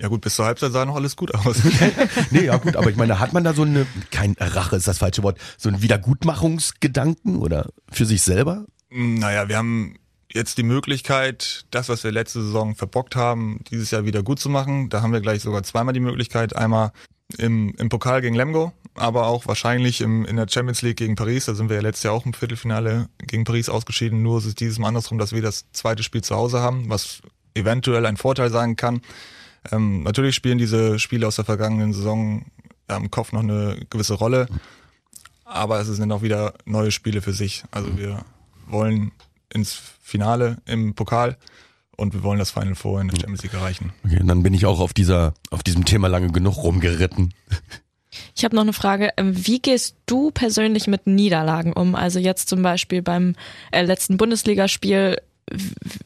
Ja 0.01 0.09
gut, 0.09 0.23
bis 0.23 0.35
zur 0.35 0.45
Halbzeit 0.45 0.73
sah 0.73 0.85
noch 0.85 0.97
alles 0.97 1.15
gut 1.15 1.33
aus. 1.33 1.59
nee, 2.33 2.47
ja 2.47 2.57
gut, 2.57 2.75
aber 2.75 2.91
ich 2.91 2.97
meine, 2.97 3.21
hat 3.21 3.33
man 3.33 3.45
da 3.45 3.55
so 3.55 3.63
eine, 3.63 3.87
kein 4.11 4.35
Rache 4.41 4.75
ist 4.75 4.89
das 4.89 4.99
falsche 4.99 5.23
Wort, 5.23 5.39
so 5.57 5.69
einen 5.69 5.83
Wiedergutmachungsgedanken 5.83 7.39
oder 7.39 7.69
für 7.93 8.07
sich 8.07 8.23
selber? 8.23 8.65
Naja, 8.91 9.49
wir 9.49 9.57
haben 9.57 9.95
jetzt 10.35 10.59
die 10.59 10.65
Möglichkeit, 10.65 11.65
das, 11.71 11.89
was 11.89 12.05
wir 12.05 12.13
letzte 12.13 12.43
Saison 12.43 12.75
verbockt 12.75 13.17
haben, 13.17 13.61
dieses 13.71 13.91
Jahr 13.91 14.05
wieder 14.05 14.23
gut 14.23 14.41
zu 14.41 14.51
machen. 14.51 14.91
Da 14.91 15.01
haben 15.01 15.13
wir 15.13 15.21
gleich 15.21 15.43
sogar 15.43 15.63
zweimal 15.63 15.95
die 15.95 16.01
Möglichkeit. 16.01 16.57
Einmal 16.57 16.93
im, 17.39 17.75
im 17.79 17.89
Pokal 17.89 18.21
gegen 18.21 18.35
Lemgo, 18.35 18.73
aber 18.95 19.27
auch 19.27 19.47
wahrscheinlich 19.47 20.01
im, 20.01 20.25
in 20.27 20.37
der 20.37 20.47
Champions 20.49 20.83
League 20.83 20.97
gegen 20.97 21.15
Paris. 21.15 21.47
Da 21.47 21.55
sind 21.55 21.69
wir 21.69 21.77
ja 21.77 21.83
letztes 21.83 22.03
Jahr 22.05 22.15
auch 22.15 22.27
im 22.27 22.35
Viertelfinale 22.35 23.09
gegen 23.19 23.45
Paris 23.45 23.69
ausgeschieden. 23.69 24.23
Nur 24.23 24.39
ist 24.39 24.47
es 24.47 24.55
dieses 24.55 24.79
Mal 24.79 24.89
andersrum, 24.89 25.19
dass 25.19 25.33
wir 25.33 25.41
das 25.41 25.71
zweite 25.73 26.03
Spiel 26.03 26.23
zu 26.23 26.35
Hause 26.35 26.61
haben, 26.61 26.91
was 26.91 27.23
eventuell 27.55 28.05
ein 28.05 28.17
Vorteil 28.17 28.51
sein 28.51 28.77
kann. 28.77 29.01
Ähm, 29.71 30.03
natürlich 30.03 30.35
spielen 30.35 30.59
diese 30.59 30.99
Spiele 30.99 31.27
aus 31.27 31.37
der 31.37 31.45
vergangenen 31.45 31.93
Saison 31.93 32.45
im 32.89 33.11
Kopf 33.11 33.33
noch 33.33 33.41
eine 33.41 33.79
gewisse 33.89 34.15
Rolle, 34.15 34.47
aber 35.45 35.81
es 35.81 35.87
sind 35.87 36.13
auch 36.13 36.21
wieder 36.21 36.53
neue 36.67 36.91
Spiele 36.91 37.23
für 37.23 37.33
sich. 37.33 37.65
Also 37.71 37.97
wir 37.97 38.27
wollen 38.67 39.13
ins 39.49 39.94
Finale 40.05 40.59
im 40.67 40.95
Pokal 40.95 41.39
und 41.97 42.13
wir 42.13 42.23
wollen 42.23 42.39
das 42.39 42.51
Final 42.51 42.75
Four 42.75 43.01
in 43.01 43.09
der 43.09 43.17
Champions 43.17 43.43
League 43.43 43.55
erreichen. 43.55 43.93
Okay, 44.05 44.21
und 44.21 44.29
dann 44.29 44.43
bin 44.43 44.53
ich 44.53 44.67
auch 44.67 44.79
auf 44.79 44.93
dieser, 44.93 45.33
auf 45.51 45.63
diesem 45.63 45.87
Thema 45.87 46.09
lange 46.09 46.31
genug 46.31 46.59
rumgeritten. 46.59 47.33
Ich 48.37 48.45
habe 48.45 48.55
noch 48.55 48.63
eine 48.63 48.75
Frage. 48.75 49.11
Ähm, 49.17 49.33
wie 49.47 49.61
gehst 49.61 49.97
du 50.07 50.31
persönlich 50.31 50.87
mit 50.87 51.07
Niederlagen 51.07 51.73
um? 51.73 51.95
Also 51.95 52.19
jetzt 52.19 52.49
zum 52.49 52.63
Beispiel 52.63 53.01
beim 53.01 53.35
äh, 53.73 53.83
letzten 53.83 54.19
Bundesligaspiel. 54.19 55.21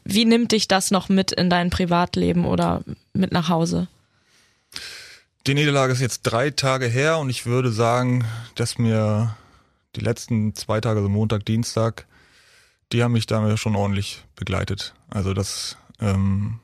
Wie 0.05 0.25
nimmt 0.25 0.53
dich 0.53 0.67
das 0.67 0.91
noch 0.91 1.09
mit 1.09 1.33
in 1.33 1.49
dein 1.49 1.69
Privatleben 1.69 2.45
oder 2.45 2.83
mit 3.13 3.31
nach 3.31 3.49
Hause? 3.49 3.89
Die 5.45 5.53
Niederlage 5.53 5.93
ist 5.93 6.01
jetzt 6.01 6.23
drei 6.23 6.51
Tage 6.51 6.87
her 6.87 7.19
und 7.19 7.29
ich 7.29 7.45
würde 7.45 7.71
sagen, 7.71 8.25
dass 8.55 8.77
mir 8.77 9.35
die 9.95 10.01
letzten 10.01 10.55
zwei 10.55 10.81
Tage, 10.81 10.99
also 10.99 11.09
Montag, 11.09 11.45
Dienstag, 11.45 12.05
die 12.91 13.03
haben 13.03 13.13
mich 13.13 13.27
da 13.27 13.57
schon 13.57 13.75
ordentlich 13.75 14.23
begleitet. 14.35 14.93
Also 15.09 15.33
das 15.33 15.77
ähm, 15.99 16.59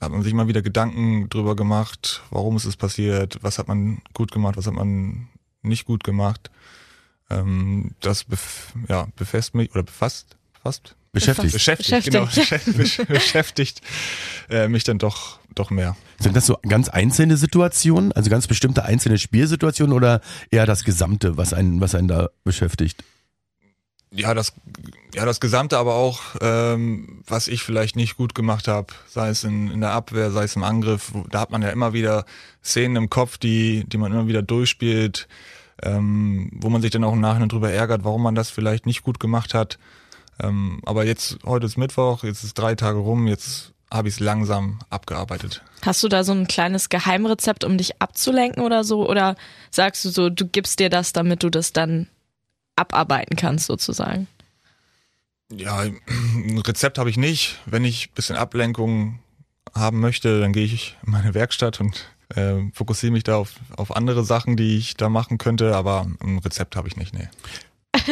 hat 0.00 0.12
man 0.12 0.22
sich 0.22 0.32
mal 0.32 0.48
wieder 0.48 0.62
Gedanken 0.62 1.28
drüber 1.28 1.56
gemacht, 1.56 2.22
warum 2.30 2.56
ist 2.56 2.64
es 2.64 2.76
passiert, 2.76 3.38
was 3.42 3.58
hat 3.58 3.68
man 3.68 4.02
gut 4.14 4.32
gemacht, 4.32 4.56
was 4.56 4.66
hat 4.66 4.74
man 4.74 5.28
nicht 5.62 5.84
gut 5.84 6.04
gemacht. 6.04 6.50
Ähm, 7.28 7.92
das 8.00 8.24
bef 8.24 8.72
ja, 8.88 9.08
befasst 9.16 9.54
mich 9.54 9.70
oder 9.72 9.82
befasst 9.82 10.36
fast 10.62 10.96
Beschäftigt. 11.12 11.52
beschäftigt, 11.52 12.04
genau, 12.04 12.26
beschäftigt, 12.34 13.08
beschäftigt 13.08 13.82
äh, 14.48 14.68
mich 14.68 14.84
dann 14.84 14.98
doch 14.98 15.40
doch 15.56 15.70
mehr. 15.70 15.96
Sind 16.20 16.36
das 16.36 16.46
so 16.46 16.56
ganz 16.62 16.88
einzelne 16.88 17.36
Situationen, 17.36 18.12
also 18.12 18.30
ganz 18.30 18.46
bestimmte 18.46 18.84
einzelne 18.84 19.18
Spielsituationen 19.18 19.92
oder 19.92 20.20
eher 20.52 20.66
das 20.66 20.84
Gesamte, 20.84 21.36
was 21.36 21.52
einen, 21.52 21.80
was 21.80 21.96
einen 21.96 22.06
da 22.06 22.30
beschäftigt? 22.44 23.02
Ja, 24.12 24.34
das, 24.34 24.52
ja, 25.14 25.24
das 25.24 25.38
Gesamte, 25.38 25.78
aber 25.78 25.94
auch, 25.94 26.20
ähm, 26.40 27.22
was 27.28 27.46
ich 27.46 27.62
vielleicht 27.62 27.94
nicht 27.94 28.16
gut 28.16 28.34
gemacht 28.34 28.66
habe, 28.66 28.88
sei 29.06 29.28
es 29.28 29.44
in, 29.44 29.70
in 29.70 29.80
der 29.80 29.92
Abwehr, 29.92 30.32
sei 30.32 30.44
es 30.44 30.56
im 30.56 30.64
Angriff, 30.64 31.12
da 31.30 31.40
hat 31.40 31.52
man 31.52 31.62
ja 31.62 31.68
immer 31.68 31.92
wieder 31.92 32.24
Szenen 32.64 32.96
im 32.96 33.10
Kopf, 33.10 33.38
die, 33.38 33.84
die 33.86 33.98
man 33.98 34.10
immer 34.10 34.26
wieder 34.26 34.42
durchspielt, 34.42 35.28
ähm, 35.82 36.50
wo 36.54 36.70
man 36.70 36.82
sich 36.82 36.90
dann 36.90 37.04
auch 37.04 37.12
im 37.12 37.20
Nachhinein 37.20 37.48
drüber 37.48 37.70
ärgert, 37.70 38.02
warum 38.02 38.22
man 38.22 38.34
das 38.34 38.50
vielleicht 38.50 38.84
nicht 38.84 39.02
gut 39.02 39.20
gemacht 39.20 39.54
hat. 39.54 39.78
Ähm, 40.42 40.80
aber 40.84 41.04
jetzt, 41.04 41.38
heute 41.44 41.66
ist 41.66 41.76
Mittwoch, 41.76 42.24
jetzt 42.24 42.42
ist 42.42 42.54
drei 42.54 42.74
Tage 42.74 42.98
rum, 42.98 43.28
jetzt 43.28 43.72
habe 43.92 44.08
ich 44.08 44.14
es 44.14 44.20
langsam 44.20 44.80
abgearbeitet. 44.90 45.62
Hast 45.82 46.02
du 46.02 46.08
da 46.08 46.24
so 46.24 46.32
ein 46.32 46.46
kleines 46.46 46.88
Geheimrezept, 46.88 47.64
um 47.64 47.78
dich 47.78 48.00
abzulenken 48.00 48.62
oder 48.62 48.82
so? 48.82 49.08
Oder 49.08 49.36
sagst 49.70 50.04
du 50.04 50.10
so, 50.10 50.30
du 50.30 50.46
gibst 50.46 50.80
dir 50.80 50.90
das, 50.90 51.12
damit 51.12 51.42
du 51.42 51.50
das 51.50 51.72
dann 51.72 52.08
abarbeiten 52.80 53.36
kannst 53.36 53.66
sozusagen? 53.66 54.26
Ja, 55.52 55.80
ein 55.80 56.62
Rezept 56.64 56.98
habe 56.98 57.10
ich 57.10 57.16
nicht. 57.16 57.58
Wenn 57.66 57.84
ich 57.84 58.12
bisschen 58.12 58.36
Ablenkung 58.36 59.18
haben 59.74 60.00
möchte, 60.00 60.40
dann 60.40 60.52
gehe 60.52 60.64
ich 60.64 60.96
in 61.04 61.12
meine 61.12 61.34
Werkstatt 61.34 61.80
und 61.80 62.08
äh, 62.34 62.56
fokussiere 62.72 63.12
mich 63.12 63.24
da 63.24 63.36
auf, 63.36 63.54
auf 63.76 63.94
andere 63.94 64.24
Sachen, 64.24 64.56
die 64.56 64.78
ich 64.78 64.96
da 64.96 65.08
machen 65.08 65.38
könnte, 65.38 65.74
aber 65.74 66.06
ein 66.22 66.38
Rezept 66.38 66.76
habe 66.76 66.88
ich 66.88 66.96
nicht, 66.96 67.14
nee. 67.14 67.28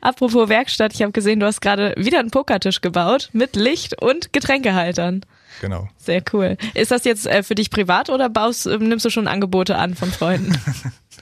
Apropos 0.00 0.48
Werkstatt, 0.48 0.94
ich 0.94 1.02
habe 1.02 1.12
gesehen, 1.12 1.40
du 1.40 1.46
hast 1.46 1.60
gerade 1.60 1.94
wieder 1.96 2.18
einen 2.18 2.30
Pokertisch 2.30 2.80
gebaut 2.80 3.30
mit 3.32 3.54
Licht 3.56 4.00
und 4.02 4.32
Getränkehaltern. 4.32 5.24
Genau. 5.60 5.88
Sehr 5.96 6.22
cool. 6.32 6.56
Ist 6.74 6.90
das 6.90 7.04
jetzt 7.04 7.26
äh, 7.26 7.42
für 7.42 7.54
dich 7.54 7.70
privat 7.70 8.10
oder 8.10 8.28
baust, 8.28 8.66
äh, 8.66 8.78
nimmst 8.78 9.04
du 9.04 9.10
schon 9.10 9.28
Angebote 9.28 9.76
an 9.76 9.94
von 9.94 10.10
Freunden? 10.10 10.58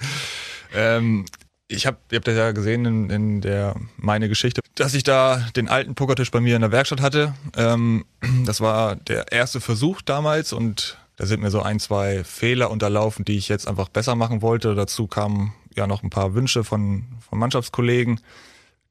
ähm, 0.74 1.26
ich 1.70 1.86
habe, 1.86 1.98
ihr 2.10 2.16
habt 2.16 2.26
das 2.26 2.36
ja 2.36 2.50
gesehen 2.52 2.84
in, 2.84 3.10
in 3.10 3.40
der 3.40 3.76
meine 3.96 4.28
Geschichte, 4.28 4.60
dass 4.74 4.94
ich 4.94 5.04
da 5.04 5.46
den 5.54 5.68
alten 5.68 5.94
Pokertisch 5.94 6.30
bei 6.30 6.40
mir 6.40 6.56
in 6.56 6.62
der 6.62 6.72
Werkstatt 6.72 7.00
hatte. 7.00 7.34
Ähm, 7.56 8.04
das 8.44 8.60
war 8.60 8.96
der 8.96 9.30
erste 9.32 9.60
Versuch 9.60 10.02
damals 10.02 10.52
und 10.52 10.98
da 11.16 11.26
sind 11.26 11.42
mir 11.42 11.50
so 11.50 11.62
ein, 11.62 11.78
zwei 11.78 12.24
Fehler 12.24 12.70
unterlaufen, 12.70 13.24
die 13.24 13.36
ich 13.36 13.48
jetzt 13.48 13.68
einfach 13.68 13.88
besser 13.88 14.16
machen 14.16 14.42
wollte. 14.42 14.74
Dazu 14.74 15.06
kamen 15.06 15.52
ja 15.76 15.86
noch 15.86 16.02
ein 16.02 16.10
paar 16.10 16.34
Wünsche 16.34 16.64
von, 16.64 17.04
von 17.28 17.38
Mannschaftskollegen, 17.38 18.20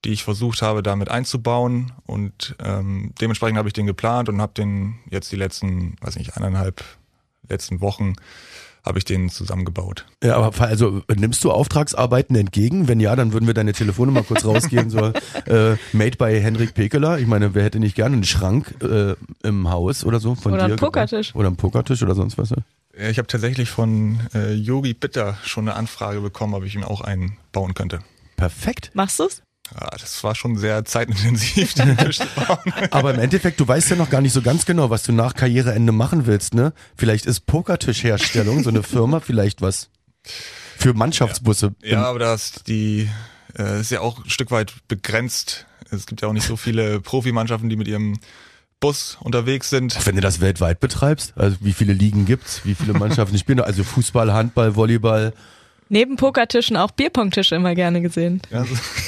die 0.06 0.12
ich 0.12 0.24
versucht 0.24 0.62
habe, 0.62 0.84
damit 0.84 1.10
einzubauen. 1.10 1.92
Und 2.06 2.56
ähm, 2.64 3.14
dementsprechend 3.20 3.58
habe 3.58 3.68
ich 3.68 3.74
den 3.74 3.88
geplant 3.88 4.30
und 4.30 4.42
habe 4.42 4.54
den 4.54 5.00
jetzt 5.10 5.32
die 5.32 5.38
letzten, 5.38 5.98
weiß 6.02 6.16
nicht, 6.18 6.38
eineinhalb 6.38 6.84
letzten 7.50 7.82
Wochen 7.82 8.14
habe 8.90 8.98
ich 8.98 9.06
den 9.06 9.30
zusammengebaut. 9.30 10.06
Ja, 10.24 10.36
aber 10.36 10.66
also 10.66 11.04
nimmst 11.16 11.44
du 11.44 11.52
Auftragsarbeiten 11.52 12.36
entgegen? 12.36 12.88
Wenn 12.88 13.00
ja, 13.00 13.16
dann 13.16 13.32
würden 13.34 13.46
wir 13.46 13.54
deine 13.54 13.72
Telefonnummer 13.72 14.24
kurz 14.24 14.44
rausgeben. 14.44 14.90
So 14.90 15.00
äh, 15.46 15.78
Made 15.94 16.18
by 16.18 16.42
Henrik 16.42 16.74
Pekeler. 16.74 17.20
Ich 17.20 17.28
meine, 17.28 17.54
wer 17.54 17.64
hätte 17.64 17.80
nicht 17.80 17.96
gerne 17.96 18.16
einen 18.16 18.26
Schrank 18.26 18.76
äh, 18.82 19.14
im 19.44 19.70
Haus 19.70 20.04
oder 20.04 20.20
so 20.20 20.36
von 20.36 20.54
oder 20.54 20.64
dir? 20.64 20.68
einen 20.70 20.78
Pokertisch. 20.78 21.36
Oder 21.36 21.48
einen 21.48 21.56
Pokertisch 21.56 22.02
oder 22.02 22.16
sonst 22.16 22.38
was. 22.38 22.50
Ja? 22.50 22.58
Ich 23.10 23.20
habe 23.20 23.28
tatsächlich 23.28 23.70
von 23.70 24.20
äh, 24.34 24.54
Yogi 24.54 24.96
Bitter 24.96 25.38
schon 25.46 25.70
eine 25.70 25.78
Anfrage 25.78 26.20
bekommen, 26.20 26.56
ob 26.56 26.64
ich 26.64 26.74
ihm 26.74 26.84
auch 26.84 27.02
einen 27.02 27.38
bauen 27.52 27.76
könnte. 27.76 28.00
Perfekt. 28.36 28.92
Machst 28.94 29.20
du's? 29.20 29.44
Ja, 29.76 29.90
das 30.00 30.24
war 30.24 30.36
schon 30.36 30.58
sehr 30.58 30.86
zeitintensiv. 30.86 31.76
Aber 32.92 33.14
im 33.14 33.20
Endeffekt, 33.20 33.60
du 33.60 33.68
weißt 33.68 33.92
ja 33.92 33.96
noch 33.96 34.10
gar 34.10 34.22
nicht 34.22 34.34
so 34.34 34.42
ganz 34.42 34.66
genau, 34.66 34.90
was 34.90 35.04
du 35.04 35.12
nach 35.12 35.36
Karriereende 35.36 35.92
machen 35.92 36.26
willst, 36.26 36.54
ne? 36.54 36.74
Vielleicht 36.96 37.26
ist 37.26 37.46
Pokertischherstellung 37.46 38.64
so 38.64 38.70
eine 38.70 38.84
Firma 38.84 39.20
vielleicht 39.20 39.62
was 39.62 39.90
für 40.78 40.94
Mannschaftsbusse. 40.94 41.76
Ja, 41.82 41.90
ja 41.90 42.04
aber 42.06 42.20
das 42.20 42.64
die 42.66 43.10
äh, 43.58 43.82
ist 43.82 43.92
ja 43.92 44.02
auch 44.02 44.24
ein 44.24 44.30
Stück 44.30 44.52
weit 44.52 44.74
begrenzt. 44.88 45.66
Es 45.92 46.06
gibt 46.06 46.22
ja 46.22 46.28
auch 46.28 46.34
nicht 46.34 46.48
so 46.48 46.56
viele 46.56 47.00
Profimannschaften, 47.02 47.70
die 47.70 47.76
mit 47.76 47.88
ihrem 47.88 48.20
Bus 48.80 49.18
unterwegs 49.20 49.70
sind. 49.70 49.98
Auch 49.98 50.06
wenn 50.06 50.16
du 50.16 50.22
das 50.22 50.40
weltweit 50.40 50.80
betreibst, 50.80 51.34
also 51.36 51.58
wie 51.60 51.74
viele 51.74 51.94
Ligen 51.94 52.26
gibt's, 52.26 52.62
wie 52.64 52.76
viele 52.76 52.94
Mannschaften 52.94 53.38
spielen, 53.38 53.60
also 53.60 53.84
Fußball, 53.84 54.32
Handball, 54.34 54.76
Volleyball. 54.76 55.34
Neben 55.92 56.18
Pokertischen 56.18 56.78
auch 56.78 56.92
Bierpongtische 56.92 57.56
immer 57.56 57.74
gerne 57.74 58.02
gesehen. 58.02 58.42
Ja, 58.52 58.64
so. 58.64 58.76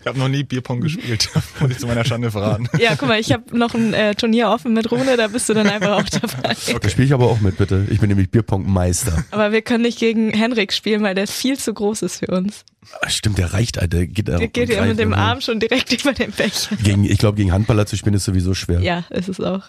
ich 0.00 0.06
habe 0.06 0.18
noch 0.18 0.26
nie 0.26 0.42
Bierpong 0.42 0.80
gespielt, 0.80 1.30
muss 1.60 1.70
ich 1.70 1.78
zu 1.78 1.86
meiner 1.86 2.04
Schande 2.04 2.32
verraten. 2.32 2.68
Ja, 2.78 2.96
guck 2.96 3.08
mal, 3.08 3.20
ich 3.20 3.32
habe 3.32 3.56
noch 3.56 3.74
ein 3.74 3.94
äh, 3.94 4.16
Turnier 4.16 4.48
offen 4.50 4.72
mit 4.72 4.90
Rune, 4.90 5.16
da 5.16 5.28
bist 5.28 5.48
du 5.48 5.54
dann 5.54 5.68
einfach 5.68 5.92
auch 5.98 6.08
dabei. 6.08 6.50
Okay. 6.50 6.76
Da 6.80 6.88
spiele 6.88 7.06
ich 7.06 7.14
aber 7.14 7.26
auch 7.26 7.40
mit, 7.40 7.56
bitte. 7.56 7.86
Ich 7.88 8.00
bin 8.00 8.08
nämlich 8.08 8.30
Bierpong-Meister. 8.30 9.24
Aber 9.30 9.52
wir 9.52 9.62
können 9.62 9.82
nicht 9.82 10.00
gegen 10.00 10.30
Henrik 10.30 10.72
spielen, 10.72 11.04
weil 11.04 11.14
der 11.14 11.28
viel 11.28 11.56
zu 11.56 11.72
groß 11.72 12.02
ist 12.02 12.18
für 12.18 12.32
uns. 12.32 12.64
Ach, 13.00 13.10
stimmt, 13.10 13.38
der 13.38 13.52
reicht, 13.52 13.78
Alter. 13.78 13.98
Der 13.98 14.06
geht, 14.08 14.26
der 14.26 14.48
geht 14.48 14.68
ja 14.68 14.84
mit 14.84 14.98
dem 14.98 15.14
Arm 15.14 15.40
schon 15.40 15.60
direkt 15.60 15.92
über 16.02 16.12
den 16.12 16.32
Becher. 16.32 16.76
Gegen, 16.82 17.04
ich 17.04 17.18
glaube, 17.18 17.36
gegen 17.36 17.52
Handballer 17.52 17.86
zu 17.86 17.96
spielen 17.96 18.14
ist 18.14 18.24
sowieso 18.24 18.54
schwer. 18.54 18.80
Ja, 18.80 19.04
ist 19.10 19.28
es 19.28 19.40
auch. 19.40 19.62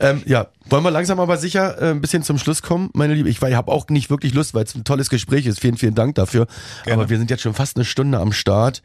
Ähm, 0.00 0.22
ja, 0.24 0.48
wollen 0.70 0.82
wir 0.82 0.90
langsam 0.90 1.20
aber 1.20 1.36
sicher 1.36 1.80
äh, 1.80 1.90
ein 1.90 2.00
bisschen 2.00 2.22
zum 2.22 2.38
Schluss 2.38 2.62
kommen, 2.62 2.88
meine 2.94 3.14
Liebe. 3.14 3.28
Ich, 3.28 3.42
ich 3.42 3.54
habe 3.54 3.70
auch 3.70 3.89
nicht 3.90 4.10
wirklich 4.10 4.34
Lust, 4.34 4.54
weil 4.54 4.64
es 4.64 4.74
ein 4.74 4.84
tolles 4.84 5.10
Gespräch 5.10 5.46
ist. 5.46 5.60
Vielen, 5.60 5.76
vielen 5.76 5.94
Dank 5.94 6.14
dafür. 6.14 6.46
Gerne. 6.84 7.02
Aber 7.02 7.10
wir 7.10 7.18
sind 7.18 7.30
jetzt 7.30 7.42
schon 7.42 7.54
fast 7.54 7.76
eine 7.76 7.84
Stunde 7.84 8.18
am 8.18 8.32
Start. 8.32 8.82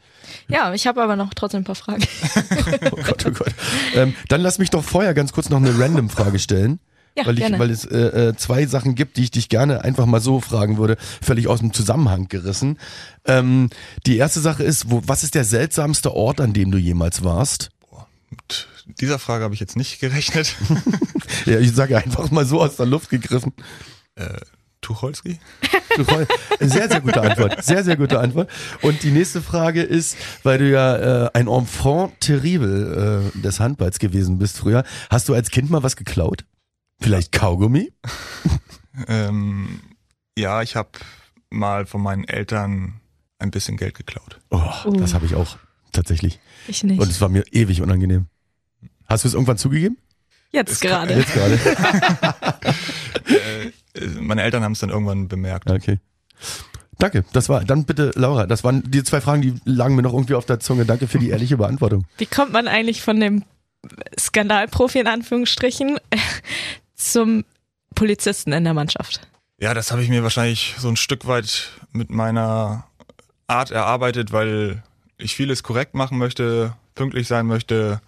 Ja, 0.48 0.72
ich 0.72 0.86
habe 0.86 1.02
aber 1.02 1.16
noch 1.16 1.34
trotzdem 1.34 1.60
ein 1.60 1.64
paar 1.64 1.74
Fragen. 1.74 2.02
oh 2.92 3.02
Gott, 3.02 3.26
oh 3.26 3.30
Gott. 3.30 3.54
Ähm, 3.94 4.14
dann 4.28 4.40
lass 4.40 4.58
mich 4.58 4.70
doch 4.70 4.84
vorher 4.84 5.14
ganz 5.14 5.32
kurz 5.32 5.48
noch 5.48 5.58
eine 5.58 5.78
Random-Frage 5.78 6.38
stellen. 6.38 6.80
Ja, 7.16 7.24
weil, 7.24 7.34
ich, 7.34 7.40
gerne. 7.40 7.58
weil 7.58 7.70
es 7.70 7.84
äh, 7.86 8.28
äh, 8.28 8.36
zwei 8.36 8.66
Sachen 8.66 8.94
gibt, 8.94 9.16
die 9.16 9.22
ich 9.22 9.30
dich 9.30 9.48
gerne 9.48 9.82
einfach 9.82 10.04
mal 10.04 10.20
so 10.20 10.40
fragen 10.40 10.76
würde, 10.76 10.98
völlig 11.22 11.48
aus 11.48 11.60
dem 11.60 11.72
Zusammenhang 11.72 12.28
gerissen. 12.28 12.78
Ähm, 13.24 13.70
die 14.04 14.18
erste 14.18 14.40
Sache 14.40 14.62
ist, 14.62 14.90
wo, 14.90 15.02
was 15.06 15.24
ist 15.24 15.34
der 15.34 15.44
seltsamste 15.44 16.12
Ort, 16.12 16.42
an 16.42 16.52
dem 16.52 16.70
du 16.70 16.76
jemals 16.76 17.24
warst? 17.24 17.70
Boah, 17.80 18.06
mit 18.30 19.00
dieser 19.00 19.18
Frage 19.18 19.44
habe 19.44 19.54
ich 19.54 19.60
jetzt 19.60 19.76
nicht 19.76 19.98
gerechnet. 19.98 20.56
ja, 21.46 21.58
ich 21.58 21.72
sage 21.72 21.96
einfach 21.96 22.30
mal 22.30 22.44
so 22.44 22.60
aus 22.60 22.76
der 22.76 22.86
Luft 22.86 23.08
gegriffen. 23.08 23.54
Äh, 24.16 24.36
Tucholsky? 24.86 25.40
Sehr, 26.60 26.88
sehr 26.88 27.00
gute 27.00 27.20
Antwort. 27.20 27.64
Sehr, 27.64 27.82
sehr 27.82 27.96
gute 27.96 28.20
Antwort. 28.20 28.48
Und 28.82 29.02
die 29.02 29.10
nächste 29.10 29.42
Frage 29.42 29.82
ist, 29.82 30.16
weil 30.44 30.58
du 30.58 30.70
ja 30.70 31.24
äh, 31.24 31.30
ein 31.34 31.48
Enfant 31.48 32.20
terrible 32.20 33.32
äh, 33.34 33.38
des 33.40 33.58
Handballs 33.58 33.98
gewesen 33.98 34.38
bist 34.38 34.58
früher, 34.58 34.84
hast 35.10 35.28
du 35.28 35.34
als 35.34 35.50
Kind 35.50 35.70
mal 35.70 35.82
was 35.82 35.96
geklaut? 35.96 36.44
Vielleicht 37.00 37.32
Kaugummi? 37.32 37.92
ähm, 39.08 39.80
ja, 40.38 40.62
ich 40.62 40.76
habe 40.76 40.90
mal 41.50 41.84
von 41.84 42.00
meinen 42.00 42.22
Eltern 42.24 43.00
ein 43.40 43.50
bisschen 43.50 43.76
Geld 43.76 43.94
geklaut. 43.94 44.38
Oh, 44.50 44.62
uh. 44.84 44.96
das 44.96 45.14
habe 45.14 45.26
ich 45.26 45.34
auch 45.34 45.56
tatsächlich. 45.90 46.38
Ich 46.68 46.84
nicht. 46.84 47.00
Und 47.00 47.10
es 47.10 47.20
war 47.20 47.28
mir 47.28 47.44
ewig 47.50 47.82
unangenehm. 47.82 48.26
Hast 49.06 49.24
du 49.24 49.28
es 49.28 49.34
irgendwann 49.34 49.58
zugegeben? 49.58 49.98
Jetzt 50.52 50.80
gerade. 50.80 51.14
Jetzt 51.14 51.32
gerade. 51.34 51.54
äh, 53.26 53.72
meine 54.20 54.42
Eltern 54.42 54.62
haben 54.62 54.72
es 54.72 54.80
dann 54.80 54.90
irgendwann 54.90 55.28
bemerkt. 55.28 55.70
Okay. 55.70 55.98
Danke, 56.98 57.24
das 57.32 57.48
war, 57.48 57.64
dann 57.64 57.84
bitte 57.84 58.12
Laura, 58.14 58.46
das 58.46 58.64
waren 58.64 58.82
die 58.90 59.04
zwei 59.04 59.20
Fragen, 59.20 59.42
die 59.42 59.54
lagen 59.64 59.96
mir 59.96 60.02
noch 60.02 60.14
irgendwie 60.14 60.34
auf 60.34 60.46
der 60.46 60.60
Zunge. 60.60 60.86
Danke 60.86 61.06
für 61.06 61.18
die 61.18 61.28
ehrliche 61.28 61.58
Beantwortung. 61.58 62.06
Wie 62.18 62.26
kommt 62.26 62.52
man 62.52 62.68
eigentlich 62.68 63.02
von 63.02 63.20
dem 63.20 63.44
Skandalprofi 64.18 65.00
in 65.00 65.06
Anführungsstrichen 65.06 65.98
zum 66.94 67.44
Polizisten 67.94 68.52
in 68.52 68.64
der 68.64 68.74
Mannschaft? 68.74 69.20
Ja, 69.58 69.74
das 69.74 69.90
habe 69.90 70.02
ich 70.02 70.08
mir 70.08 70.22
wahrscheinlich 70.22 70.74
so 70.78 70.88
ein 70.88 70.96
Stück 70.96 71.26
weit 71.26 71.70
mit 71.92 72.10
meiner 72.10 72.86
Art 73.46 73.70
erarbeitet, 73.70 74.32
weil 74.32 74.82
ich 75.18 75.36
vieles 75.36 75.62
korrekt 75.62 75.94
machen 75.94 76.18
möchte, 76.18 76.74
pünktlich 76.94 77.28
sein 77.28 77.46
möchte. 77.46 78.00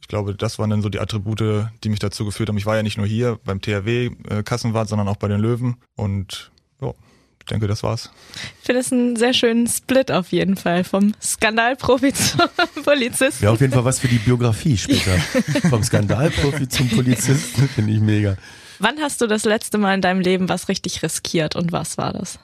Ich 0.00 0.08
glaube, 0.08 0.34
das 0.34 0.58
waren 0.58 0.70
dann 0.70 0.82
so 0.82 0.88
die 0.88 0.98
Attribute, 0.98 1.68
die 1.84 1.88
mich 1.88 1.98
dazu 2.00 2.24
geführt 2.24 2.48
haben. 2.48 2.58
Ich 2.58 2.66
war 2.66 2.76
ja 2.76 2.82
nicht 2.82 2.96
nur 2.96 3.06
hier 3.06 3.38
beim 3.44 3.60
THW 3.60 4.10
äh, 4.28 4.42
Kassenwart, 4.42 4.88
sondern 4.88 5.08
auch 5.08 5.16
bei 5.16 5.28
den 5.28 5.40
Löwen 5.40 5.76
und 5.96 6.50
ja, 6.80 6.92
ich 7.40 7.46
denke, 7.46 7.66
das 7.66 7.82
war's. 7.82 8.10
Ich 8.60 8.66
finde 8.66 8.80
es 8.80 8.92
einen 8.92 9.16
sehr 9.16 9.32
schönen 9.32 9.66
Split 9.66 10.10
auf 10.10 10.32
jeden 10.32 10.56
Fall 10.56 10.84
vom 10.84 11.14
Skandalprofi 11.22 12.12
zum 12.14 12.40
Polizisten. 12.82 13.44
Ja, 13.44 13.50
auf 13.50 13.60
jeden 13.60 13.72
Fall 13.72 13.84
was 13.84 13.98
für 14.00 14.08
die 14.08 14.18
Biografie 14.18 14.76
später. 14.76 15.16
vom 15.68 15.82
Skandalprofi 15.82 16.68
zum 16.68 16.88
Polizisten 16.88 17.68
finde 17.68 17.92
ich 17.92 18.00
mega. 18.00 18.36
Wann 18.78 18.98
hast 19.00 19.20
du 19.20 19.26
das 19.26 19.44
letzte 19.44 19.78
Mal 19.78 19.94
in 19.94 20.00
deinem 20.00 20.20
Leben 20.20 20.48
was 20.48 20.68
richtig 20.68 21.02
riskiert 21.02 21.54
und 21.54 21.70
was 21.70 21.98
war 21.98 22.12
das? 22.12 22.38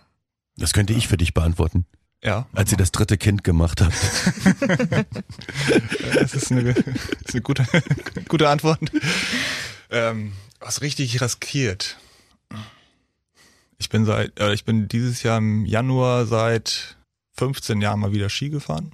Das 0.58 0.72
könnte 0.72 0.92
ich 0.92 1.08
für 1.08 1.16
dich 1.16 1.34
beantworten, 1.34 1.86
Ja. 2.24 2.46
als 2.54 2.72
ihr 2.72 2.78
das 2.78 2.90
dritte 2.92 3.18
Kind 3.18 3.44
gemacht 3.44 3.80
habt. 3.80 3.94
Das 6.14 6.34
ist 6.34 6.50
eine, 6.50 6.72
das 6.72 6.84
ist 7.26 7.34
eine 7.34 7.42
gute, 7.42 7.64
gute 8.28 8.48
Antwort. 8.48 8.80
Ähm, 9.90 10.32
was 10.60 10.80
richtig 10.80 11.20
riskiert. 11.20 11.98
Ich 13.78 13.88
bin 13.90 14.04
seit, 14.06 14.38
äh, 14.40 14.54
ich 14.54 14.64
bin 14.64 14.88
dieses 14.88 15.22
Jahr 15.22 15.38
im 15.38 15.66
Januar 15.66 16.26
seit 16.26 16.96
15 17.36 17.80
Jahren 17.80 18.00
mal 18.00 18.12
wieder 18.12 18.28
Ski 18.30 18.48
gefahren. 18.48 18.92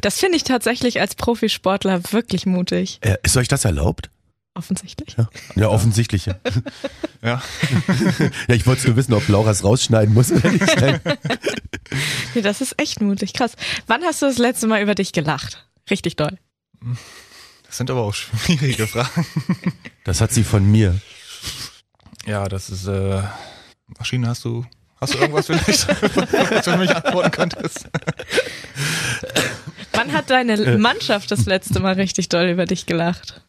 Das 0.00 0.18
finde 0.18 0.36
ich 0.36 0.44
tatsächlich 0.44 1.00
als 1.00 1.14
Profisportler 1.14 2.12
wirklich 2.12 2.46
mutig. 2.46 2.98
Äh, 3.00 3.16
ist 3.22 3.36
euch 3.36 3.48
das 3.48 3.64
erlaubt? 3.64 4.10
Offensichtlich. 4.58 5.16
Ja, 5.16 5.28
ja 5.54 5.68
offensichtlich. 5.68 6.26
Ja, 6.26 6.34
Ja. 7.22 7.42
ja 8.48 8.54
ich 8.54 8.66
wollte 8.66 8.88
nur 8.88 8.96
wissen, 8.96 9.14
ob 9.14 9.28
Laura 9.28 9.52
es 9.52 9.62
rausschneiden 9.62 10.12
muss 10.12 10.32
oder 10.32 10.50
nicht. 10.50 10.66
Nee, 12.34 12.42
das 12.42 12.60
ist 12.60 12.78
echt 12.78 13.00
mutig. 13.00 13.32
Krass. 13.32 13.52
Wann 13.86 14.02
hast 14.02 14.20
du 14.20 14.26
das 14.26 14.36
letzte 14.36 14.66
Mal 14.66 14.82
über 14.82 14.94
dich 14.94 15.12
gelacht? 15.12 15.66
Richtig 15.90 16.16
doll. 16.16 16.36
Das 17.66 17.78
sind 17.78 17.90
aber 17.90 18.02
auch 18.02 18.12
schwierige 18.12 18.86
Fragen. 18.86 19.24
Das 20.04 20.20
hat 20.20 20.32
sie 20.32 20.44
von 20.44 20.70
mir. 20.70 21.00
Ja, 22.26 22.46
das 22.46 22.68
ist, 22.68 22.86
äh, 22.86 23.22
Maschine, 23.98 24.28
hast 24.28 24.44
du, 24.44 24.66
hast 25.00 25.14
du 25.14 25.18
irgendwas 25.18 25.46
vielleicht, 25.46 25.88
was 25.88 26.64
du 26.64 26.72
für 26.72 26.76
mich 26.76 26.94
antworten 26.94 27.30
könntest? 27.30 27.88
Wann 29.92 30.12
hat 30.12 30.28
deine 30.28 30.76
Mannschaft 30.76 31.30
das 31.30 31.46
letzte 31.46 31.80
Mal 31.80 31.94
richtig 31.94 32.28
doll 32.28 32.48
über 32.48 32.66
dich 32.66 32.84
gelacht? 32.84 33.40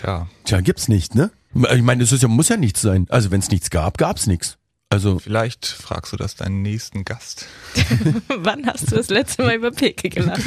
Tja, 0.00 0.28
Tja, 0.44 0.60
gibt's 0.60 0.88
nicht, 0.88 1.14
ne? 1.14 1.30
Ich 1.54 1.82
meine, 1.82 2.04
es 2.04 2.12
ist 2.12 2.22
ja, 2.22 2.28
muss 2.28 2.48
ja 2.48 2.56
nichts 2.56 2.82
sein. 2.82 3.06
Also 3.08 3.30
wenn 3.30 3.40
es 3.40 3.50
nichts 3.50 3.70
gab, 3.70 3.98
gab's 3.98 4.26
nichts. 4.26 4.58
Also 4.90 5.18
vielleicht 5.18 5.66
fragst 5.66 6.12
du 6.12 6.16
das 6.16 6.36
deinen 6.36 6.62
nächsten 6.62 7.04
Gast. 7.04 7.46
Wann 8.28 8.66
hast 8.66 8.90
du 8.90 8.96
das 8.96 9.10
letzte 9.10 9.42
Mal 9.42 9.56
über 9.56 9.70
Peke 9.70 10.08
gelacht? 10.08 10.40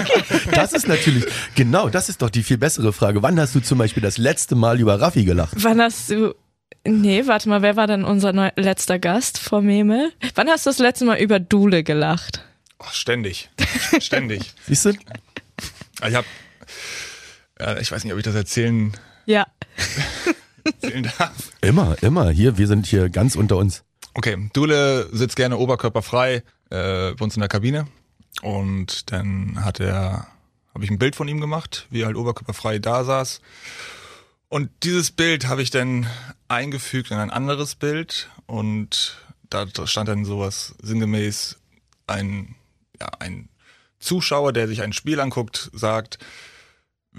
das 0.52 0.72
ist 0.72 0.86
natürlich, 0.86 1.24
genau, 1.54 1.88
das 1.88 2.08
ist 2.08 2.22
doch 2.22 2.30
die 2.30 2.42
viel 2.42 2.58
bessere 2.58 2.92
Frage. 2.92 3.22
Wann 3.22 3.40
hast 3.40 3.54
du 3.54 3.60
zum 3.60 3.78
Beispiel 3.78 4.02
das 4.02 4.18
letzte 4.18 4.54
Mal 4.54 4.78
über 4.78 5.00
Raffi 5.00 5.24
gelacht? 5.24 5.54
Wann 5.56 5.80
hast 5.80 6.10
du. 6.10 6.34
Nee, 6.84 7.26
warte 7.26 7.48
mal, 7.48 7.62
wer 7.62 7.76
war 7.76 7.86
denn 7.86 8.04
unser 8.04 8.32
neu 8.32 8.50
letzter 8.56 8.98
Gast 8.98 9.38
vor 9.38 9.62
Memel? 9.62 10.12
Wann 10.34 10.48
hast 10.48 10.66
du 10.66 10.70
das 10.70 10.78
letzte 10.78 11.04
Mal 11.04 11.18
über 11.18 11.40
Dule 11.40 11.82
gelacht? 11.82 12.44
Oh, 12.78 12.84
ständig. 12.92 13.50
Ständig. 14.00 14.54
Siehst 14.66 14.84
du? 14.84 14.90
Ich 14.90 14.98
hab, 16.02 16.12
ja, 16.12 16.22
ich 17.80 17.90
weiß 17.92 18.04
nicht, 18.04 18.12
ob 18.12 18.18
ich 18.18 18.24
das 18.24 18.34
erzählen, 18.34 18.92
Ja. 19.26 19.46
erzählen 20.64 21.10
darf. 21.18 21.50
Immer, 21.60 21.96
immer. 22.02 22.30
Hier, 22.30 22.58
wir 22.58 22.66
sind 22.66 22.86
hier 22.86 23.08
ganz 23.08 23.34
unter 23.36 23.56
uns. 23.56 23.84
Okay, 24.14 24.50
Dule 24.52 25.08
sitzt 25.12 25.36
gerne 25.36 25.56
oberkörperfrei 25.58 26.42
äh, 26.70 27.12
bei 27.12 27.16
uns 27.20 27.36
in 27.36 27.40
der 27.40 27.48
Kabine 27.48 27.86
und 28.42 29.10
dann 29.12 29.64
hat 29.64 29.80
er, 29.80 30.26
habe 30.74 30.84
ich 30.84 30.90
ein 30.90 30.98
Bild 30.98 31.14
von 31.16 31.28
ihm 31.28 31.40
gemacht, 31.40 31.86
wie 31.90 32.02
er 32.02 32.06
halt 32.06 32.16
oberkörperfrei 32.16 32.78
da 32.78 33.04
saß. 33.04 33.40
Und 34.48 34.70
dieses 34.82 35.10
Bild 35.10 35.46
habe 35.46 35.62
ich 35.62 35.70
dann 35.70 36.06
eingefügt 36.48 37.10
in 37.10 37.18
ein 37.18 37.30
anderes 37.30 37.74
Bild 37.74 38.30
und 38.46 39.18
da 39.50 39.66
stand 39.86 40.08
dann 40.08 40.24
sowas 40.24 40.74
sinngemäß 40.82 41.56
ein, 42.06 42.54
ja, 43.00 43.08
ein 43.18 43.48
Zuschauer, 44.00 44.52
der 44.52 44.68
sich 44.68 44.82
ein 44.82 44.92
Spiel 44.92 45.20
anguckt, 45.20 45.70
sagt, 45.74 46.18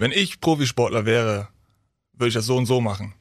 wenn 0.00 0.12
ich 0.12 0.40
Profisportler 0.40 1.04
wäre, 1.04 1.48
würde 2.14 2.28
ich 2.28 2.34
das 2.34 2.46
so 2.46 2.56
und 2.56 2.64
so 2.64 2.80
machen. 2.80 3.12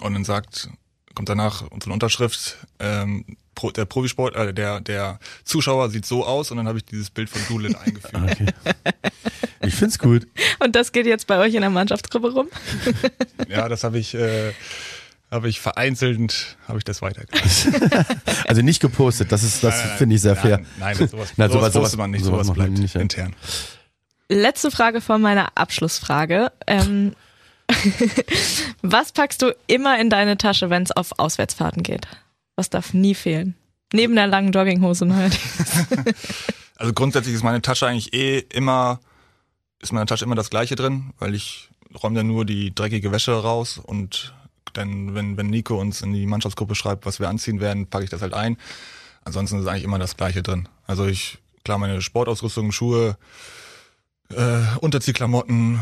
Und 0.00 0.14
dann 0.14 0.24
sagt, 0.24 0.70
kommt 1.14 1.28
danach 1.28 1.62
unsere 1.70 1.92
Unterschrift, 1.92 2.56
ähm, 2.78 3.36
der 3.76 3.84
Profisport, 3.84 4.34
äh, 4.34 4.54
der, 4.54 4.80
der 4.80 5.20
Zuschauer 5.44 5.90
sieht 5.90 6.06
so 6.06 6.24
aus 6.26 6.50
und 6.50 6.56
dann 6.56 6.66
habe 6.66 6.78
ich 6.78 6.86
dieses 6.86 7.10
Bild 7.10 7.28
von 7.28 7.40
Doolin 7.48 7.76
eingefügt. 7.84 8.14
Okay. 8.14 8.46
Ich 9.60 9.74
find's 9.74 9.98
gut. 9.98 10.26
Und 10.58 10.74
das 10.74 10.90
geht 10.90 11.04
jetzt 11.06 11.26
bei 11.26 11.38
euch 11.38 11.54
in 11.54 11.60
der 11.60 11.70
Mannschaftsgruppe 11.70 12.32
rum? 12.32 12.48
Ja, 13.48 13.68
das 13.68 13.84
habe 13.84 13.98
ich, 13.98 14.14
äh, 14.14 14.52
habe 15.30 15.50
ich 15.50 15.60
vereinzelt, 15.60 16.56
habe 16.66 16.78
ich 16.78 16.84
das 16.84 17.02
weitergegeben. 17.02 18.04
Also 18.48 18.62
nicht 18.62 18.80
gepostet, 18.80 19.32
das 19.32 19.42
ist, 19.42 19.62
das 19.62 19.80
finde 19.98 20.16
ich 20.16 20.22
sehr 20.22 20.34
fair. 20.36 20.58
Nein, 20.78 20.96
nein 20.98 21.08
sowas, 21.08 21.32
Nein, 21.36 21.50
sowas, 21.50 21.72
sowas- 21.72 21.82
postet 21.82 21.98
man 21.98 22.10
nicht, 22.10 22.24
sowas 22.24 22.46
sowas, 22.46 22.56
bleibt 22.56 22.78
nicht, 22.78 22.94
ja. 22.94 23.00
intern. 23.02 23.36
Letzte 24.28 24.70
Frage 24.70 25.00
von 25.00 25.20
meiner 25.20 25.52
Abschlussfrage. 25.56 26.50
Ähm, 26.66 27.14
was 28.82 29.12
packst 29.12 29.42
du 29.42 29.54
immer 29.66 29.98
in 29.98 30.10
deine 30.10 30.38
Tasche, 30.38 30.70
wenn 30.70 30.82
es 30.82 30.92
auf 30.92 31.18
Auswärtsfahrten 31.18 31.82
geht? 31.82 32.06
Was 32.56 32.70
darf 32.70 32.94
nie 32.94 33.14
fehlen? 33.14 33.54
Neben 33.92 34.14
der 34.14 34.26
langen 34.26 34.52
Jogginghose 34.52 35.14
halt. 35.14 35.38
Also 36.76 36.92
grundsätzlich 36.92 37.34
ist 37.34 37.44
meine 37.44 37.62
Tasche 37.62 37.86
eigentlich 37.86 38.12
eh 38.12 38.38
immer, 38.38 39.00
ist 39.80 39.92
meine 39.92 40.06
Tasche 40.06 40.24
immer 40.24 40.34
das 40.34 40.50
gleiche 40.50 40.74
drin, 40.74 41.12
weil 41.18 41.34
ich 41.34 41.70
räume 42.02 42.16
dann 42.16 42.26
nur 42.26 42.44
die 42.44 42.74
dreckige 42.74 43.12
Wäsche 43.12 43.32
raus 43.32 43.78
und 43.78 44.34
dann, 44.72 45.14
wenn, 45.14 45.36
wenn 45.36 45.46
Nico 45.46 45.80
uns 45.80 46.02
in 46.02 46.12
die 46.12 46.26
Mannschaftsgruppe 46.26 46.74
schreibt, 46.74 47.06
was 47.06 47.20
wir 47.20 47.28
anziehen 47.28 47.60
werden, 47.60 47.86
packe 47.86 48.04
ich 48.04 48.10
das 48.10 48.22
halt 48.22 48.34
ein. 48.34 48.56
Ansonsten 49.24 49.60
ist 49.60 49.68
eigentlich 49.68 49.84
immer 49.84 50.00
das 50.00 50.16
gleiche 50.16 50.42
drin. 50.42 50.68
Also 50.86 51.06
ich, 51.06 51.38
klar, 51.64 51.78
meine 51.78 52.02
Sportausrüstung, 52.02 52.72
Schuhe, 52.72 53.16
äh, 54.36 54.78
Unterziehklamotten, 54.80 55.80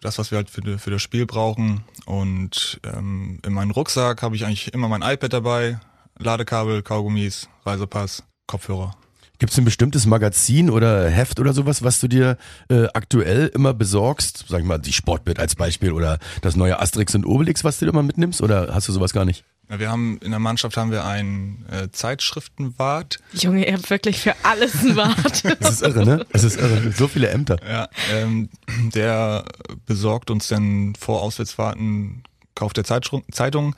das, 0.00 0.18
was 0.18 0.30
wir 0.30 0.36
halt 0.36 0.50
für, 0.50 0.78
für 0.78 0.90
das 0.90 1.02
Spiel 1.02 1.26
brauchen. 1.26 1.84
Und 2.06 2.80
ähm, 2.84 3.40
in 3.44 3.52
meinem 3.52 3.70
Rucksack 3.70 4.22
habe 4.22 4.36
ich 4.36 4.44
eigentlich 4.44 4.72
immer 4.74 4.88
mein 4.88 5.02
iPad 5.02 5.32
dabei, 5.32 5.80
Ladekabel, 6.18 6.82
Kaugummis, 6.82 7.48
Reisepass, 7.64 8.22
Kopfhörer. 8.46 8.94
Gibt's 9.38 9.58
ein 9.58 9.64
bestimmtes 9.64 10.06
Magazin 10.06 10.70
oder 10.70 11.10
Heft 11.10 11.40
oder 11.40 11.52
sowas, 11.52 11.82
was 11.82 11.98
du 11.98 12.06
dir 12.06 12.38
äh, 12.68 12.86
aktuell 12.94 13.48
immer 13.48 13.74
besorgst? 13.74 14.44
Sag 14.48 14.60
ich 14.60 14.66
mal, 14.66 14.78
die 14.78 14.92
Sportbild 14.92 15.40
als 15.40 15.56
Beispiel 15.56 15.90
oder 15.90 16.18
das 16.40 16.54
neue 16.54 16.80
Asterix 16.80 17.14
und 17.16 17.26
Obelix, 17.26 17.64
was 17.64 17.78
du 17.78 17.86
dir 17.86 17.90
immer 17.90 18.04
mitnimmst? 18.04 18.40
Oder 18.42 18.72
hast 18.72 18.88
du 18.88 18.92
sowas 18.92 19.12
gar 19.12 19.24
nicht? 19.24 19.44
Wir 19.78 19.90
haben 19.90 20.18
in 20.18 20.30
der 20.30 20.40
Mannschaft 20.40 20.76
haben 20.76 20.90
wir 20.90 21.04
einen 21.04 21.64
äh, 21.70 21.90
Zeitschriftenwart. 21.90 23.18
Junge, 23.32 23.66
ihr 23.66 23.72
habt 23.74 23.90
wirklich 23.90 24.20
für 24.20 24.34
alles 24.42 24.80
einen 24.80 24.96
Wart. 24.96 25.42
Das 25.60 25.70
ist 25.74 25.82
irre, 25.82 26.04
ne? 26.04 26.26
Es 26.32 26.44
ist 26.44 26.56
irre. 26.58 26.92
So 26.92 27.08
viele 27.08 27.28
Ämter. 27.28 27.56
Ja, 27.68 27.88
ähm, 28.12 28.48
der 28.94 29.44
besorgt 29.86 30.30
uns 30.30 30.48
dann 30.48 30.94
vor 30.98 31.22
Auswärtsfahrten 31.22 32.22
kauft 32.54 32.76
der 32.76 32.84
Zeitschru- 32.84 33.24
Zeitung 33.32 33.74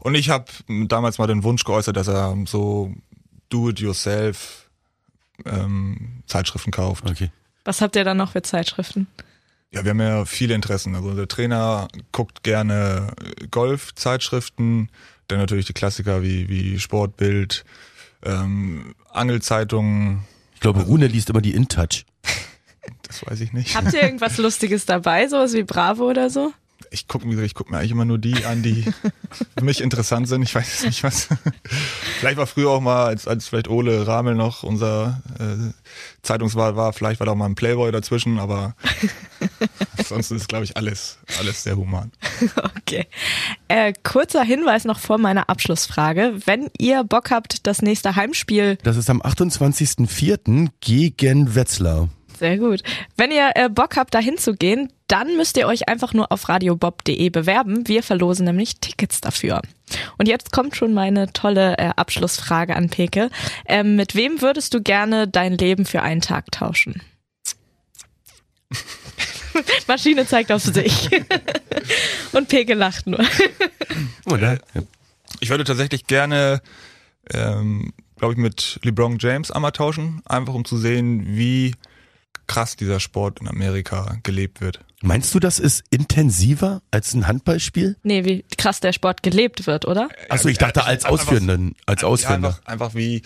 und 0.00 0.16
ich 0.16 0.30
habe 0.30 0.46
damals 0.68 1.18
mal 1.18 1.28
den 1.28 1.44
Wunsch 1.44 1.62
geäußert, 1.62 1.96
dass 1.96 2.08
er 2.08 2.36
so 2.46 2.92
do-it-yourself 3.50 4.68
ähm, 5.44 6.22
Zeitschriften 6.26 6.72
kauft. 6.72 7.08
Okay. 7.08 7.30
Was 7.64 7.80
habt 7.80 7.94
ihr 7.94 8.02
dann 8.04 8.16
noch 8.16 8.32
für 8.32 8.42
Zeitschriften? 8.42 9.06
Ja, 9.72 9.84
wir 9.84 9.90
haben 9.90 10.00
ja 10.00 10.24
viele 10.24 10.54
Interessen. 10.54 10.94
Also 10.94 11.14
der 11.14 11.28
Trainer 11.28 11.88
guckt 12.12 12.42
gerne 12.42 13.12
Golf-Zeitschriften, 13.50 14.88
dann 15.28 15.38
natürlich 15.38 15.66
die 15.66 15.72
Klassiker 15.72 16.22
wie, 16.22 16.48
wie 16.48 16.78
Sportbild, 16.78 17.64
ähm, 18.24 18.94
Angelzeitungen, 19.12 20.24
Ich 20.54 20.60
glaube, 20.60 20.82
Rune 20.82 21.06
liest 21.06 21.30
immer 21.30 21.40
die 21.42 21.54
InTouch. 21.54 22.04
das 23.02 23.26
weiß 23.26 23.40
ich 23.40 23.52
nicht. 23.52 23.74
Habt 23.76 23.92
ihr 23.92 24.02
irgendwas 24.02 24.36
Lustiges 24.38 24.86
dabei, 24.86 25.28
sowas 25.28 25.52
wie 25.54 25.62
Bravo 25.64 26.08
oder 26.08 26.30
so? 26.30 26.52
Ich 26.90 27.08
gucke 27.08 27.26
ich 27.44 27.54
guck 27.54 27.70
mir 27.70 27.78
eigentlich 27.78 27.90
immer 27.90 28.04
nur 28.04 28.18
die 28.18 28.44
an, 28.44 28.62
die 28.62 28.84
für 29.58 29.64
mich 29.64 29.80
interessant 29.80 30.28
sind. 30.28 30.42
Ich 30.42 30.54
weiß 30.54 30.66
jetzt 30.68 30.86
nicht 30.86 31.02
was. 31.02 31.28
vielleicht 32.18 32.36
war 32.36 32.46
früher 32.46 32.70
auch 32.70 32.80
mal, 32.80 33.06
als, 33.06 33.26
als 33.26 33.48
vielleicht 33.48 33.68
Ole 33.68 34.06
Ramel 34.06 34.34
noch 34.34 34.62
unser 34.62 35.22
äh, 35.38 35.72
Zeitungswahl 36.22 36.76
war, 36.76 36.92
vielleicht 36.92 37.20
war 37.20 37.26
da 37.26 37.32
auch 37.32 37.36
mal 37.36 37.46
ein 37.46 37.54
Playboy 37.54 37.90
dazwischen, 37.92 38.38
aber 38.38 38.74
ansonsten 39.96 40.36
ist, 40.36 40.48
glaube 40.48 40.64
ich, 40.64 40.76
alles, 40.76 41.18
alles 41.38 41.62
sehr 41.62 41.76
human. 41.76 42.12
Okay. 42.86 43.06
Äh, 43.66 43.92
kurzer 44.04 44.44
Hinweis 44.44 44.84
noch 44.84 45.00
vor 45.00 45.18
meiner 45.18 45.50
Abschlussfrage. 45.50 46.34
Wenn 46.44 46.70
ihr 46.78 47.02
Bock 47.02 47.32
habt, 47.32 47.66
das 47.66 47.82
nächste 47.82 48.14
Heimspiel 48.14 48.78
Das 48.84 48.96
ist 48.96 49.10
am 49.10 49.20
28.04. 49.20 50.68
gegen 50.80 51.54
Wetzlar. 51.56 52.08
Sehr 52.38 52.58
gut. 52.58 52.82
Wenn 53.16 53.30
ihr 53.30 53.52
äh, 53.54 53.70
Bock 53.70 53.96
habt, 53.96 54.12
da 54.14 54.18
hinzugehen, 54.18 54.92
dann 55.08 55.36
müsst 55.36 55.56
ihr 55.56 55.66
euch 55.66 55.88
einfach 55.88 56.12
nur 56.12 56.30
auf 56.32 56.48
radiobob.de 56.48 57.30
bewerben. 57.30 57.88
Wir 57.88 58.02
verlosen 58.02 58.44
nämlich 58.44 58.78
Tickets 58.80 59.20
dafür. 59.20 59.62
Und 60.18 60.28
jetzt 60.28 60.52
kommt 60.52 60.76
schon 60.76 60.92
meine 60.92 61.32
tolle 61.32 61.78
äh, 61.78 61.92
Abschlussfrage 61.96 62.76
an 62.76 62.90
Peke. 62.90 63.30
Ähm, 63.66 63.96
mit 63.96 64.14
wem 64.14 64.42
würdest 64.42 64.74
du 64.74 64.82
gerne 64.82 65.26
dein 65.28 65.56
Leben 65.56 65.86
für 65.86 66.02
einen 66.02 66.20
Tag 66.20 66.52
tauschen? 66.52 67.00
Maschine 69.86 70.26
zeigt 70.26 70.52
auf 70.52 70.62
sich. 70.62 71.08
Und 72.32 72.48
Peke 72.48 72.74
lacht 72.74 73.06
nur. 73.06 73.24
Oder? 74.26 74.58
Ich 75.40 75.48
würde 75.48 75.64
tatsächlich 75.64 76.06
gerne, 76.06 76.60
ähm, 77.32 77.92
glaube 78.16 78.34
ich, 78.34 78.38
mit 78.38 78.80
LeBron 78.82 79.16
James 79.18 79.50
einmal 79.50 79.72
tauschen, 79.72 80.20
einfach 80.26 80.52
um 80.52 80.66
zu 80.66 80.76
sehen, 80.76 81.24
wie 81.26 81.74
krass 82.46 82.76
dieser 82.76 83.00
Sport 83.00 83.40
in 83.40 83.48
Amerika 83.48 84.18
gelebt 84.22 84.60
wird. 84.60 84.80
Meinst 85.02 85.34
du, 85.34 85.40
das 85.40 85.58
ist 85.58 85.84
intensiver 85.90 86.80
als 86.90 87.12
ein 87.14 87.26
Handballspiel? 87.26 87.96
Nee, 88.02 88.24
wie 88.24 88.44
krass 88.56 88.80
der 88.80 88.92
Sport 88.92 89.22
gelebt 89.22 89.66
wird, 89.66 89.84
oder? 89.86 90.08
Achso, 90.28 90.48
ich 90.48 90.58
dachte 90.58 90.84
als 90.84 91.04
Einfach- 91.04 91.20
Ausführenden, 91.26 91.74
als 91.86 92.02
Ja, 92.02 92.08
Ausführender. 92.08 92.48
einfach, 92.48 92.66
einfach 92.66 92.94
wie, 92.94 93.22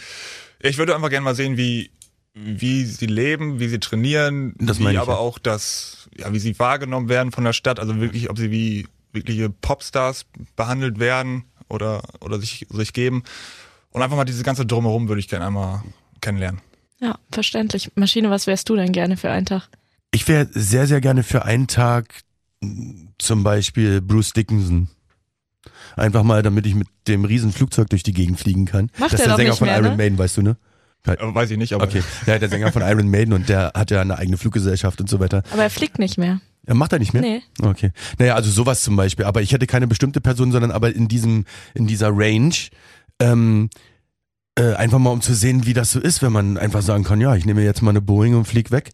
ich 0.60 0.78
würde 0.78 0.94
einfach 0.94 1.10
gerne 1.10 1.24
mal 1.24 1.34
sehen, 1.34 1.56
wie, 1.56 1.90
wie 2.34 2.84
sie 2.84 3.06
leben, 3.06 3.60
wie 3.60 3.68
sie 3.68 3.78
trainieren, 3.78 4.54
Das 4.58 4.78
wie 4.78 4.84
meine 4.84 4.94
ich, 4.96 5.00
aber 5.00 5.12
ja. 5.14 5.18
auch 5.18 5.38
das, 5.38 6.08
ja, 6.16 6.32
wie 6.32 6.38
sie 6.38 6.58
wahrgenommen 6.58 7.08
werden 7.08 7.30
von 7.32 7.44
der 7.44 7.52
Stadt, 7.52 7.78
also 7.78 8.00
wirklich, 8.00 8.30
ob 8.30 8.38
sie 8.38 8.50
wie 8.50 8.86
wirkliche 9.12 9.50
Popstars 9.50 10.26
behandelt 10.56 10.98
werden 10.98 11.44
oder, 11.68 12.02
oder 12.20 12.40
sich, 12.40 12.66
sich 12.70 12.92
geben. 12.92 13.22
Und 13.90 14.02
einfach 14.02 14.16
mal 14.16 14.24
diese 14.24 14.42
ganze 14.44 14.66
Drumherum 14.66 15.08
würde 15.08 15.20
ich 15.20 15.28
gerne 15.28 15.46
einmal 15.46 15.82
kennenlernen. 16.20 16.60
Ja, 17.01 17.18
verständlich. 17.30 17.90
Maschine, 17.94 18.30
was 18.30 18.46
wärst 18.46 18.68
du 18.68 18.76
denn 18.76 18.92
gerne 18.92 19.16
für 19.16 19.30
einen 19.30 19.46
Tag? 19.46 19.68
Ich 20.12 20.26
wäre 20.28 20.48
sehr, 20.53 20.86
sehr 20.86 21.01
gerne 21.01 21.22
für 21.22 21.44
einen 21.44 21.66
Tag 21.66 22.12
mh, 22.61 23.09
zum 23.18 23.42
Beispiel 23.42 24.01
Bruce 24.01 24.32
Dickinson. 24.32 24.88
Einfach 25.96 26.22
mal, 26.22 26.42
damit 26.42 26.66
ich 26.66 26.74
mit 26.74 26.88
dem 27.09 27.24
riesen 27.24 27.53
Flugzeug 27.53 27.88
durch 27.90 28.03
die 28.03 28.12
Gegend 28.12 28.38
fliegen 28.38 28.64
kann. 28.66 28.90
Macht 28.98 29.12
das 29.12 29.20
ist 29.20 29.26
er 29.26 29.26
der 29.26 29.32
doch 29.32 29.36
Sänger 29.38 29.51
nicht 29.51 29.59
von 29.59 29.68
mehr, 29.68 29.76
Iron 29.78 29.90
ne? 29.90 29.96
Maiden, 29.96 30.18
weißt 30.18 30.36
du, 30.36 30.42
ne? 30.42 30.57
Äh, 31.07 31.16
Weiß 31.20 31.51
ich 31.51 31.57
nicht, 31.59 31.72
aber 31.72 31.84
Okay, 31.84 32.03
ja, 32.26 32.38
der 32.38 32.48
Sänger 32.48 32.72
von 32.72 32.82
Iron 32.82 33.09
Maiden 33.09 33.32
und 33.32 33.48
der 33.48 33.72
hat 33.74 33.90
ja 33.90 34.01
eine 34.03 34.18
eigene 34.18 34.36
Fluggesellschaft 34.36 35.01
und 35.01 35.09
so 35.09 35.18
weiter. 35.18 35.42
Aber 35.53 35.62
er 35.62 35.70
fliegt 35.70 35.98
nicht 35.98 36.18
mehr. 36.18 36.40
Er 36.66 36.74
macht 36.74 36.92
er 36.92 36.98
nicht 36.98 37.14
mehr? 37.14 37.22
Nee. 37.22 37.42
Okay. 37.62 37.90
Naja, 38.18 38.34
also 38.34 38.51
sowas 38.51 38.82
zum 38.82 38.96
Beispiel. 38.96 39.24
Aber 39.24 39.40
ich 39.40 39.53
hätte 39.53 39.66
keine 39.66 39.86
bestimmte 39.86 40.20
Person, 40.20 40.53
sondern 40.53 40.70
aber 40.70 40.94
in 40.94 41.09
diesem, 41.09 41.46
in 41.74 41.86
dieser 41.86 42.11
Range, 42.12 42.55
ähm, 43.18 43.70
äh, 44.57 44.74
einfach 44.74 44.98
mal 44.98 45.11
um 45.11 45.20
zu 45.20 45.34
sehen, 45.34 45.66
wie 45.66 45.72
das 45.74 45.92
so 45.92 46.01
ist, 46.01 46.22
wenn 46.22 46.32
man 46.32 46.59
einfach 46.59 46.82
sagen 46.82 47.05
kann, 47.05 47.20
ja, 47.20 47.34
ich 47.34 47.46
nehme 47.46 47.62
jetzt 47.62 47.82
mal 47.82 47.90
eine 47.90 48.01
Boeing 48.01 48.34
und 48.34 48.46
flieg 48.46 48.70
weg. 48.70 48.92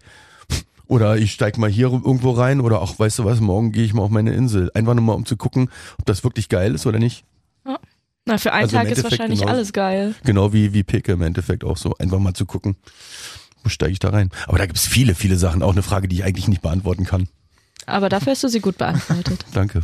Oder 0.86 1.16
ich 1.16 1.32
steig 1.32 1.59
mal 1.59 1.70
hier 1.70 1.86
irgendwo 1.86 2.30
rein 2.30 2.61
oder 2.61 2.80
auch, 2.80 2.96
weißt 2.96 3.18
du 3.18 3.24
was, 3.24 3.40
morgen 3.40 3.72
gehe 3.72 3.84
ich 3.84 3.92
mal 3.92 4.02
auf 4.02 4.11
meine 4.11 4.32
Insel. 4.32 4.70
Einfach 4.74 4.94
nur 4.94 5.02
mal, 5.02 5.14
um 5.14 5.26
zu 5.26 5.36
gucken, 5.36 5.68
ob 5.98 6.07
das 6.07 6.22
wirklich 6.22 6.48
geil 6.48 6.74
ist 6.76 6.86
oder 6.86 7.00
nicht. 7.00 7.24
Na, 8.28 8.38
für 8.38 8.52
einen 8.52 8.64
Also 8.64 8.76
Tag 8.76 8.88
ist 8.90 9.02
wahrscheinlich 9.04 9.40
genauso. 9.40 9.57
alles 9.57 9.72
geil. 9.72 10.14
Genau 10.24 10.52
wie, 10.52 10.72
wie 10.72 10.82
Peke 10.82 11.12
im 11.12 11.22
Endeffekt 11.22 11.62
auch 11.64 11.76
so. 11.76 11.94
Einfach 11.98 12.18
mal 12.18 12.34
zu 12.34 12.44
gucken, 12.44 12.76
wo 13.62 13.68
steige 13.68 13.92
ich 13.92 13.98
da 14.00 14.11
rein. 14.11 14.30
Aber 14.48 14.59
da 14.59 14.66
gibt's 14.66 14.86
viele, 14.86 15.14
viele 15.14 15.36
Sachen. 15.36 15.62
Auch 15.62 15.72
eine 15.72 15.82
Frage, 15.82 16.09
die 16.09 16.16
ich 16.16 16.24
eigentlich 16.24 16.48
nicht 16.48 16.61
beantworten 16.62 17.04
kann. 17.04 17.28
Aber 17.86 18.09
dafür 18.09 18.32
hast 18.32 18.42
du 18.42 18.48
sie 18.48 18.61
gut 18.61 18.78
beantwortet. 18.78 19.44
Danke. 19.52 19.82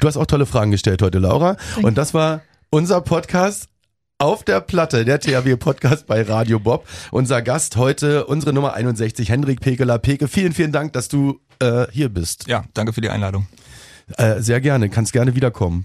Du 0.00 0.06
hast 0.06 0.16
auch 0.18 0.26
tolle 0.26 0.44
Fragen 0.46 0.70
gestellt 0.70 1.00
heute, 1.00 1.18
Laura. 1.18 1.56
Und 1.82 1.96
das 1.96 2.12
war 2.12 2.42
unser 2.70 3.00
Podcast 3.00 3.68
auf 4.18 4.44
der 4.44 4.60
Platte, 4.60 5.04
der 5.04 5.20
THW 5.20 5.56
Podcast 5.56 6.06
bei 6.06 6.22
Radio 6.22 6.58
Bob. 6.58 6.86
Unser 7.10 7.42
Gast 7.42 7.76
heute, 7.76 8.24
unsere 8.26 8.52
Nummer 8.52 8.72
61, 8.72 9.28
Hendrik 9.28 9.60
Pekeler. 9.60 9.98
Peke, 9.98 10.26
vielen, 10.28 10.52
vielen 10.52 10.72
Dank, 10.72 10.94
dass 10.94 11.08
du 11.08 11.40
äh, 11.58 11.86
hier 11.92 12.08
bist. 12.08 12.46
ja, 12.48 12.64
danke 12.72 12.92
für 12.92 13.02
die 13.02 13.10
Einladung. 13.10 13.46
Äh, 14.16 14.40
sehr 14.40 14.60
gerne, 14.60 14.88
kannst 14.88 15.12
gerne 15.12 15.34
wiederkommen. 15.34 15.84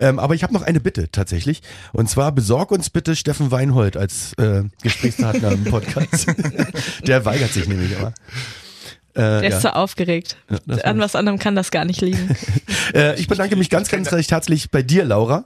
Ähm, 0.00 0.18
aber 0.18 0.34
ich 0.34 0.42
habe 0.42 0.54
noch 0.54 0.62
eine 0.62 0.80
Bitte 0.80 1.10
tatsächlich. 1.10 1.62
Und 1.92 2.08
zwar 2.08 2.32
besorg 2.32 2.70
uns 2.70 2.90
bitte 2.90 3.14
Steffen 3.14 3.50
Weinhold 3.50 3.96
als 3.96 4.32
äh, 4.34 4.62
Gesprächspartner 4.82 5.52
im 5.52 5.64
Podcast. 5.64 6.26
Der 7.06 7.24
weigert 7.24 7.52
sich 7.52 7.68
nämlich 7.68 7.92
immer. 7.92 8.08
Äh, 9.14 9.20
Der 9.40 9.42
ja. 9.42 9.56
ist 9.56 9.62
so 9.62 9.68
aufgeregt. 9.68 10.36
Ja, 10.66 10.76
An 10.84 10.98
was 10.98 11.14
anderem 11.16 11.38
kann 11.38 11.54
das 11.56 11.70
gar 11.70 11.84
nicht 11.84 12.00
liegen. 12.00 12.36
Äh, 12.94 13.18
ich 13.18 13.26
bedanke 13.26 13.56
mich 13.56 13.68
ganz, 13.68 13.88
ganz 13.88 14.12
recht 14.12 14.30
herzlich 14.30 14.70
bei 14.70 14.80
dir, 14.80 15.04
Laura. 15.04 15.44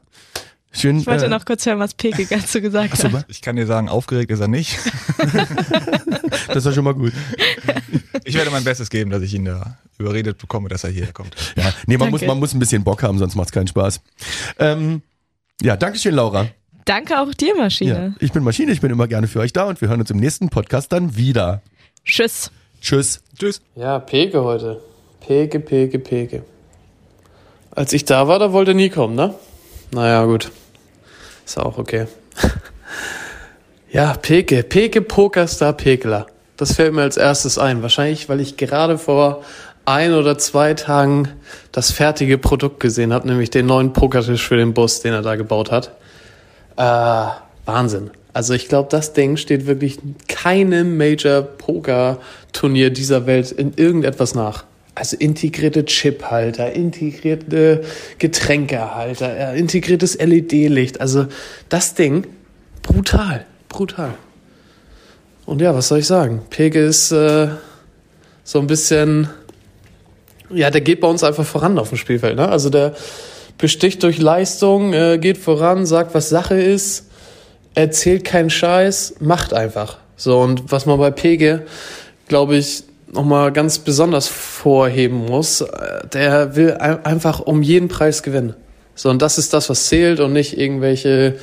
Schön. 0.73 1.01
Ich 1.01 1.07
wollte 1.07 1.27
äh, 1.27 1.29
noch 1.29 1.45
kurz 1.45 1.66
hören, 1.66 1.81
was 1.81 1.95
Peke 1.95 2.27
dazu 2.27 2.61
gesagt 2.61 2.93
Achso, 2.93 3.11
hat. 3.12 3.25
Ich 3.29 3.43
kann 3.43 3.57
dir 3.57 3.66
sagen, 3.66 3.89
aufgeregt 3.89 4.31
ist 4.31 4.41
er 4.41 4.49
nicht. 4.49 4.79
das 6.49 6.57
ist 6.57 6.66
ja 6.66 6.73
schon 6.73 6.85
mal 6.85 6.95
gut. 6.95 7.12
Ich 8.25 8.35
werde 8.37 8.51
mein 8.51 8.62
Bestes 8.62 8.89
geben, 8.89 9.11
dass 9.11 9.23
ich 9.23 9.35
ihn 9.35 9.45
da 9.45 9.79
überredet 9.99 10.39
bekomme, 10.39 10.68
dass 10.68 10.85
er 10.85 10.91
hierher 10.91 11.12
kommt. 11.12 11.35
Ja, 11.57 11.73
nee, 11.87 11.97
man 11.97 12.07
Danke. 12.07 12.11
muss, 12.11 12.23
man 12.23 12.39
muss 12.39 12.55
ein 12.55 12.59
bisschen 12.61 12.85
Bock 12.85 13.03
haben, 13.03 13.18
sonst 13.18 13.35
macht's 13.35 13.53
keinen 13.53 13.66
Spaß. 13.66 14.01
Ähm, 14.59 15.03
ja, 15.61 15.77
Dankeschön, 15.77 16.14
Laura. 16.14 16.47
Danke 16.85 17.21
auch 17.21 17.35
dir, 17.35 17.55
Ja, 17.57 17.62
Maschine. 17.62 18.14
ich 18.21 18.33
bin 18.33 18.43
Maschine, 18.43 18.73
ich 18.73 18.81
bin 18.81 18.91
immer 18.91 19.09
gerne 19.09 19.27
für 19.29 19.41
euch 19.41 19.53
da 19.53 19.64
und 19.64 19.81
wir 19.81 19.89
hören 19.89 20.01
uns 20.01 20.11
im 20.11 20.18
nächsten 20.18 20.49
Podcast 20.49 20.93
dann 20.93 21.16
wieder. 21.16 21.62
Tschüss. 22.05 22.51
Tschüss. 22.81 23.23
Tschüss. 23.39 23.61
Ja, 23.75 23.99
Peke 23.99 24.43
heute. 24.43 24.81
Peke, 25.21 25.61
Peke, 25.61 25.99
Peke. 25.99 26.45
Als 27.73 27.93
ich 27.93 28.05
da 28.05 28.27
war, 28.27 28.39
da 28.39 28.53
wollte 28.53 28.71
er 28.73 28.75
nie 28.75 28.89
kommen, 28.89 29.14
ne? 29.14 29.35
Naja, 29.93 30.25
gut. 30.25 30.51
Ist 31.51 31.59
auch 31.59 31.78
okay. 31.78 32.07
ja, 33.90 34.14
Peke. 34.14 34.62
Peke, 34.62 35.03
Pokerstar, 35.03 35.72
Pekler. 35.72 36.28
Das 36.57 36.74
fällt 36.74 36.94
mir 36.94 37.03
als 37.03 37.16
erstes 37.16 37.59
ein. 37.59 37.82
Wahrscheinlich, 37.82 38.28
weil 38.28 38.38
ich 38.38 38.57
gerade 38.57 38.98
vor 38.98 39.42
ein 39.84 40.14
oder 40.14 40.38
zwei 40.38 40.74
Tagen 40.74 41.28
das 41.72 41.90
fertige 41.90 42.38
Produkt 42.38 42.78
gesehen 42.78 43.12
habe, 43.12 43.26
nämlich 43.26 43.51
den 43.51 43.66
neuen 43.66 43.92
Pokertisch 43.92 44.46
für 44.46 44.57
den 44.57 44.74
Bus, 44.74 45.01
den 45.01 45.12
er 45.12 45.22
da 45.22 45.34
gebaut 45.34 45.72
hat. 45.72 45.90
Äh, 46.76 47.26
Wahnsinn. 47.64 48.12
Also 48.32 48.55
ich 48.55 48.68
glaube, 48.68 48.88
das 48.88 49.12
Ding 49.12 49.36
steht 49.36 49.66
wirklich 49.66 49.98
keinem 50.28 50.98
Major-Poker-Turnier 50.98 52.90
dieser 52.90 53.26
Welt 53.26 53.51
in 53.51 53.72
irgendetwas 53.74 54.36
nach. 54.36 54.66
Also 54.95 55.16
integrierte 55.16 55.84
Chiphalter, 55.84 56.72
integrierte 56.72 57.82
Getränkehalter, 58.18 59.55
integriertes 59.55 60.18
LED-Licht. 60.18 61.01
Also 61.01 61.26
das 61.68 61.95
Ding, 61.95 62.26
brutal, 62.82 63.47
brutal. 63.68 64.14
Und 65.47 65.61
ja, 65.61 65.74
was 65.74 65.88
soll 65.88 66.01
ich 66.01 66.07
sagen? 66.07 66.43
Pege 66.51 66.80
ist 66.80 67.12
äh, 67.12 67.49
so 68.45 68.59
ein 68.59 68.66
bisschen, 68.66 69.28
ja, 70.51 70.70
der 70.70 70.80
geht 70.80 71.01
bei 71.01 71.09
uns 71.09 71.24
einfach 71.24 71.47
voran 71.47 71.78
auf 71.78 71.88
dem 71.88 71.99
Spielfeld. 71.99 72.36
Ne? 72.36 72.49
Also 72.49 72.68
der 72.68 72.95
besticht 73.59 74.03
durch 74.03 74.18
Leistung, 74.18 74.93
äh, 74.93 75.18
geht 75.18 75.38
voran, 75.38 75.86
sagt, 75.86 76.14
was 76.14 76.28
Sache 76.28 76.55
ist, 76.55 77.11
erzählt 77.74 78.24
keinen 78.24 78.51
Scheiß, 78.51 79.16
macht 79.20 79.53
einfach. 79.53 79.99
So, 80.16 80.41
und 80.41 80.70
was 80.70 80.86
man 80.86 80.99
bei 80.99 81.11
Pege, 81.11 81.66
glaube 82.28 82.57
ich, 82.57 82.84
nochmal 83.13 83.53
ganz 83.53 83.79
besonders 83.79 84.29
vorheben 84.29 85.27
muss, 85.27 85.61
äh, 85.63 85.67
der 86.13 86.57
will 86.57 86.75
ein- 86.75 87.05
einfach 87.05 87.41
um 87.41 87.63
jeden 87.63 87.89
Preis 87.89 88.23
gewinnen. 88.23 88.55
So, 88.95 89.11
und 89.11 89.23
das 89.23 89.39
ist 89.39 89.53
das, 89.53 89.69
was 89.71 89.87
zählt 89.87 90.21
und 90.21 90.33
nicht 90.33 90.59
irgendwelche 90.59 91.37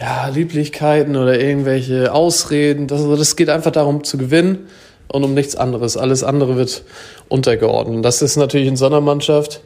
ja, 0.00 0.28
Lieblichkeiten 0.28 1.16
oder 1.16 1.40
irgendwelche 1.40 2.12
Ausreden. 2.12 2.86
Das, 2.86 3.00
also 3.00 3.16
das 3.16 3.36
geht 3.36 3.48
einfach 3.50 3.72
darum 3.72 4.04
zu 4.04 4.18
gewinnen 4.18 4.66
und 5.08 5.24
um 5.24 5.34
nichts 5.34 5.56
anderes. 5.56 5.96
Alles 5.96 6.22
andere 6.24 6.56
wird 6.56 6.82
untergeordnet. 7.28 8.04
Das 8.04 8.22
ist 8.22 8.36
natürlich 8.36 8.68
in 8.68 8.76
so 8.76 8.86
einer 8.86 9.00
Mannschaft 9.00 9.60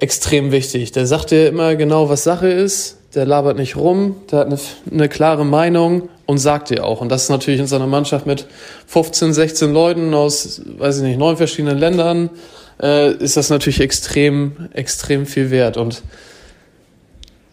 extrem 0.00 0.50
wichtig. 0.52 0.92
Der 0.92 1.06
sagt 1.06 1.30
dir 1.30 1.48
immer 1.48 1.76
genau, 1.76 2.08
was 2.08 2.24
Sache 2.24 2.48
ist. 2.48 2.98
Der 3.14 3.26
labert 3.26 3.56
nicht 3.58 3.76
rum. 3.76 4.16
Der 4.30 4.40
hat 4.40 4.46
eine, 4.48 4.58
eine 4.90 5.08
klare 5.08 5.44
Meinung 5.44 6.08
und 6.26 6.38
sagt 6.38 6.70
dir 6.70 6.84
auch. 6.84 7.00
Und 7.00 7.10
das 7.10 7.24
ist 7.24 7.28
natürlich 7.28 7.60
in 7.60 7.66
so 7.66 7.76
einer 7.76 7.86
Mannschaft 7.86 8.26
mit 8.26 8.46
15, 8.86 9.32
16 9.32 9.72
Leuten 9.72 10.14
aus, 10.14 10.62
weiß 10.78 10.98
ich 10.98 11.02
nicht, 11.02 11.18
neun 11.18 11.36
verschiedenen 11.36 11.78
Ländern, 11.78 12.30
äh, 12.82 13.12
ist 13.12 13.36
das 13.36 13.50
natürlich 13.50 13.80
extrem, 13.80 14.68
extrem 14.72 15.26
viel 15.26 15.50
wert. 15.50 15.76
Und 15.76 16.02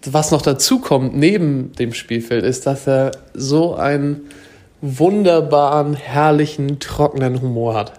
was 0.05 0.31
noch 0.31 0.41
dazu 0.41 0.79
kommt 0.79 1.15
neben 1.15 1.73
dem 1.73 1.93
Spielfeld, 1.93 2.43
ist, 2.43 2.65
dass 2.65 2.87
er 2.87 3.11
so 3.33 3.75
einen 3.75 4.21
wunderbaren, 4.81 5.93
herrlichen, 5.93 6.79
trockenen 6.79 7.41
Humor 7.41 7.75
hat. 7.75 7.93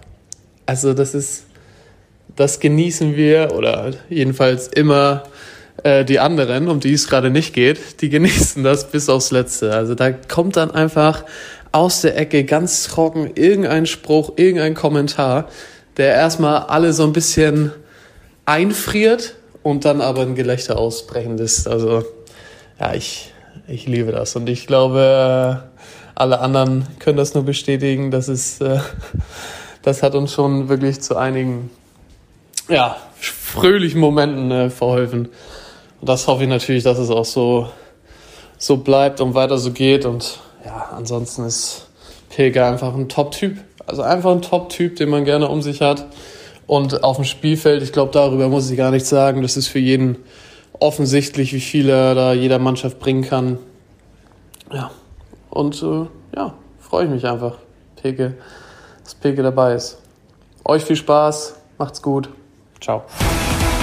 Also 0.66 0.94
das 0.94 1.14
ist, 1.14 1.44
das 2.34 2.58
genießen 2.58 3.16
wir 3.16 3.52
oder 3.56 3.92
jedenfalls 4.08 4.66
immer 4.68 5.24
äh, 5.82 6.04
die 6.04 6.18
anderen, 6.18 6.68
um 6.68 6.80
die 6.80 6.92
es 6.92 7.08
gerade 7.08 7.30
nicht 7.30 7.54
geht, 7.54 8.00
die 8.00 8.08
genießen 8.08 8.62
das 8.62 8.90
bis 8.90 9.08
aufs 9.08 9.30
Letzte. 9.30 9.74
Also 9.74 9.94
da 9.94 10.12
kommt 10.12 10.56
dann 10.56 10.70
einfach 10.70 11.24
aus 11.72 12.02
der 12.02 12.16
Ecke 12.16 12.44
ganz 12.44 12.84
trocken 12.84 13.32
irgendein 13.34 13.86
Spruch, 13.86 14.34
irgendein 14.36 14.74
Kommentar, 14.74 15.48
der 15.96 16.14
erstmal 16.14 16.64
alle 16.64 16.92
so 16.92 17.04
ein 17.04 17.12
bisschen 17.12 17.72
einfriert 18.44 19.34
und 19.62 19.84
dann 19.84 20.00
aber 20.00 20.22
ein 20.22 20.34
Gelächter 20.34 20.78
ausbrechen 20.78 21.38
lässt. 21.38 21.66
Also 21.66 22.04
ja, 22.78 22.94
ich, 22.94 23.32
ich 23.66 23.86
liebe 23.86 24.12
das 24.12 24.36
und 24.36 24.48
ich 24.48 24.66
glaube, 24.66 25.62
äh, 25.64 25.72
alle 26.14 26.40
anderen 26.40 26.86
können 26.98 27.16
das 27.16 27.34
nur 27.34 27.44
bestätigen. 27.44 28.10
Das 28.10 28.28
ist, 28.28 28.60
äh, 28.60 28.80
das 29.82 30.02
hat 30.02 30.14
uns 30.14 30.32
schon 30.32 30.68
wirklich 30.68 31.00
zu 31.00 31.16
einigen 31.16 31.70
ja, 32.68 32.96
fröhlichen 33.18 34.00
Momenten 34.00 34.50
äh, 34.50 34.70
verholfen. 34.70 35.28
Und 36.02 36.08
das 36.08 36.26
hoffe 36.26 36.42
ich 36.42 36.48
natürlich, 36.48 36.82
dass 36.82 36.98
es 36.98 37.10
auch 37.10 37.24
so, 37.24 37.68
so 38.58 38.78
bleibt 38.78 39.20
und 39.20 39.34
weiter 39.34 39.56
so 39.56 39.70
geht. 39.70 40.04
Und 40.04 40.40
ja, 40.64 40.90
ansonsten 40.96 41.44
ist 41.44 41.86
Pilger 42.28 42.66
einfach 42.66 42.92
ein 42.92 43.08
Top-Typ. 43.08 43.58
Also 43.86 44.02
einfach 44.02 44.32
ein 44.32 44.42
Top-Typ, 44.42 44.96
den 44.96 45.10
man 45.10 45.24
gerne 45.24 45.48
um 45.48 45.62
sich 45.62 45.80
hat. 45.80 46.06
Und 46.66 47.04
auf 47.04 47.16
dem 47.16 47.24
Spielfeld, 47.24 47.84
ich 47.84 47.92
glaube, 47.92 48.10
darüber 48.10 48.48
muss 48.48 48.68
ich 48.68 48.76
gar 48.76 48.90
nichts 48.90 49.10
sagen. 49.10 49.42
Das 49.42 49.56
ist 49.56 49.68
für 49.68 49.78
jeden 49.78 50.16
offensichtlich, 50.80 51.54
wie 51.54 51.60
viel 51.60 51.88
er 51.88 52.16
da 52.16 52.32
jeder 52.32 52.58
Mannschaft 52.58 52.98
bringen 52.98 53.22
kann. 53.22 53.58
Ja, 54.72 54.90
und 55.50 55.84
äh, 55.84 56.06
ja, 56.34 56.54
freue 56.80 57.04
ich 57.04 57.10
mich 57.10 57.24
einfach. 57.24 57.58
Peke 57.94 58.34
dass 59.04 59.14
Peke 59.14 59.44
dabei 59.44 59.74
ist. 59.74 59.98
Euch 60.64 60.82
viel 60.82 60.96
Spaß, 60.96 61.54
macht's 61.78 62.02
gut. 62.02 62.28
Ciao. 62.80 63.04